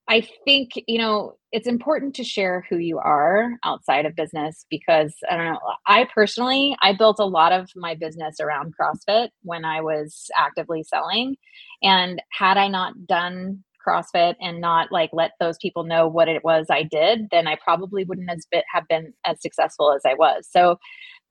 I 0.10 0.28
think, 0.46 0.72
you 0.88 0.98
know, 1.00 1.38
it's 1.52 1.68
important 1.68 2.16
to 2.16 2.24
share 2.24 2.66
who 2.70 2.78
you 2.78 2.98
are 2.98 3.52
outside 3.64 4.06
of 4.06 4.16
business 4.16 4.66
because 4.70 5.14
I 5.30 5.36
don't 5.36 5.46
know, 5.46 5.60
I 5.86 6.08
personally, 6.14 6.78
I 6.82 6.94
built 6.94 7.20
a 7.20 7.26
lot 7.26 7.52
of 7.52 7.70
my 7.76 7.96
business 7.96 8.40
around 8.40 8.74
CrossFit 8.80 9.30
when 9.44 9.66
I 9.66 9.82
was 9.82 10.30
actively 10.38 10.84
selling. 10.84 11.36
And 11.84 12.22
had 12.32 12.58
I 12.58 12.68
not 12.70 12.94
done 13.06 13.64
CrossFit 13.86 14.36
and 14.42 14.62
not 14.62 14.92
like 14.92 15.10
let 15.14 15.32
those 15.40 15.58
people 15.62 15.84
know 15.84 16.08
what 16.08 16.28
it 16.30 16.44
was 16.44 16.68
I 16.70 16.84
did, 16.84 17.28
then 17.32 17.48
I 17.48 17.58
probably 17.62 18.04
wouldn't 18.04 18.30
as 18.30 18.48
bit, 18.50 18.64
have 18.74 18.88
been 18.88 19.14
as 19.26 19.42
successful 19.42 19.94
as 19.94 20.02
I 20.06 20.14
was. 20.14 20.48
So 20.50 20.78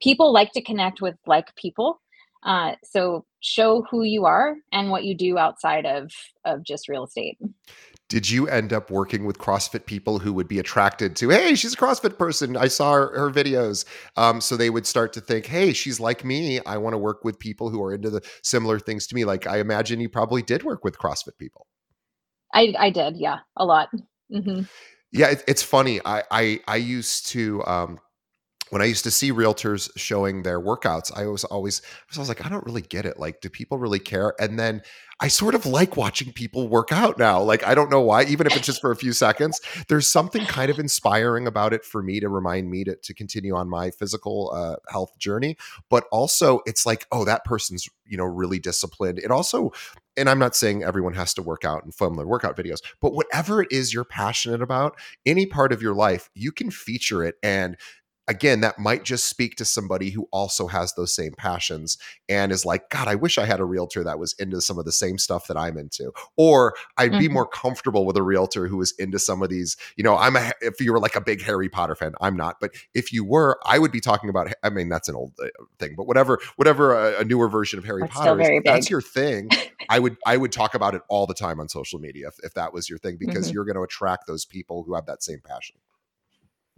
people 0.02 0.32
like 0.32 0.52
to 0.52 0.62
connect 0.62 1.00
with 1.00 1.16
like 1.26 1.54
people. 1.56 2.00
Uh, 2.42 2.72
so 2.84 3.24
show 3.40 3.84
who 3.90 4.02
you 4.02 4.24
are 4.24 4.56
and 4.72 4.90
what 4.90 5.04
you 5.04 5.16
do 5.16 5.38
outside 5.38 5.86
of 5.86 6.10
of 6.44 6.62
just 6.64 6.88
real 6.88 7.04
estate 7.04 7.38
did 8.08 8.30
you 8.30 8.46
end 8.46 8.72
up 8.72 8.90
working 8.90 9.24
with 9.24 9.38
CrossFit 9.38 9.84
people 9.84 10.20
who 10.20 10.32
would 10.32 10.46
be 10.46 10.60
attracted 10.60 11.16
to, 11.16 11.30
hey, 11.30 11.56
she's 11.56 11.74
a 11.74 11.76
CrossFit 11.76 12.16
person. 12.16 12.56
I 12.56 12.68
saw 12.68 12.92
her, 12.92 13.18
her 13.18 13.30
videos. 13.30 13.84
Um, 14.16 14.40
so 14.40 14.56
they 14.56 14.70
would 14.70 14.86
start 14.86 15.12
to 15.14 15.20
think, 15.20 15.46
hey, 15.46 15.72
she's 15.72 15.98
like 15.98 16.24
me. 16.24 16.60
I 16.60 16.76
want 16.76 16.94
to 16.94 16.98
work 16.98 17.24
with 17.24 17.38
people 17.38 17.68
who 17.68 17.82
are 17.82 17.92
into 17.92 18.10
the 18.10 18.22
similar 18.42 18.78
things 18.78 19.08
to 19.08 19.14
me. 19.16 19.24
Like 19.24 19.46
I 19.46 19.58
imagine 19.58 19.98
you 19.98 20.08
probably 20.08 20.42
did 20.42 20.62
work 20.62 20.84
with 20.84 20.96
CrossFit 20.96 21.36
people. 21.38 21.66
I, 22.54 22.74
I 22.78 22.90
did. 22.90 23.16
Yeah. 23.16 23.38
A 23.56 23.64
lot. 23.64 23.88
Mm-hmm. 24.32 24.62
Yeah. 25.10 25.30
It, 25.30 25.44
it's 25.48 25.62
funny. 25.62 26.00
I, 26.04 26.22
I, 26.30 26.60
I 26.68 26.76
used 26.76 27.26
to, 27.28 27.64
um, 27.66 27.98
when 28.70 28.82
I 28.82 28.86
used 28.86 29.04
to 29.04 29.10
see 29.10 29.32
realtors 29.32 29.88
showing 29.96 30.42
their 30.42 30.60
workouts, 30.60 31.16
I 31.16 31.26
was 31.26 31.44
always 31.44 31.82
I 32.14 32.18
was 32.18 32.28
like, 32.28 32.44
I 32.44 32.48
don't 32.48 32.66
really 32.66 32.82
get 32.82 33.06
it. 33.06 33.18
Like, 33.18 33.40
do 33.40 33.48
people 33.48 33.78
really 33.78 34.00
care? 34.00 34.34
And 34.40 34.58
then 34.58 34.82
I 35.18 35.28
sort 35.28 35.54
of 35.54 35.64
like 35.64 35.96
watching 35.96 36.32
people 36.32 36.68
work 36.68 36.92
out 36.92 37.18
now. 37.18 37.40
Like, 37.40 37.66
I 37.66 37.74
don't 37.74 37.90
know 37.90 38.02
why, 38.02 38.24
even 38.24 38.46
if 38.46 38.54
it's 38.54 38.66
just 38.66 38.82
for 38.82 38.90
a 38.90 38.96
few 38.96 39.12
seconds, 39.14 39.60
there's 39.88 40.10
something 40.10 40.44
kind 40.44 40.70
of 40.70 40.78
inspiring 40.78 41.46
about 41.46 41.72
it 41.72 41.84
for 41.86 42.02
me 42.02 42.20
to 42.20 42.28
remind 42.28 42.70
me 42.70 42.84
to, 42.84 42.96
to 42.96 43.14
continue 43.14 43.54
on 43.54 43.68
my 43.68 43.90
physical 43.90 44.52
uh, 44.54 44.76
health 44.90 45.18
journey. 45.18 45.56
But 45.88 46.04
also, 46.12 46.60
it's 46.66 46.84
like, 46.84 47.06
oh, 47.12 47.24
that 47.24 47.44
person's, 47.44 47.88
you 48.04 48.18
know, 48.18 48.24
really 48.24 48.58
disciplined. 48.58 49.18
It 49.18 49.30
also, 49.30 49.72
and 50.18 50.28
I'm 50.28 50.38
not 50.38 50.54
saying 50.54 50.82
everyone 50.82 51.14
has 51.14 51.32
to 51.34 51.42
work 51.42 51.64
out 51.64 51.82
and 51.82 51.94
film 51.94 52.16
their 52.16 52.26
workout 52.26 52.56
videos, 52.56 52.82
but 53.00 53.14
whatever 53.14 53.62
it 53.62 53.72
is 53.72 53.94
you're 53.94 54.04
passionate 54.04 54.60
about, 54.60 54.98
any 55.24 55.46
part 55.46 55.72
of 55.72 55.80
your 55.80 55.94
life, 55.94 56.28
you 56.34 56.52
can 56.52 56.70
feature 56.70 57.24
it 57.24 57.36
and 57.42 57.78
again, 58.28 58.60
that 58.60 58.78
might 58.78 59.04
just 59.04 59.28
speak 59.28 59.56
to 59.56 59.64
somebody 59.64 60.10
who 60.10 60.28
also 60.32 60.66
has 60.66 60.94
those 60.94 61.14
same 61.14 61.32
passions 61.32 61.96
and 62.28 62.52
is 62.52 62.64
like, 62.64 62.90
God, 62.90 63.08
I 63.08 63.14
wish 63.14 63.38
I 63.38 63.44
had 63.44 63.60
a 63.60 63.64
realtor 63.64 64.02
that 64.04 64.18
was 64.18 64.34
into 64.38 64.60
some 64.60 64.78
of 64.78 64.84
the 64.84 64.92
same 64.92 65.18
stuff 65.18 65.46
that 65.46 65.56
I'm 65.56 65.78
into. 65.78 66.12
Or 66.36 66.74
I'd 66.96 67.12
mm-hmm. 67.12 67.20
be 67.20 67.28
more 67.28 67.46
comfortable 67.46 68.04
with 68.04 68.16
a 68.16 68.22
realtor 68.22 68.66
who 68.66 68.78
was 68.78 68.92
into 68.98 69.18
some 69.18 69.42
of 69.42 69.48
these. 69.48 69.76
You 69.96 70.04
know, 70.04 70.16
I'm 70.16 70.36
a, 70.36 70.52
if 70.60 70.80
you 70.80 70.92
were 70.92 71.00
like 71.00 71.16
a 71.16 71.20
big 71.20 71.42
Harry 71.42 71.68
Potter 71.68 71.94
fan, 71.94 72.14
I'm 72.20 72.36
not. 72.36 72.56
But 72.60 72.74
if 72.94 73.12
you 73.12 73.24
were, 73.24 73.58
I 73.64 73.78
would 73.78 73.92
be 73.92 74.00
talking 74.00 74.28
about, 74.28 74.52
I 74.62 74.70
mean, 74.70 74.88
that's 74.88 75.08
an 75.08 75.14
old 75.14 75.32
uh, 75.42 75.46
thing, 75.78 75.94
but 75.96 76.06
whatever, 76.06 76.38
whatever 76.56 76.94
a, 76.94 77.20
a 77.20 77.24
newer 77.24 77.48
version 77.48 77.78
of 77.78 77.84
Harry 77.84 78.02
that's 78.02 78.14
Potter 78.14 78.40
is, 78.40 78.62
that's 78.64 78.90
your 78.90 79.02
thing. 79.02 79.50
I 79.88 79.98
would, 79.98 80.16
I 80.26 80.36
would 80.36 80.52
talk 80.52 80.74
about 80.74 80.94
it 80.94 81.02
all 81.08 81.26
the 81.26 81.34
time 81.34 81.60
on 81.60 81.68
social 81.68 82.00
media 82.00 82.28
if, 82.28 82.38
if 82.42 82.54
that 82.54 82.72
was 82.72 82.88
your 82.88 82.98
thing, 82.98 83.16
because 83.18 83.46
mm-hmm. 83.46 83.54
you're 83.54 83.64
going 83.64 83.76
to 83.76 83.82
attract 83.82 84.26
those 84.26 84.44
people 84.44 84.82
who 84.82 84.94
have 84.94 85.06
that 85.06 85.22
same 85.22 85.40
passion. 85.44 85.76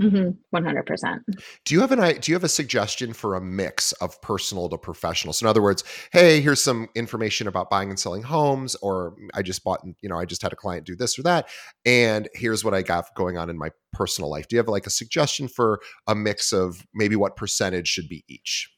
Mm-hmm. 0.01 0.57
100%. 0.57 1.19
Do 1.65 1.75
you 1.75 1.81
have 1.81 1.91
an 1.91 2.21
do 2.21 2.31
you 2.31 2.37
have 2.37 2.45
a 2.45 2.49
suggestion 2.49 3.13
for 3.13 3.35
a 3.35 3.41
mix 3.41 3.91
of 3.93 4.21
personal 4.23 4.69
to 4.69 4.79
professional? 4.79 5.33
So 5.33 5.45
in 5.45 5.51
other 5.51 5.63
words, 5.63 5.83
hey, 6.13 6.41
here's 6.41 6.63
some 6.63 6.89
information 6.95 7.49
about 7.49 7.69
buying 7.69 7.91
and 7.91 7.99
selling 7.99 8.23
homes 8.23 8.77
or 8.77 9.17
I 9.35 9.43
just 9.43 9.65
bought, 9.65 9.85
you 10.01 10.09
know, 10.09 10.17
I 10.19 10.25
just 10.25 10.41
had 10.41 10.53
a 10.53 10.57
client 10.57 10.87
do 10.87 10.95
this 10.95 11.19
or 11.19 11.23
that 11.23 11.49
and 11.85 12.29
here's 12.35 12.65
what 12.65 12.75
I 12.75 12.83
got 12.83 13.13
going 13.17 13.37
on 13.39 13.51
in 13.51 13.59
my 13.59 13.71
personal 13.93 14.31
life. 14.31 14.47
Do 14.47 14.55
you 14.55 14.59
have 14.59 14.69
like 14.69 14.87
a 14.87 14.91
suggestion 14.91 15.49
for 15.49 15.81
a 16.07 16.15
mix 16.15 16.53
of 16.53 16.87
maybe 16.95 17.17
what 17.17 17.35
percentage 17.37 17.89
should 17.89 18.09
be 18.09 18.25
each? 18.29 18.71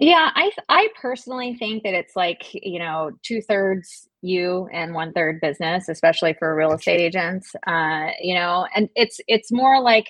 Yeah, 0.00 0.30
I 0.36 0.52
I 0.68 0.88
personally 1.00 1.56
think 1.58 1.82
that 1.82 1.92
it's 1.92 2.14
like 2.14 2.42
you 2.52 2.78
know 2.78 3.10
two 3.24 3.40
thirds 3.42 4.08
you 4.22 4.68
and 4.72 4.94
one 4.94 5.12
third 5.12 5.40
business, 5.40 5.88
especially 5.88 6.36
for 6.38 6.54
real 6.54 6.72
estate 6.72 7.00
agents. 7.00 7.50
Uh, 7.66 8.10
you 8.20 8.34
know, 8.34 8.66
and 8.76 8.88
it's 8.94 9.20
it's 9.26 9.50
more 9.50 9.80
like 9.80 10.06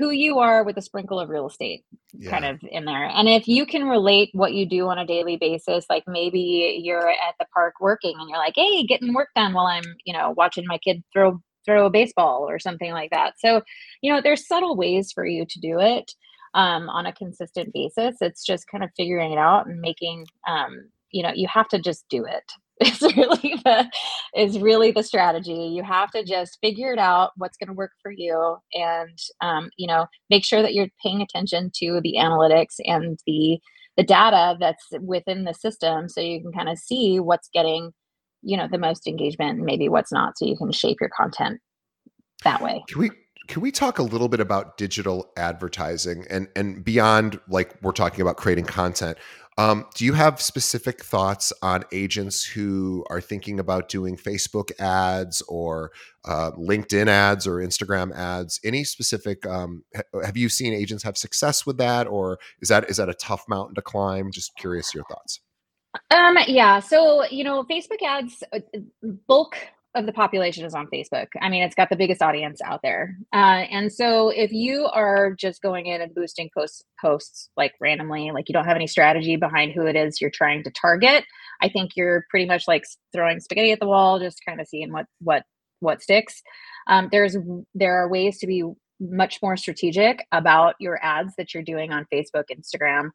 who 0.00 0.10
you 0.10 0.38
are 0.38 0.64
with 0.64 0.78
a 0.78 0.82
sprinkle 0.82 1.20
of 1.20 1.28
real 1.28 1.46
estate 1.46 1.84
yeah. 2.14 2.30
kind 2.30 2.46
of 2.46 2.58
in 2.70 2.86
there. 2.86 3.04
And 3.04 3.28
if 3.28 3.46
you 3.46 3.66
can 3.66 3.84
relate 3.84 4.30
what 4.32 4.54
you 4.54 4.66
do 4.66 4.88
on 4.88 4.98
a 4.98 5.06
daily 5.06 5.36
basis, 5.36 5.84
like 5.90 6.04
maybe 6.06 6.80
you're 6.82 7.10
at 7.10 7.34
the 7.38 7.44
park 7.52 7.74
working 7.80 8.14
and 8.18 8.30
you're 8.30 8.38
like, 8.38 8.54
hey, 8.56 8.84
getting 8.86 9.12
work 9.12 9.28
done 9.36 9.52
while 9.52 9.66
I'm, 9.66 9.84
you 10.06 10.14
know, 10.14 10.32
watching 10.36 10.64
my 10.66 10.78
kid 10.78 11.04
throw 11.12 11.38
throw 11.66 11.84
a 11.84 11.90
baseball 11.90 12.46
or 12.48 12.58
something 12.58 12.92
like 12.92 13.10
that. 13.10 13.34
So, 13.38 13.60
you 14.00 14.10
know, 14.10 14.22
there's 14.22 14.48
subtle 14.48 14.74
ways 14.74 15.12
for 15.12 15.26
you 15.26 15.44
to 15.44 15.60
do 15.60 15.78
it 15.78 16.10
um, 16.54 16.88
on 16.88 17.04
a 17.04 17.12
consistent 17.12 17.74
basis. 17.74 18.16
It's 18.22 18.42
just 18.42 18.64
kind 18.70 18.82
of 18.82 18.88
figuring 18.96 19.32
it 19.32 19.38
out 19.38 19.66
and 19.66 19.78
making 19.78 20.24
um, 20.48 20.88
you 21.10 21.22
know, 21.22 21.32
you 21.34 21.48
have 21.48 21.68
to 21.68 21.78
just 21.78 22.04
do 22.08 22.24
it 22.24 22.44
is 22.80 23.00
really 23.16 23.54
the 23.64 23.90
is 24.36 24.58
really 24.58 24.90
the 24.90 25.02
strategy 25.02 25.52
you 25.52 25.82
have 25.82 26.10
to 26.10 26.24
just 26.24 26.58
figure 26.62 26.92
it 26.92 26.98
out 26.98 27.30
what's 27.36 27.56
going 27.56 27.68
to 27.68 27.74
work 27.74 27.92
for 28.02 28.12
you 28.12 28.56
and 28.74 29.18
um, 29.40 29.70
you 29.76 29.86
know 29.86 30.06
make 30.30 30.44
sure 30.44 30.62
that 30.62 30.74
you're 30.74 30.88
paying 31.02 31.20
attention 31.20 31.70
to 31.74 32.00
the 32.02 32.14
analytics 32.18 32.76
and 32.84 33.18
the 33.26 33.58
the 33.96 34.04
data 34.04 34.56
that's 34.58 34.86
within 35.00 35.44
the 35.44 35.54
system 35.54 36.08
so 36.08 36.20
you 36.20 36.40
can 36.40 36.52
kind 36.52 36.68
of 36.68 36.78
see 36.78 37.20
what's 37.20 37.48
getting 37.52 37.90
you 38.42 38.56
know 38.56 38.68
the 38.70 38.78
most 38.78 39.06
engagement 39.06 39.58
and 39.58 39.66
maybe 39.66 39.88
what's 39.88 40.12
not 40.12 40.38
so 40.38 40.46
you 40.46 40.56
can 40.56 40.72
shape 40.72 40.96
your 41.00 41.10
content 41.14 41.60
that 42.44 42.62
way 42.62 42.82
can 42.88 42.98
we 43.00 43.10
Can 43.48 43.62
we 43.62 43.72
talk 43.72 43.98
a 43.98 44.02
little 44.04 44.28
bit 44.28 44.38
about 44.38 44.76
digital 44.76 45.32
advertising 45.36 46.24
and 46.30 46.46
and 46.54 46.84
beyond 46.84 47.40
like 47.48 47.74
we're 47.82 47.90
talking 47.90 48.20
about 48.20 48.36
creating 48.36 48.64
content? 48.64 49.18
Um, 49.60 49.84
do 49.94 50.06
you 50.06 50.14
have 50.14 50.40
specific 50.40 51.04
thoughts 51.04 51.52
on 51.60 51.84
agents 51.92 52.42
who 52.42 53.04
are 53.10 53.20
thinking 53.20 53.60
about 53.60 53.90
doing 53.90 54.16
Facebook 54.16 54.70
ads 54.80 55.42
or 55.48 55.92
uh, 56.24 56.52
LinkedIn 56.52 57.08
ads 57.08 57.46
or 57.46 57.56
Instagram 57.56 58.10
ads? 58.16 58.58
Any 58.64 58.84
specific? 58.84 59.44
Um, 59.44 59.84
have 60.24 60.38
you 60.38 60.48
seen 60.48 60.72
agents 60.72 61.04
have 61.04 61.18
success 61.18 61.66
with 61.66 61.76
that, 61.76 62.06
or 62.06 62.38
is 62.62 62.70
that 62.70 62.88
is 62.88 62.96
that 62.96 63.10
a 63.10 63.14
tough 63.14 63.44
mountain 63.50 63.74
to 63.74 63.82
climb? 63.82 64.32
Just 64.32 64.56
curious 64.56 64.94
your 64.94 65.04
thoughts. 65.04 65.40
Um, 66.10 66.38
yeah. 66.46 66.80
So 66.80 67.26
you 67.26 67.44
know, 67.44 67.62
Facebook 67.64 68.02
ads 68.02 68.42
uh, 68.54 68.60
bulk 69.26 69.58
of 69.94 70.06
the 70.06 70.12
population 70.12 70.64
is 70.64 70.74
on 70.74 70.86
Facebook. 70.86 71.26
I 71.40 71.48
mean, 71.48 71.62
it's 71.62 71.74
got 71.74 71.90
the 71.90 71.96
biggest 71.96 72.22
audience 72.22 72.60
out 72.62 72.80
there. 72.82 73.16
Uh, 73.32 73.66
and 73.70 73.92
so 73.92 74.28
if 74.28 74.52
you 74.52 74.86
are 74.86 75.32
just 75.32 75.62
going 75.62 75.86
in 75.86 76.00
and 76.00 76.14
boosting 76.14 76.48
posts 76.56 76.84
posts 77.00 77.50
like 77.56 77.72
randomly, 77.80 78.30
like 78.32 78.48
you 78.48 78.52
don't 78.52 78.66
have 78.66 78.76
any 78.76 78.86
strategy 78.86 79.36
behind 79.36 79.72
who 79.72 79.86
it 79.86 79.96
is 79.96 80.20
you're 80.20 80.30
trying 80.30 80.62
to 80.64 80.70
target, 80.70 81.24
I 81.60 81.68
think 81.68 81.92
you're 81.96 82.24
pretty 82.30 82.46
much 82.46 82.68
like 82.68 82.84
throwing 83.12 83.40
spaghetti 83.40 83.72
at 83.72 83.80
the 83.80 83.88
wall, 83.88 84.20
just 84.20 84.40
kind 84.46 84.60
of 84.60 84.68
seeing 84.68 84.92
what 84.92 85.06
what 85.20 85.44
what 85.80 86.02
sticks. 86.02 86.40
Um, 86.86 87.08
there's 87.10 87.36
there 87.74 88.02
are 88.02 88.08
ways 88.08 88.38
to 88.38 88.46
be 88.46 88.62
much 89.00 89.38
more 89.42 89.56
strategic 89.56 90.24
about 90.30 90.74
your 90.78 91.02
ads 91.02 91.34
that 91.36 91.54
you're 91.54 91.62
doing 91.62 91.90
on 91.90 92.06
Facebook, 92.12 92.44
Instagram, 92.52 93.10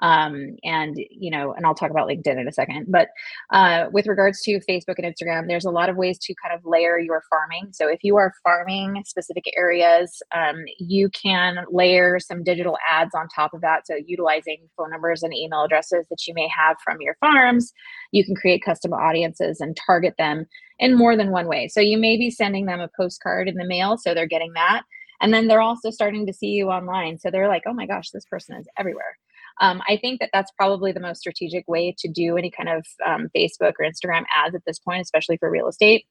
um, 0.00 0.56
and 0.64 0.96
you 1.10 1.30
know 1.30 1.52
and 1.52 1.66
i'll 1.66 1.74
talk 1.74 1.90
about 1.90 2.08
linkedin 2.08 2.40
in 2.40 2.48
a 2.48 2.52
second 2.52 2.86
but 2.88 3.08
uh, 3.52 3.86
with 3.92 4.06
regards 4.06 4.40
to 4.42 4.60
facebook 4.68 4.96
and 4.98 5.06
instagram 5.06 5.46
there's 5.46 5.64
a 5.64 5.70
lot 5.70 5.88
of 5.88 5.96
ways 5.96 6.18
to 6.18 6.34
kind 6.42 6.54
of 6.54 6.64
layer 6.64 6.98
your 6.98 7.22
farming. 7.28 7.72
So 7.72 7.88
if 7.88 8.02
you 8.02 8.16
are 8.16 8.32
farming 8.42 9.02
specific 9.06 9.44
areas 9.56 10.22
um, 10.34 10.56
you 10.78 11.08
can 11.10 11.64
layer 11.70 12.18
some 12.18 12.42
digital 12.42 12.76
ads 12.88 13.14
on 13.14 13.28
top 13.28 13.54
of 13.54 13.60
that. 13.60 13.86
So 13.86 13.96
utilizing 14.06 14.68
phone 14.76 14.90
numbers 14.90 15.22
and 15.22 15.34
email 15.34 15.64
addresses 15.64 16.06
that 16.10 16.26
you 16.26 16.34
may 16.34 16.48
have 16.48 16.76
from 16.82 17.00
your 17.00 17.16
farms 17.20 17.72
you 18.12 18.24
can 18.24 18.34
create 18.34 18.64
custom 18.64 18.92
audiences 18.92 19.60
and 19.60 19.76
target 19.76 20.14
them 20.18 20.46
in 20.78 20.96
more 20.96 21.16
than 21.16 21.30
one 21.30 21.46
way. 21.46 21.68
So 21.68 21.80
you 21.80 21.98
may 21.98 22.16
be 22.16 22.30
sending 22.30 22.66
them 22.66 22.80
a 22.80 22.88
postcard 22.96 23.48
in 23.48 23.56
the 23.56 23.66
mail 23.66 23.98
so 23.98 24.14
they're 24.14 24.26
getting 24.26 24.52
that. 24.54 24.82
And 25.22 25.34
then 25.34 25.48
they're 25.48 25.60
also 25.60 25.90
starting 25.90 26.26
to 26.26 26.32
see 26.32 26.48
you 26.48 26.70
online. 26.70 27.18
So 27.18 27.30
they're 27.30 27.48
like 27.48 27.64
oh 27.66 27.74
my 27.74 27.86
gosh 27.86 28.10
this 28.10 28.24
person 28.24 28.56
is 28.56 28.66
everywhere 28.78 29.16
um, 29.60 29.82
I 29.88 29.96
think 29.98 30.20
that 30.20 30.30
that's 30.32 30.50
probably 30.52 30.92
the 30.92 31.00
most 31.00 31.20
strategic 31.20 31.68
way 31.68 31.94
to 31.98 32.08
do 32.08 32.36
any 32.36 32.50
kind 32.50 32.68
of 32.68 32.86
um, 33.06 33.28
Facebook 33.36 33.74
or 33.78 33.86
Instagram 33.86 34.24
ads 34.34 34.54
at 34.54 34.62
this 34.66 34.78
point, 34.78 35.02
especially 35.02 35.36
for 35.36 35.50
real 35.50 35.68
estate. 35.68 36.06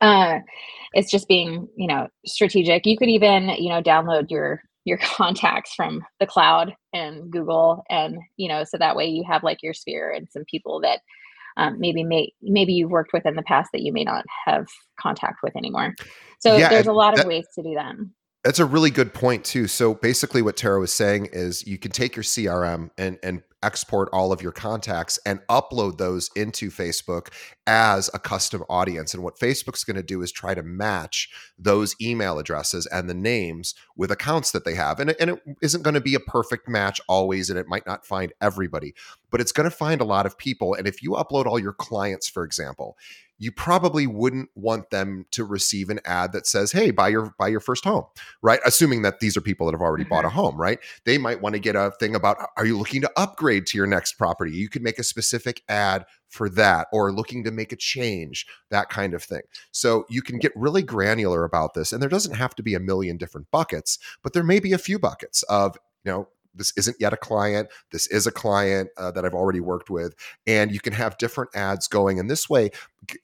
Uh, 0.00 0.38
it's 0.92 1.10
just 1.10 1.26
being, 1.26 1.66
you 1.76 1.86
know, 1.86 2.08
strategic. 2.26 2.86
You 2.86 2.98
could 2.98 3.08
even, 3.08 3.48
you 3.58 3.70
know, 3.70 3.82
download 3.82 4.30
your 4.30 4.62
your 4.84 4.98
contacts 5.02 5.74
from 5.74 6.02
the 6.20 6.26
cloud 6.26 6.74
and 6.92 7.30
Google, 7.30 7.82
and 7.88 8.18
you 8.36 8.48
know, 8.48 8.64
so 8.64 8.76
that 8.78 8.96
way 8.96 9.06
you 9.06 9.24
have 9.26 9.42
like 9.42 9.62
your 9.62 9.74
sphere 9.74 10.12
and 10.12 10.28
some 10.30 10.44
people 10.44 10.80
that 10.80 11.00
um, 11.56 11.80
maybe 11.80 12.04
may 12.04 12.32
maybe 12.42 12.74
you've 12.74 12.90
worked 12.90 13.12
with 13.12 13.26
in 13.26 13.36
the 13.36 13.42
past 13.42 13.70
that 13.72 13.82
you 13.82 13.92
may 13.92 14.04
not 14.04 14.24
have 14.44 14.66
contact 15.00 15.38
with 15.42 15.56
anymore. 15.56 15.94
So 16.40 16.56
yeah, 16.56 16.68
there's 16.68 16.86
a 16.86 16.92
lot 16.92 17.16
that, 17.16 17.24
of 17.24 17.28
ways 17.28 17.46
to 17.54 17.62
do 17.62 17.74
that. 17.74 17.94
That's 18.44 18.58
a 18.58 18.64
really 18.64 18.90
good 18.90 19.12
point 19.12 19.44
too. 19.44 19.66
So 19.66 19.94
basically 19.94 20.40
what 20.40 20.56
Tara 20.56 20.80
was 20.80 20.92
saying 20.92 21.28
is 21.32 21.66
you 21.66 21.78
can 21.78 21.90
take 21.90 22.16
your 22.16 22.22
CRM 22.22 22.90
and 22.96 23.18
and 23.22 23.42
export 23.62 24.08
all 24.12 24.32
of 24.32 24.42
your 24.42 24.52
contacts 24.52 25.18
and 25.24 25.40
upload 25.48 25.98
those 25.98 26.30
into 26.34 26.70
Facebook 26.70 27.28
as 27.66 28.10
a 28.14 28.18
custom 28.18 28.64
audience. 28.68 29.14
And 29.14 29.22
what 29.22 29.38
Facebook's 29.38 29.84
going 29.84 29.96
to 29.96 30.02
do 30.02 30.22
is 30.22 30.32
try 30.32 30.54
to 30.54 30.62
match 30.62 31.28
those 31.58 31.94
email 32.00 32.38
addresses 32.38 32.86
and 32.86 33.08
the 33.08 33.14
names 33.14 33.74
with 33.96 34.10
accounts 34.10 34.52
that 34.52 34.64
they 34.64 34.74
have. 34.74 34.98
And, 34.98 35.14
and 35.20 35.30
it 35.30 35.42
isn't 35.62 35.82
going 35.82 35.94
to 35.94 36.00
be 36.00 36.14
a 36.14 36.20
perfect 36.20 36.68
match 36.68 37.00
always, 37.08 37.50
and 37.50 37.58
it 37.58 37.68
might 37.68 37.86
not 37.86 38.06
find 38.06 38.32
everybody, 38.40 38.94
but 39.30 39.40
it's 39.40 39.52
going 39.52 39.68
to 39.68 39.76
find 39.76 40.00
a 40.00 40.04
lot 40.04 40.26
of 40.26 40.38
people. 40.38 40.74
And 40.74 40.86
if 40.86 41.02
you 41.02 41.10
upload 41.10 41.46
all 41.46 41.58
your 41.58 41.72
clients, 41.72 42.28
for 42.28 42.44
example, 42.44 42.96
you 43.40 43.50
probably 43.50 44.06
wouldn't 44.06 44.50
want 44.54 44.90
them 44.90 45.24
to 45.30 45.44
receive 45.44 45.88
an 45.88 45.98
ad 46.04 46.32
that 46.32 46.46
says, 46.46 46.72
"Hey, 46.72 46.90
buy 46.90 47.08
your 47.08 47.34
buy 47.38 47.48
your 47.48 47.58
first 47.58 47.84
home," 47.84 48.04
right? 48.42 48.60
Assuming 48.66 49.00
that 49.02 49.20
these 49.20 49.34
are 49.36 49.40
people 49.40 49.66
that 49.66 49.72
have 49.72 49.80
already 49.80 50.04
mm-hmm. 50.04 50.10
bought 50.10 50.24
a 50.26 50.28
mm-hmm. 50.28 50.36
home, 50.36 50.60
right? 50.60 50.78
They 51.06 51.16
might 51.16 51.40
want 51.40 51.54
to 51.54 51.58
get 51.58 51.74
a 51.74 51.90
thing 51.98 52.14
about, 52.14 52.36
"Are 52.58 52.66
you 52.66 52.78
looking 52.78 53.00
to 53.00 53.10
upgrade 53.16 53.49
to 53.58 53.78
your 53.78 53.86
next 53.86 54.12
property?" 54.12 54.52
You 54.52 54.68
could 54.68 54.82
make 54.82 54.98
a 54.98 55.02
specific 55.02 55.62
ad 55.68 56.04
for 56.28 56.48
that, 56.50 56.86
or 56.92 57.12
looking 57.12 57.42
to 57.44 57.50
make 57.50 57.72
a 57.72 57.76
change, 57.76 58.46
that 58.70 58.88
kind 58.88 59.14
of 59.14 59.22
thing. 59.22 59.42
So 59.72 60.04
you 60.08 60.22
can 60.22 60.38
get 60.38 60.52
really 60.54 60.82
granular 60.82 61.44
about 61.44 61.74
this, 61.74 61.92
and 61.92 62.00
there 62.00 62.08
doesn't 62.08 62.36
have 62.36 62.54
to 62.56 62.62
be 62.62 62.74
a 62.74 62.80
million 62.80 63.16
different 63.16 63.50
buckets, 63.50 63.98
but 64.22 64.32
there 64.32 64.44
may 64.44 64.60
be 64.60 64.72
a 64.72 64.78
few 64.78 64.98
buckets 64.98 65.42
of 65.44 65.76
you 66.04 66.12
know 66.12 66.28
this 66.54 66.72
isn't 66.76 66.96
yet 67.00 67.12
a 67.12 67.16
client 67.16 67.68
this 67.92 68.06
is 68.08 68.26
a 68.26 68.32
client 68.32 68.90
uh, 68.96 69.10
that 69.10 69.24
i've 69.24 69.34
already 69.34 69.60
worked 69.60 69.90
with 69.90 70.14
and 70.46 70.72
you 70.72 70.80
can 70.80 70.92
have 70.92 71.16
different 71.18 71.50
ads 71.54 71.88
going 71.88 72.18
and 72.18 72.30
this 72.30 72.48
way 72.48 72.70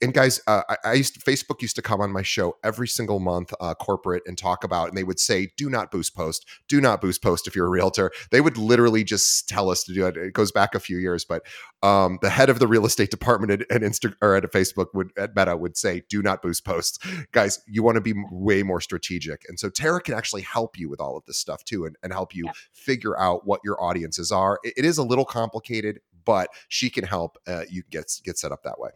and 0.01 0.13
guys 0.13 0.41
uh, 0.47 0.61
I, 0.69 0.77
I, 0.83 0.93
used 0.93 1.13
to, 1.15 1.19
facebook 1.19 1.61
used 1.61 1.75
to 1.75 1.81
come 1.81 2.01
on 2.01 2.11
my 2.11 2.23
show 2.23 2.57
every 2.63 2.87
single 2.87 3.19
month 3.19 3.53
uh, 3.59 3.73
corporate 3.75 4.23
and 4.25 4.37
talk 4.37 4.63
about 4.63 4.89
and 4.89 4.97
they 4.97 5.03
would 5.03 5.19
say 5.19 5.51
do 5.57 5.69
not 5.69 5.91
boost 5.91 6.15
post 6.15 6.45
do 6.67 6.81
not 6.81 7.01
boost 7.01 7.21
post 7.21 7.47
if 7.47 7.55
you're 7.55 7.67
a 7.67 7.69
realtor 7.69 8.11
they 8.31 8.41
would 8.41 8.57
literally 8.57 9.03
just 9.03 9.47
tell 9.47 9.69
us 9.69 9.83
to 9.83 9.93
do 9.93 10.05
it 10.05 10.17
it 10.17 10.33
goes 10.33 10.51
back 10.51 10.75
a 10.75 10.79
few 10.79 10.97
years 10.97 11.25
but 11.25 11.43
um, 11.83 12.17
the 12.21 12.29
head 12.29 12.49
of 12.49 12.59
the 12.59 12.67
real 12.67 12.85
estate 12.85 13.11
department 13.11 13.51
at, 13.51 13.71
at 13.71 13.81
Insta 13.81 14.15
or 14.21 14.35
at 14.35 14.43
Facebook 14.51 14.87
would 14.93 15.11
at 15.17 15.35
Meta 15.35 15.55
would 15.55 15.77
say, 15.77 16.03
"Do 16.09 16.21
not 16.23 16.41
boost 16.41 16.65
posts, 16.65 16.97
guys. 17.31 17.59
You 17.67 17.83
want 17.83 17.95
to 17.95 18.01
be 18.01 18.13
way 18.31 18.63
more 18.63 18.81
strategic." 18.81 19.43
And 19.47 19.59
so 19.59 19.69
Tara 19.69 20.01
can 20.01 20.15
actually 20.15 20.41
help 20.41 20.77
you 20.77 20.89
with 20.89 20.99
all 20.99 21.15
of 21.17 21.25
this 21.25 21.37
stuff 21.37 21.63
too, 21.63 21.85
and, 21.85 21.95
and 22.01 22.11
help 22.11 22.33
you 22.33 22.45
yeah. 22.45 22.51
figure 22.73 23.16
out 23.17 23.45
what 23.45 23.61
your 23.63 23.81
audiences 23.81 24.31
are. 24.31 24.59
it, 24.63 24.73
it 24.77 24.85
is 24.85 24.97
a 24.97 25.03
little 25.03 25.25
complicated, 25.25 25.99
but 26.25 26.49
she 26.67 26.89
can 26.89 27.03
help 27.03 27.37
uh, 27.47 27.63
you 27.69 27.83
get 27.89 28.11
get 28.23 28.37
set 28.37 28.51
up 28.51 28.63
that 28.63 28.79
way. 28.79 28.91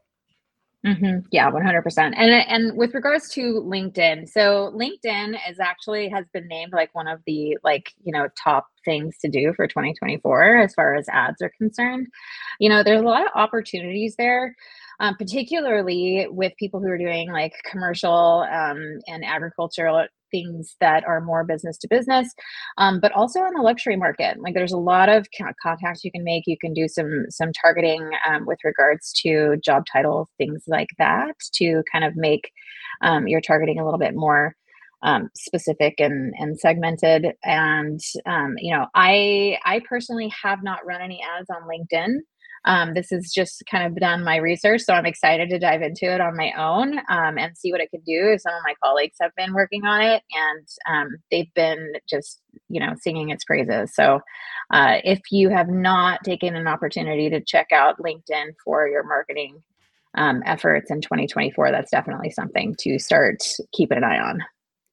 Mm-hmm. 0.86 1.28
Yeah, 1.32 1.48
one 1.50 1.64
hundred 1.64 1.84
percent. 1.84 2.16
And 2.18 2.32
and 2.32 2.76
with 2.76 2.96
regards 2.96 3.30
to 3.34 3.62
LinkedIn, 3.62 4.28
so 4.28 4.72
LinkedIn 4.76 5.38
is 5.48 5.60
actually 5.60 6.10
has 6.10 6.26
been 6.34 6.48
named 6.48 6.74
like 6.74 6.94
one 6.96 7.08
of 7.08 7.20
the 7.28 7.56
like 7.64 7.94
you 8.04 8.12
know 8.12 8.28
top 8.42 8.66
things 8.84 9.16
to 9.20 9.30
do 9.30 9.54
for 9.56 9.68
2024 9.68 10.58
as 10.58 10.74
far 10.74 10.96
as 10.96 11.08
ads 11.10 11.40
are 11.42 11.52
concerned. 11.56 12.08
You 12.60 12.70
know, 12.70 12.82
there's 12.82 13.02
a 13.02 13.06
lot 13.06 13.26
of 13.26 13.32
opportunities 13.36 14.16
there. 14.18 14.56
Um, 15.00 15.16
particularly 15.18 16.28
with 16.30 16.54
people 16.60 16.80
who 16.80 16.88
are 16.88 16.98
doing 16.98 17.32
like 17.32 17.54
commercial 17.66 18.46
um, 18.52 19.00
and 19.08 19.26
agricultural 19.26 20.06
things 20.32 20.76
that 20.80 21.06
are 21.06 21.22
more 21.22 21.44
business 21.44 21.78
to 21.80 21.88
business, 21.88 22.34
um, 22.78 23.00
but 23.00 23.12
also 23.12 23.46
in 23.46 23.54
the 23.54 23.62
luxury 23.62 23.96
market. 23.96 24.40
Like 24.40 24.54
there's 24.54 24.72
a 24.72 24.78
lot 24.78 25.10
of 25.10 25.28
contacts 25.62 26.04
you 26.04 26.12
can 26.12 26.24
make. 26.24 26.44
You 26.48 26.58
can 26.60 26.74
do 26.74 26.88
some 26.88 27.26
some 27.30 27.52
targeting 27.54 28.10
um, 28.28 28.46
with 28.46 28.60
regards 28.64 29.14
to 29.24 29.58
job 29.64 29.84
title, 29.92 30.30
things 30.38 30.64
like 30.68 30.90
that, 30.98 31.36
to 31.56 31.84
kind 31.92 32.06
of 32.06 32.16
make 32.16 32.52
um, 33.02 33.28
your 33.28 33.42
targeting 33.42 33.80
a 33.80 33.86
little 33.86 34.00
bit 34.00 34.16
more 34.16 34.56
um, 35.04 35.30
specific 35.36 35.96
and 36.00 36.34
and 36.38 36.60
segmented. 36.60 37.34
And 37.44 38.00
um, 38.26 38.56
you 38.58 38.76
know, 38.76 38.88
I 38.96 39.58
I 39.66 39.82
personally 39.88 40.32
have 40.44 40.64
not 40.64 40.86
run 40.86 41.02
any 41.02 41.22
ads 41.38 41.50
on 41.50 41.68
LinkedIn. 41.68 42.18
Um, 42.66 42.93
this 42.93 43.12
is 43.12 43.32
just 43.34 43.64
kind 43.70 43.86
of 43.86 43.99
done 43.99 44.24
my 44.24 44.38
research, 44.38 44.82
so 44.82 44.93
I'm 44.93 45.05
excited 45.05 45.49
to 45.49 45.59
dive 45.59 45.82
into 45.82 46.05
it 46.05 46.22
on 46.22 46.38
my 46.38 46.51
own 46.57 46.99
um, 47.09 47.38
and 47.38 47.57
see 47.57 47.72
what 47.72 47.82
it 47.82 47.89
could 47.89 48.05
do. 48.05 48.38
Some 48.38 48.53
of 48.53 48.62
my 48.64 48.76
colleagues 48.84 49.18
have 49.20 49.32
been 49.36 49.53
working 49.53 49.86
on 49.86 50.01
it, 50.01 50.22
and 50.32 50.68
um, 50.89 51.09
they've 51.32 51.51
been 51.55 51.93
just 52.09 52.39
you 52.70 52.80
know 52.80 52.93
singing 52.99 53.30
its 53.30 53.43
praises. 53.43 53.95
So, 53.95 54.20
uh, 54.72 54.97
if 55.03 55.20
you 55.32 55.49
have 55.49 55.70
not 55.70 56.24
taken 56.24 56.55
an 56.55 56.68
opportunity 56.68 57.30
to 57.30 57.41
check 57.41 57.72
out 57.72 57.99
LinkedIn 57.99 58.53
for 58.64 58.88
your 58.88 59.03
marketing 59.03 59.64
um, 60.16 60.43
efforts 60.45 60.91
in 60.91 61.01
2024, 61.01 61.72
that's 61.72 61.91
definitely 61.91 62.30
something 62.30 62.76
to 62.80 62.99
start 62.99 63.43
keeping 63.74 63.97
an 63.97 64.03
eye 64.03 64.20
on. 64.20 64.39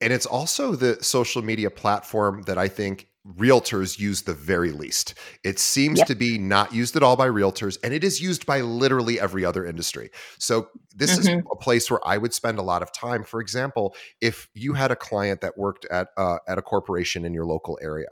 And 0.01 0.13
it's 0.13 0.27
also 0.27 0.77
the 0.77 1.03
social 1.03 1.43
media 1.43 1.71
platform 1.71 2.43
that 2.43 2.57
I 2.57 2.69
think 2.69 3.09
realtors 3.27 3.99
use 3.99 4.23
the 4.23 4.35
very 4.35 4.73
least. 4.73 5.15
It 5.45 5.59
seems 5.59 5.99
yep. 5.99 6.07
to 6.09 6.15
be 6.15 6.39
not 6.39 6.73
used 6.73 6.97
at 6.97 7.03
all 7.03 7.17
by 7.17 7.29
realtors, 7.29 7.79
and 7.83 7.93
it 7.93 8.05
is 8.05 8.21
used 8.21 8.47
by 8.47 8.61
literally 8.61 9.21
every 9.21 9.45
other 9.45 9.67
industry. 9.67 10.11
So, 10.39 10.69
this 10.95 11.17
mm-hmm. 11.17 11.39
is 11.39 11.45
a 11.53 11.57
place 11.57 11.91
where 11.91 12.01
I 12.07 12.19
would 12.19 12.35
spend 12.35 12.59
a 12.59 12.63
lot 12.63 12.83
of 12.83 12.93
time. 12.93 13.23
For 13.23 13.41
example, 13.41 13.95
if 14.21 14.49
you 14.55 14.73
had 14.73 14.91
a 14.91 14.97
client 14.97 15.41
that 15.43 15.57
worked 15.57 15.85
at 15.87 16.09
uh, 16.17 16.39
at 16.49 16.59
a 16.59 16.63
corporation 16.63 17.25
in 17.25 17.33
your 17.33 17.45
local 17.45 17.79
area, 17.81 18.09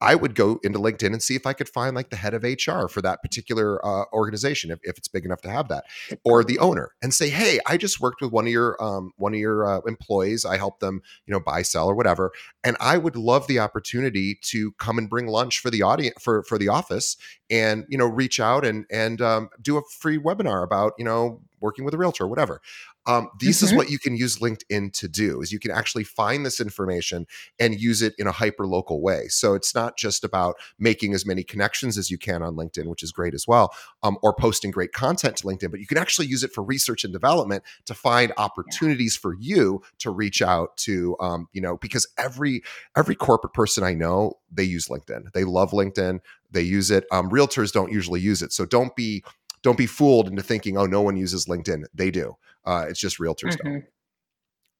I 0.00 0.14
would 0.14 0.34
go 0.34 0.58
into 0.62 0.78
LinkedIn 0.78 1.12
and 1.12 1.22
see 1.22 1.34
if 1.34 1.46
I 1.46 1.52
could 1.52 1.68
find 1.68 1.94
like 1.94 2.08
the 2.08 2.16
head 2.16 2.32
of 2.32 2.42
HR 2.42 2.88
for 2.88 3.02
that 3.02 3.22
particular 3.22 3.84
uh, 3.84 4.04
organization, 4.12 4.70
if, 4.70 4.78
if 4.82 4.96
it's 4.96 5.08
big 5.08 5.26
enough 5.26 5.42
to 5.42 5.50
have 5.50 5.68
that, 5.68 5.84
or 6.24 6.42
the 6.42 6.58
owner, 6.58 6.92
and 7.02 7.12
say, 7.12 7.28
"Hey, 7.28 7.58
I 7.66 7.76
just 7.76 8.00
worked 8.00 8.22
with 8.22 8.32
one 8.32 8.46
of 8.46 8.52
your 8.52 8.82
um, 8.82 9.12
one 9.16 9.34
of 9.34 9.40
your 9.40 9.66
uh, 9.66 9.80
employees. 9.86 10.44
I 10.44 10.56
helped 10.56 10.80
them, 10.80 11.02
you 11.26 11.32
know, 11.32 11.40
buy, 11.40 11.62
sell, 11.62 11.88
or 11.88 11.94
whatever, 11.94 12.32
and 12.64 12.76
I 12.80 12.96
would 12.96 13.16
love 13.16 13.46
the 13.46 13.58
opportunity 13.58 14.38
to 14.42 14.49
come 14.78 14.98
and 14.98 15.08
bring 15.08 15.26
lunch 15.26 15.60
for 15.60 15.70
the 15.70 15.82
audience 15.82 16.16
for 16.20 16.42
for 16.44 16.58
the 16.58 16.68
office, 16.68 17.16
and 17.48 17.84
you 17.88 17.98
know, 17.98 18.06
reach 18.06 18.40
out 18.40 18.64
and 18.64 18.86
and 18.90 19.20
um, 19.20 19.50
do 19.60 19.76
a 19.76 19.82
free 19.82 20.18
webinar 20.18 20.62
about 20.64 20.92
you 20.98 21.04
know 21.04 21.40
working 21.60 21.84
with 21.84 21.94
a 21.94 21.98
realtor, 21.98 22.26
whatever. 22.26 22.60
Um, 23.06 23.30
this 23.40 23.58
mm-hmm. 23.58 23.66
is 23.66 23.74
what 23.74 23.90
you 23.90 23.98
can 23.98 24.16
use 24.16 24.38
LinkedIn 24.38 24.92
to 24.92 25.08
do 25.08 25.40
is 25.40 25.52
you 25.52 25.58
can 25.58 25.70
actually 25.70 26.04
find 26.04 26.44
this 26.44 26.60
information 26.60 27.26
and 27.58 27.80
use 27.80 28.02
it 28.02 28.14
in 28.18 28.26
a 28.26 28.32
hyper 28.32 28.66
local 28.66 29.00
way. 29.00 29.28
So 29.28 29.54
it's 29.54 29.74
not 29.74 29.96
just 29.96 30.22
about 30.22 30.56
making 30.78 31.14
as 31.14 31.24
many 31.24 31.42
connections 31.42 31.96
as 31.96 32.10
you 32.10 32.18
can 32.18 32.42
on 32.42 32.56
LinkedIn, 32.56 32.86
which 32.86 33.02
is 33.02 33.10
great 33.10 33.34
as 33.34 33.46
well, 33.48 33.72
um, 34.02 34.18
or 34.22 34.34
posting 34.34 34.70
great 34.70 34.92
content 34.92 35.36
to 35.38 35.44
LinkedIn, 35.44 35.70
but 35.70 35.80
you 35.80 35.86
can 35.86 35.98
actually 35.98 36.26
use 36.26 36.44
it 36.44 36.52
for 36.52 36.62
research 36.62 37.04
and 37.04 37.12
development 37.12 37.64
to 37.86 37.94
find 37.94 38.32
opportunities 38.36 39.16
yeah. 39.16 39.22
for 39.22 39.34
you 39.40 39.82
to 39.98 40.10
reach 40.10 40.42
out 40.42 40.76
to, 40.78 41.16
um, 41.20 41.48
you 41.52 41.60
know, 41.60 41.78
because 41.78 42.06
every 42.18 42.62
every 42.96 43.14
corporate 43.14 43.54
person 43.54 43.82
I 43.82 43.94
know 43.94 44.34
they 44.52 44.64
use 44.64 44.88
LinkedIn. 44.88 45.32
They 45.32 45.44
love 45.44 45.70
LinkedIn. 45.70 46.20
They 46.50 46.62
use 46.62 46.90
it. 46.90 47.04
Um, 47.12 47.30
realtors 47.30 47.72
don't 47.72 47.92
usually 47.92 48.20
use 48.20 48.42
it, 48.42 48.52
so 48.52 48.66
don't 48.66 48.94
be 48.94 49.24
don't 49.62 49.78
be 49.78 49.86
fooled 49.86 50.28
into 50.28 50.42
thinking, 50.42 50.76
oh, 50.76 50.86
no 50.86 51.02
one 51.02 51.16
uses 51.16 51.46
LinkedIn. 51.46 51.84
They 51.94 52.10
do. 52.10 52.36
Uh, 52.64 52.86
it's 52.88 53.00
just 53.00 53.18
realtors 53.18 53.56
mm-hmm. 53.56 53.68
don't. 53.68 53.84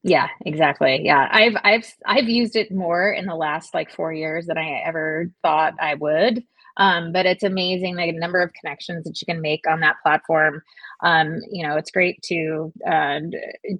Yeah, 0.02 0.28
exactly. 0.46 1.00
Yeah. 1.04 1.28
I've 1.30 1.56
I've 1.62 1.86
I've 2.06 2.28
used 2.28 2.56
it 2.56 2.72
more 2.72 3.12
in 3.12 3.26
the 3.26 3.34
last 3.34 3.74
like 3.74 3.94
4 3.94 4.14
years 4.14 4.46
than 4.46 4.56
I 4.56 4.82
ever 4.86 5.30
thought 5.42 5.74
I 5.78 5.94
would. 5.94 6.42
Um, 6.76 7.12
but 7.12 7.26
it's 7.26 7.42
amazing 7.42 7.96
the 7.96 8.12
number 8.12 8.40
of 8.40 8.52
connections 8.54 9.04
that 9.04 9.20
you 9.20 9.26
can 9.26 9.42
make 9.42 9.68
on 9.68 9.80
that 9.80 9.96
platform. 10.02 10.62
Um, 11.02 11.40
you 11.50 11.66
know, 11.66 11.76
it's 11.76 11.90
great 11.90 12.22
to 12.22 12.72
uh, 12.90 13.20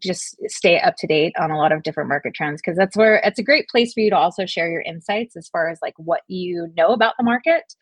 just 0.03 0.36
stay 0.48 0.78
up 0.78 0.96
to 0.96 1.07
date 1.07 1.32
on 1.38 1.51
a 1.51 1.57
lot 1.57 1.72
of 1.72 1.82
different 1.82 2.11
market 2.11 2.34
trends 2.34 2.61
because 2.61 2.76
that's 2.76 2.96
where 2.96 3.16
it's 3.24 3.38
a 3.38 3.44
great 3.44 3.68
place 3.68 3.94
for 3.94 4.01
you 4.01 4.11
to 4.11 4.16
also 4.16 4.44
share 4.44 4.70
your 4.70 4.82
insights 4.82 5.36
as 5.36 5.48
far 5.48 5.70
as 5.70 5.78
like 5.80 5.94
what 5.96 6.22
you 6.28 6.70
know 6.76 6.88
about 6.88 7.14
the 7.16 7.24
market. 7.24 7.74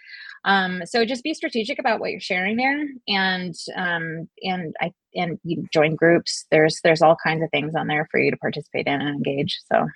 Um, 0.45 0.82
so 0.84 1.05
just 1.05 1.24
be 1.24 1.34
strategic 1.34 1.78
about 1.78 2.01
what 2.01 2.11
you're 2.11 2.20
sharing 2.20 2.57
there, 2.57 2.86
and 3.09 3.55
um, 3.76 4.28
and 4.43 4.74
I 4.80 4.93
and 5.14 5.39
you 5.45 5.66
join 5.72 5.97
groups. 5.97 6.47
There's 6.51 6.80
there's 6.84 7.03
all 7.03 7.16
kinds 7.22 7.43
of 7.43 7.51
things 7.51 7.74
on 7.76 7.86
there 7.86 8.07
for 8.11 8.20
you 8.20 8.30
to 8.30 8.36
participate 8.36 8.86
in 8.86 9.01
and 9.01 9.09
engage. 9.09 9.59
So. 9.72 9.86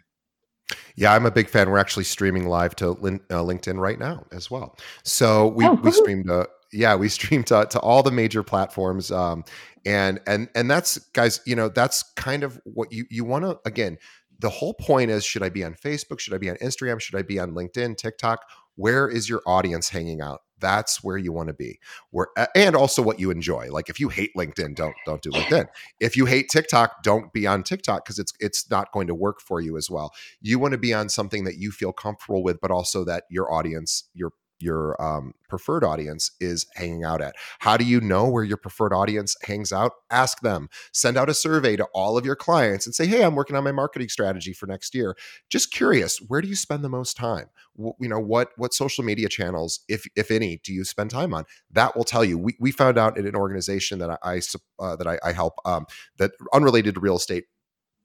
Yeah, 0.95 1.13
I'm 1.13 1.27
a 1.27 1.31
big 1.31 1.49
fan. 1.49 1.71
We're 1.71 1.79
actually 1.79 2.05
streaming 2.05 2.47
live 2.47 2.75
to 2.77 2.93
lin- 2.93 3.21
uh, 3.31 3.43
LinkedIn 3.43 3.79
right 3.79 3.99
now 3.99 4.25
as 4.33 4.51
well. 4.51 4.77
So 5.05 5.49
we, 5.49 5.67
oh, 5.67 5.75
we 5.75 5.91
streamed 5.91 6.31
uh, 6.31 6.47
yeah, 6.73 6.95
we 6.95 7.09
streamed 7.11 7.47
to, 7.49 7.67
to 7.71 7.79
all 7.81 8.03
the 8.03 8.11
major 8.11 8.43
platforms. 8.43 9.11
Um, 9.11 9.45
and 9.85 10.21
and 10.27 10.49
and 10.55 10.71
that's 10.71 10.99
guys, 11.11 11.41
you 11.45 11.57
know, 11.57 11.69
that's 11.69 12.03
kind 12.15 12.45
of 12.45 12.61
what 12.65 12.93
you 12.93 13.05
you 13.11 13.25
want 13.25 13.45
to 13.45 13.59
again. 13.65 13.99
The 14.39 14.49
whole 14.49 14.75
point 14.75 15.11
is 15.11 15.25
should 15.25 15.43
I 15.43 15.51
be 15.51 15.63
on 15.63 15.75
Facebook? 15.75 16.19
Should 16.19 16.35
I 16.35 16.39
be 16.39 16.51
on 16.51 16.57
Instagram? 16.57 17.01
Should 17.01 17.17
I 17.17 17.23
be 17.23 17.39
on 17.39 17.53
LinkedIn, 17.53 17.97
TikTok? 17.97 18.45
Where 18.77 19.09
is 19.09 19.29
your 19.29 19.43
audience 19.47 19.91
hanging 19.91 20.21
out? 20.21 20.41
that's 20.63 21.05
where 21.05 21.19
you 21.19 21.33
want 21.33 21.49
to 21.49 21.55
be. 21.55 21.79
Where 22.11 22.29
and 22.57 22.75
also 22.75 23.03
what 23.03 23.21
you 23.21 23.31
enjoy. 23.31 23.71
Like 23.71 23.91
if 23.91 24.01
you 24.01 24.09
hate 24.09 24.31
linkedin 24.35 24.75
don't 24.75 24.95
don't 25.05 25.21
do 25.21 25.31
linkedin. 25.33 25.67
If 26.01 26.17
you 26.17 26.25
hate 26.25 26.49
tiktok 26.49 27.03
don't 27.03 27.31
be 27.35 27.47
on 27.47 27.65
tiktok 27.65 28.05
because 28.05 28.19
it's 28.19 28.33
it's 28.41 28.71
not 28.71 28.93
going 28.93 29.09
to 29.09 29.15
work 29.15 29.41
for 29.43 29.61
you 29.61 29.77
as 29.77 29.91
well. 29.91 30.13
You 30.41 30.59
want 30.59 30.73
to 30.73 30.79
be 30.79 30.95
on 30.95 31.11
something 31.11 31.45
that 31.45 31.59
you 31.59 31.71
feel 31.71 31.93
comfortable 31.93 32.43
with 32.43 32.61
but 32.63 32.71
also 32.71 33.05
that 33.05 33.25
your 33.29 33.53
audience 33.53 34.05
your 34.15 34.33
your 34.63 35.01
um, 35.03 35.35
preferred 35.49 35.85
audience 35.85 36.31
is 36.41 36.67
hanging 36.75 37.05
out 37.05 37.21
at. 37.21 37.35
How 37.59 37.77
do 37.77 37.85
you 37.85 38.01
know 38.01 38.29
where 38.29 38.45
your 38.45 38.57
preferred 38.57 38.93
audience 38.93 39.37
hangs 39.45 39.73
out? 39.73 39.93
Ask 40.11 40.41
them. 40.41 40.69
Send 40.93 41.17
out 41.17 41.29
a 41.29 41.35
survey 41.35 41.77
to 41.77 41.85
all 41.95 42.17
of 42.17 42.25
your 42.25 42.37
clients 42.37 42.87
and 42.87 42.95
say, 42.95 43.07
"Hey, 43.07 43.25
I'm 43.25 43.35
working 43.35 43.57
on 43.57 43.65
my 43.65 43.73
marketing 43.73 44.09
strategy 44.09 44.53
for 44.53 44.67
next 44.67 44.95
year. 44.95 45.17
Just 45.51 45.73
curious, 45.73 46.19
where 46.19 46.41
do 46.41 46.49
you 46.49 46.57
spend 46.57 46.85
the 46.85 46.89
most 46.89 47.17
time? 47.17 47.47
W- 47.77 47.95
you 48.01 48.09
know, 48.09 48.21
what 48.21 48.51
what 48.57 48.73
social 48.75 49.05
media 49.05 49.29
channels, 49.29 49.81
if 49.89 50.07
if 50.17 50.31
any, 50.31 50.61
do 50.65 50.73
you 50.73 50.85
spend 50.85 51.11
time 51.11 51.35
on? 51.35 51.45
That 51.71 51.97
will 51.97 52.05
tell 52.05 52.25
you. 52.25 52.39
We, 52.39 52.57
we 52.61 52.71
found 52.73 52.99
out 52.99 53.19
in 53.19 53.27
an 53.27 53.37
organization 53.37 53.99
that 53.99 54.19
I, 54.23 54.41
uh, 54.79 54.97
that 54.97 55.07
I, 55.07 55.19
I 55.25 55.33
help 55.33 55.55
um, 55.65 55.87
that 56.19 56.33
unrelated 56.53 56.95
to 56.95 57.01
real 57.01 57.17
estate 57.17 57.45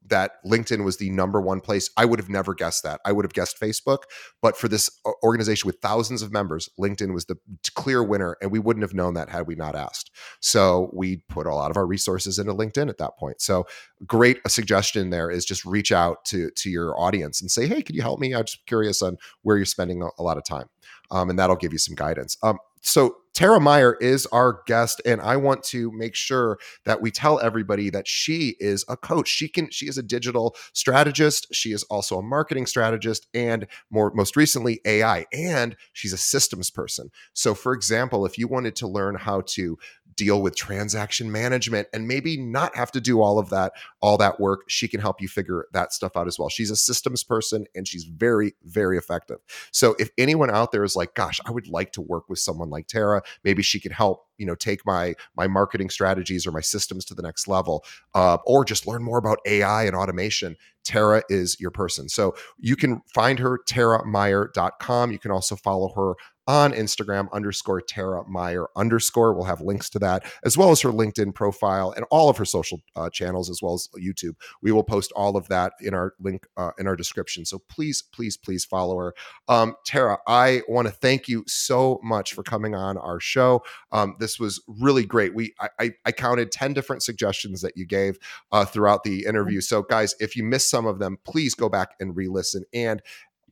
that 0.08 0.44
LinkedIn 0.46 0.84
was 0.84 0.98
the 0.98 1.10
number 1.10 1.42
one 1.42 1.62
place. 1.62 1.90
I 1.98 2.06
would 2.06 2.20
have 2.20 2.30
never 2.30 2.54
guessed 2.54 2.84
that. 2.84 3.02
I 3.06 3.12
would 3.12 3.26
have 3.26 3.34
guessed 3.34 3.60
Facebook, 3.60 4.04
but 4.42 4.58
for 4.58 4.68
this 4.68 4.90
organization 5.24 5.68
with 5.68 5.78
thousands 5.82 6.22
of 6.22 6.32
members, 6.32 6.70
LinkedIn 6.80 7.14
was 7.14 7.26
the 7.26 7.38
clear 7.76 8.04
winner, 8.04 8.38
and 8.42 8.52
we 8.52 8.60
wouldn't 8.60 8.84
have 8.84 8.94
known 8.94 9.14
that 9.16 9.30
had 9.30 9.48
we 9.48 9.56
not 9.56 9.76
asked. 9.76 10.12
So 10.40 10.90
we 10.94 11.18
put 11.30 11.48
a 11.48 11.54
lot 11.54 11.72
of 11.72 11.78
our 11.78 11.86
resources 11.86 12.40
into 12.40 12.54
LinkedIn 12.54 12.90
at 12.90 12.98
that 12.98 13.18
point. 13.18 13.42
So 13.42 13.66
great 14.06 14.40
a 14.46 14.50
suggestion 14.50 15.10
there 15.10 15.30
is 15.30 15.46
just 15.46 15.66
reach 15.66 15.92
out 15.92 16.26
to 16.26 16.50
to 16.52 16.70
your 16.70 17.00
audience 17.00 17.42
and 17.42 17.52
say, 17.52 17.68
hey, 17.68 17.82
could 17.82 17.96
you 17.96 18.02
help 18.02 18.20
me? 18.20 18.34
I'm 18.34 18.46
just 18.46 18.66
curious 18.66 19.02
on 19.02 19.18
where 19.42 19.58
you're 19.58 19.66
spending 19.66 20.02
a, 20.02 20.10
a 20.20 20.24
lot 20.24 20.38
of 20.38 20.46
time, 20.46 20.70
um, 21.12 21.30
and 21.30 21.38
that'll 21.38 21.56
give 21.56 21.74
you 21.74 21.80
some 21.80 21.96
guidance. 21.96 22.38
Um, 22.44 22.60
so 22.82 23.18
Tara 23.38 23.60
Meier 23.60 23.94
is 24.02 24.26
our 24.32 24.64
guest, 24.66 25.00
and 25.06 25.22
I 25.22 25.38
want 25.38 25.62
to 25.66 25.92
make 25.92 26.16
sure 26.16 26.58
that 26.86 27.04
we 27.04 27.12
tell 27.12 27.40
everybody 27.40 27.92
that 27.92 28.08
she 28.08 28.56
is 28.60 28.84
a 28.90 28.98
coach. 28.98 29.28
She 29.28 29.48
can 29.48 29.70
she 29.70 29.88
is 29.88 29.96
a 29.96 30.02
digital 30.02 30.56
strategist. 30.74 31.46
She 31.54 31.72
is 31.72 31.84
also 31.84 32.18
a 32.18 32.24
marketing 32.24 32.66
strategist, 32.66 33.28
and 33.36 33.68
more 33.92 34.12
most 34.16 34.36
recently 34.36 34.82
AI, 34.86 35.28
and 35.32 35.76
she's 35.94 36.14
a 36.14 36.18
systems 36.18 36.72
person. 36.72 37.12
So, 37.34 37.54
for 37.54 37.74
example, 37.74 38.26
if 38.26 38.40
you 38.40 38.48
wanted 38.48 38.76
to 38.78 38.88
learn 38.88 39.14
how 39.14 39.42
to 39.50 39.78
deal 40.18 40.42
with 40.42 40.56
transaction 40.56 41.32
management 41.32 41.88
and 41.94 42.08
maybe 42.08 42.36
not 42.36 42.76
have 42.76 42.92
to 42.92 43.00
do 43.00 43.22
all 43.22 43.40
of 43.40 43.50
that 43.52 43.72
all 44.02 44.18
that 44.18 44.40
work. 44.40 44.64
She 44.68 44.88
can 44.88 45.00
help 45.00 45.22
you 45.22 45.28
figure 45.28 45.68
that 45.72 45.94
stuff 45.94 46.18
out 46.18 46.28
as 46.28 46.38
well. 46.38 46.50
She's 46.50 46.72
a 46.72 46.76
systems 46.76 47.24
person 47.24 47.66
and 47.76 47.88
she's 47.88 48.04
very 48.04 48.56
very 48.66 48.98
effective. 48.98 49.38
So 49.72 49.96
if 50.00 50.10
anyone 50.18 50.50
out 50.50 50.72
there 50.72 50.84
is 50.84 50.96
like 50.96 51.14
gosh 51.14 51.40
i 51.46 51.52
would 51.52 51.68
like 51.68 51.92
to 51.94 52.02
work 52.02 52.28
with 52.28 52.40
someone 52.40 52.70
like 52.70 52.88
tara. 52.88 53.22
Maybe 53.44 53.62
she 53.64 53.80
could 53.80 53.92
help 53.94 54.28
you 54.38 54.46
know 54.46 54.56
take 54.56 54.86
my 54.86 55.14
my 55.36 55.48
marketing 55.48 55.90
strategies 55.90 56.46
or 56.46 56.52
my 56.52 56.62
systems 56.62 57.06
to 57.06 57.14
the 57.14 57.22
next 57.22 57.48
level 57.48 57.86
uh, 58.14 58.38
or 58.46 58.66
just 58.66 58.88
learn 58.88 59.04
more 59.04 59.18
about 59.18 59.40
ai 59.46 59.84
and 59.84 59.96
automation 59.96 60.56
tara 60.84 61.22
is 61.28 61.60
your 61.60 61.72
person. 61.72 62.08
So 62.08 62.34
you 62.58 62.78
can 62.78 63.02
find 63.14 63.40
her 63.40 63.60
tarameier.com 63.70 65.12
you 65.12 65.20
can 65.20 65.32
also 65.32 65.56
follow 65.56 65.92
her 65.96 66.14
on 66.48 66.72
Instagram 66.72 67.32
underscore 67.32 67.82
Tara 67.82 68.24
Meier 68.28 68.68
underscore. 68.76 69.34
We'll 69.34 69.44
have 69.44 69.62
links 69.62 69.90
to 69.92 70.00
that 70.00 70.26
as 70.44 70.58
well 70.58 70.72
as 70.72 70.82
her 70.82 70.90
LinkedIn 70.90 71.36
profile 71.36 71.94
and 71.96 72.06
all 72.10 72.30
of 72.30 72.38
her 72.38 72.46
social 72.46 72.82
uh, 72.96 73.10
channels 73.10 73.50
as 73.50 73.62
well 73.62 73.74
as 73.74 73.90
YouTube. 74.00 74.36
We 74.62 74.72
will 74.72 74.84
post 74.84 75.12
all 75.16 75.36
of 75.36 75.48
that 75.50 75.74
in 75.82 75.94
our 75.94 76.14
link 76.20 76.48
uh, 76.56 76.72
in 76.80 76.88
our 76.88 76.96
description. 76.96 77.46
So 77.46 77.60
please, 77.70 78.02
please, 78.02 78.38
please 78.38 78.66
follow 78.66 78.98
her. 78.98 79.14
Um, 79.48 79.76
Tara, 79.86 80.18
I 80.28 80.62
want 80.68 80.88
to 80.88 80.94
thank 80.94 81.28
you 81.28 81.44
so 81.48 82.00
much 82.04 82.34
for 82.34 82.44
coming 82.44 82.76
on 82.76 82.98
our 82.98 83.20
show. 83.20 83.64
Um, 83.92 84.16
this 84.20 84.40
was 84.40 84.62
really 84.68 85.06
great. 85.06 85.34
We 85.36 85.54
I, 85.80 85.92
I, 86.06 86.12
counted 86.12 86.52
ten 86.52 86.74
different 86.74 87.04
suggestions 87.04 87.62
that 87.62 87.76
you 87.76 87.86
gave 87.86 88.18
uh, 88.52 88.66
throughout 88.66 89.04
the 89.04 89.26
interview. 89.26 89.62
So 89.62 89.84
guys, 89.84 90.16
if 90.20 90.36
you 90.36 90.44
missed 90.44 90.70
some 90.70 90.86
of 90.86 91.00
them, 91.00 91.18
please 91.24 91.54
go 91.54 91.70
back 91.70 91.90
and 92.00 92.16
re-listen. 92.16 92.64
And 92.74 93.02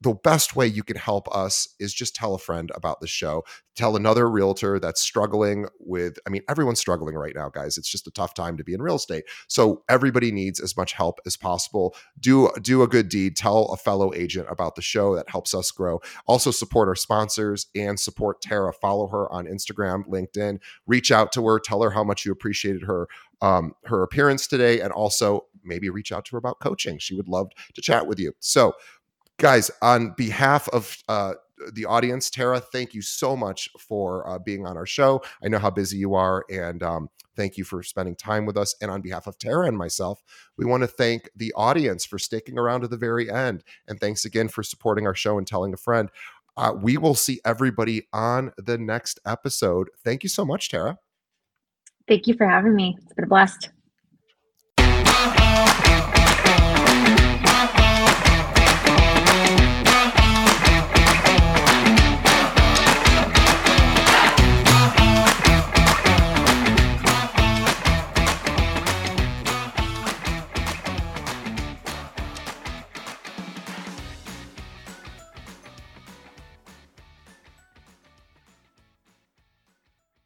the 0.06 0.14
best 0.14 0.56
way 0.56 0.68
you 0.68 0.84
can 0.84 0.98
help 0.98 1.28
us 1.36 1.68
is 1.80 1.92
just 1.92 2.16
tell 2.16 2.36
a 2.36 2.38
friend 2.38 2.72
about 2.76 3.02
the 3.02 3.08
show. 3.08 3.44
Tell 3.76 3.96
another 3.96 4.30
realtor 4.30 4.80
that's 4.80 5.02
struggling 5.02 5.66
with, 5.80 6.20
I 6.28 6.30
mean, 6.30 6.44
everyone's 6.48 6.80
struggling 6.80 7.16
right 7.16 7.34
now, 7.34 7.50
guys. 7.50 7.76
It's 7.76 7.90
just 7.90 8.06
a 8.06 8.12
tough 8.12 8.36
time 8.36 8.56
to 8.58 8.64
be 8.64 8.76
in 8.76 8.84
real 8.84 8.98
estate. 8.98 9.24
So 9.48 9.82
everybody 9.90 10.32
needs 10.32 10.60
as 10.60 10.78
much 10.78 10.94
help 10.94 11.20
as 11.26 11.36
possible. 11.36 11.96
Do 12.20 12.52
do 12.62 12.84
a 12.84 12.88
good 12.88 13.10
deed. 13.10 13.36
Tell 13.36 13.66
a 13.74 13.78
fellow 13.78 14.14
agent 14.14 14.46
about 14.48 14.76
the 14.76 14.84
show 14.84 15.16
that 15.16 15.28
helps 15.28 15.56
us 15.56 15.72
grow. 15.72 16.00
Also 16.28 16.52
support 16.52 16.88
our 16.88 16.96
sponsors 16.96 17.66
and 17.76 18.00
support 18.00 18.42
Tara. 18.42 18.74
Follow 18.74 19.08
her 19.08 19.32
on 19.34 19.48
Instagram, 19.48 20.08
LinkedIn. 20.08 20.60
Reach 20.86 21.12
out 21.12 21.32
to 21.32 21.48
her. 21.48 21.60
Tell 21.60 21.82
her 21.82 21.90
how 21.90 22.04
much 22.04 22.26
you 22.26 22.32
appreciated 22.32 22.84
her 22.84 23.08
um, 23.42 23.74
her 23.86 24.04
appearance 24.04 24.48
today, 24.48 24.82
and 24.82 24.94
also 24.94 25.48
maybe 25.64 25.90
reach 25.90 26.12
out 26.12 26.26
to 26.26 26.32
her 26.32 26.38
about 26.38 26.60
coaching. 26.60 27.00
She 27.00 27.16
would 27.16 27.28
love 27.28 27.50
to 27.74 27.82
chat 27.82 28.08
with 28.08 28.20
you. 28.20 28.34
So 28.40 28.74
guys, 29.38 29.72
on 29.82 30.14
behalf 30.18 30.68
of 30.70 30.98
uh, 31.08 31.34
the 31.74 31.86
audience, 31.86 32.30
Tara, 32.30 32.60
thank 32.60 32.94
you 32.94 33.02
so 33.02 33.36
much 33.36 33.70
for 33.80 34.28
uh, 34.28 34.40
being 34.40 34.66
on 34.66 34.78
our 34.78 34.86
show. 34.86 35.22
I 35.44 35.48
know 35.48 35.60
how 35.60 35.70
busy 35.70 35.98
you 35.98 36.16
are, 36.16 36.46
and 36.50 36.84
um, 36.84 37.10
thank 37.36 37.58
you 37.58 37.64
for 37.64 37.84
spending 37.84 38.16
time 38.16 38.46
with 38.46 38.58
us. 38.58 38.76
And 38.82 38.92
on 38.92 39.02
behalf 39.02 39.28
of 39.28 39.38
Tara 39.38 39.68
and 39.68 39.78
myself, 39.78 40.22
we 40.58 40.66
want 40.66 40.82
to 40.84 40.88
thank 40.88 41.30
the 41.36 41.54
audience 41.56 42.06
for 42.06 42.20
sticking 42.20 42.58
around 42.58 42.82
to 42.82 42.88
the 42.88 42.98
very 42.98 43.30
end. 43.30 43.64
And 43.88 44.00
thanks 44.00 44.26
again 44.26 44.48
for 44.48 44.64
supporting 44.64 45.08
our 45.08 45.16
show 45.16 45.38
and 45.38 45.48
telling 45.48 45.74
a 45.74 45.78
friend. 45.78 46.10
Uh, 46.58 46.74
we 46.82 46.98
will 46.98 47.16
see 47.16 47.42
everybody 47.44 48.08
on 48.14 48.52
the 48.58 48.78
next 48.78 49.20
episode. 49.26 49.90
Thank 50.04 50.24
you 50.24 50.30
so 50.30 50.46
much, 50.46 50.70
Tara. 50.70 50.98
Thank 52.08 52.28
you 52.28 52.36
for 52.36 52.48
having 52.48 52.76
me. 52.76 52.98
It's 53.02 53.14
been 53.14 53.26
a 53.26 53.28
blast. 53.28 53.70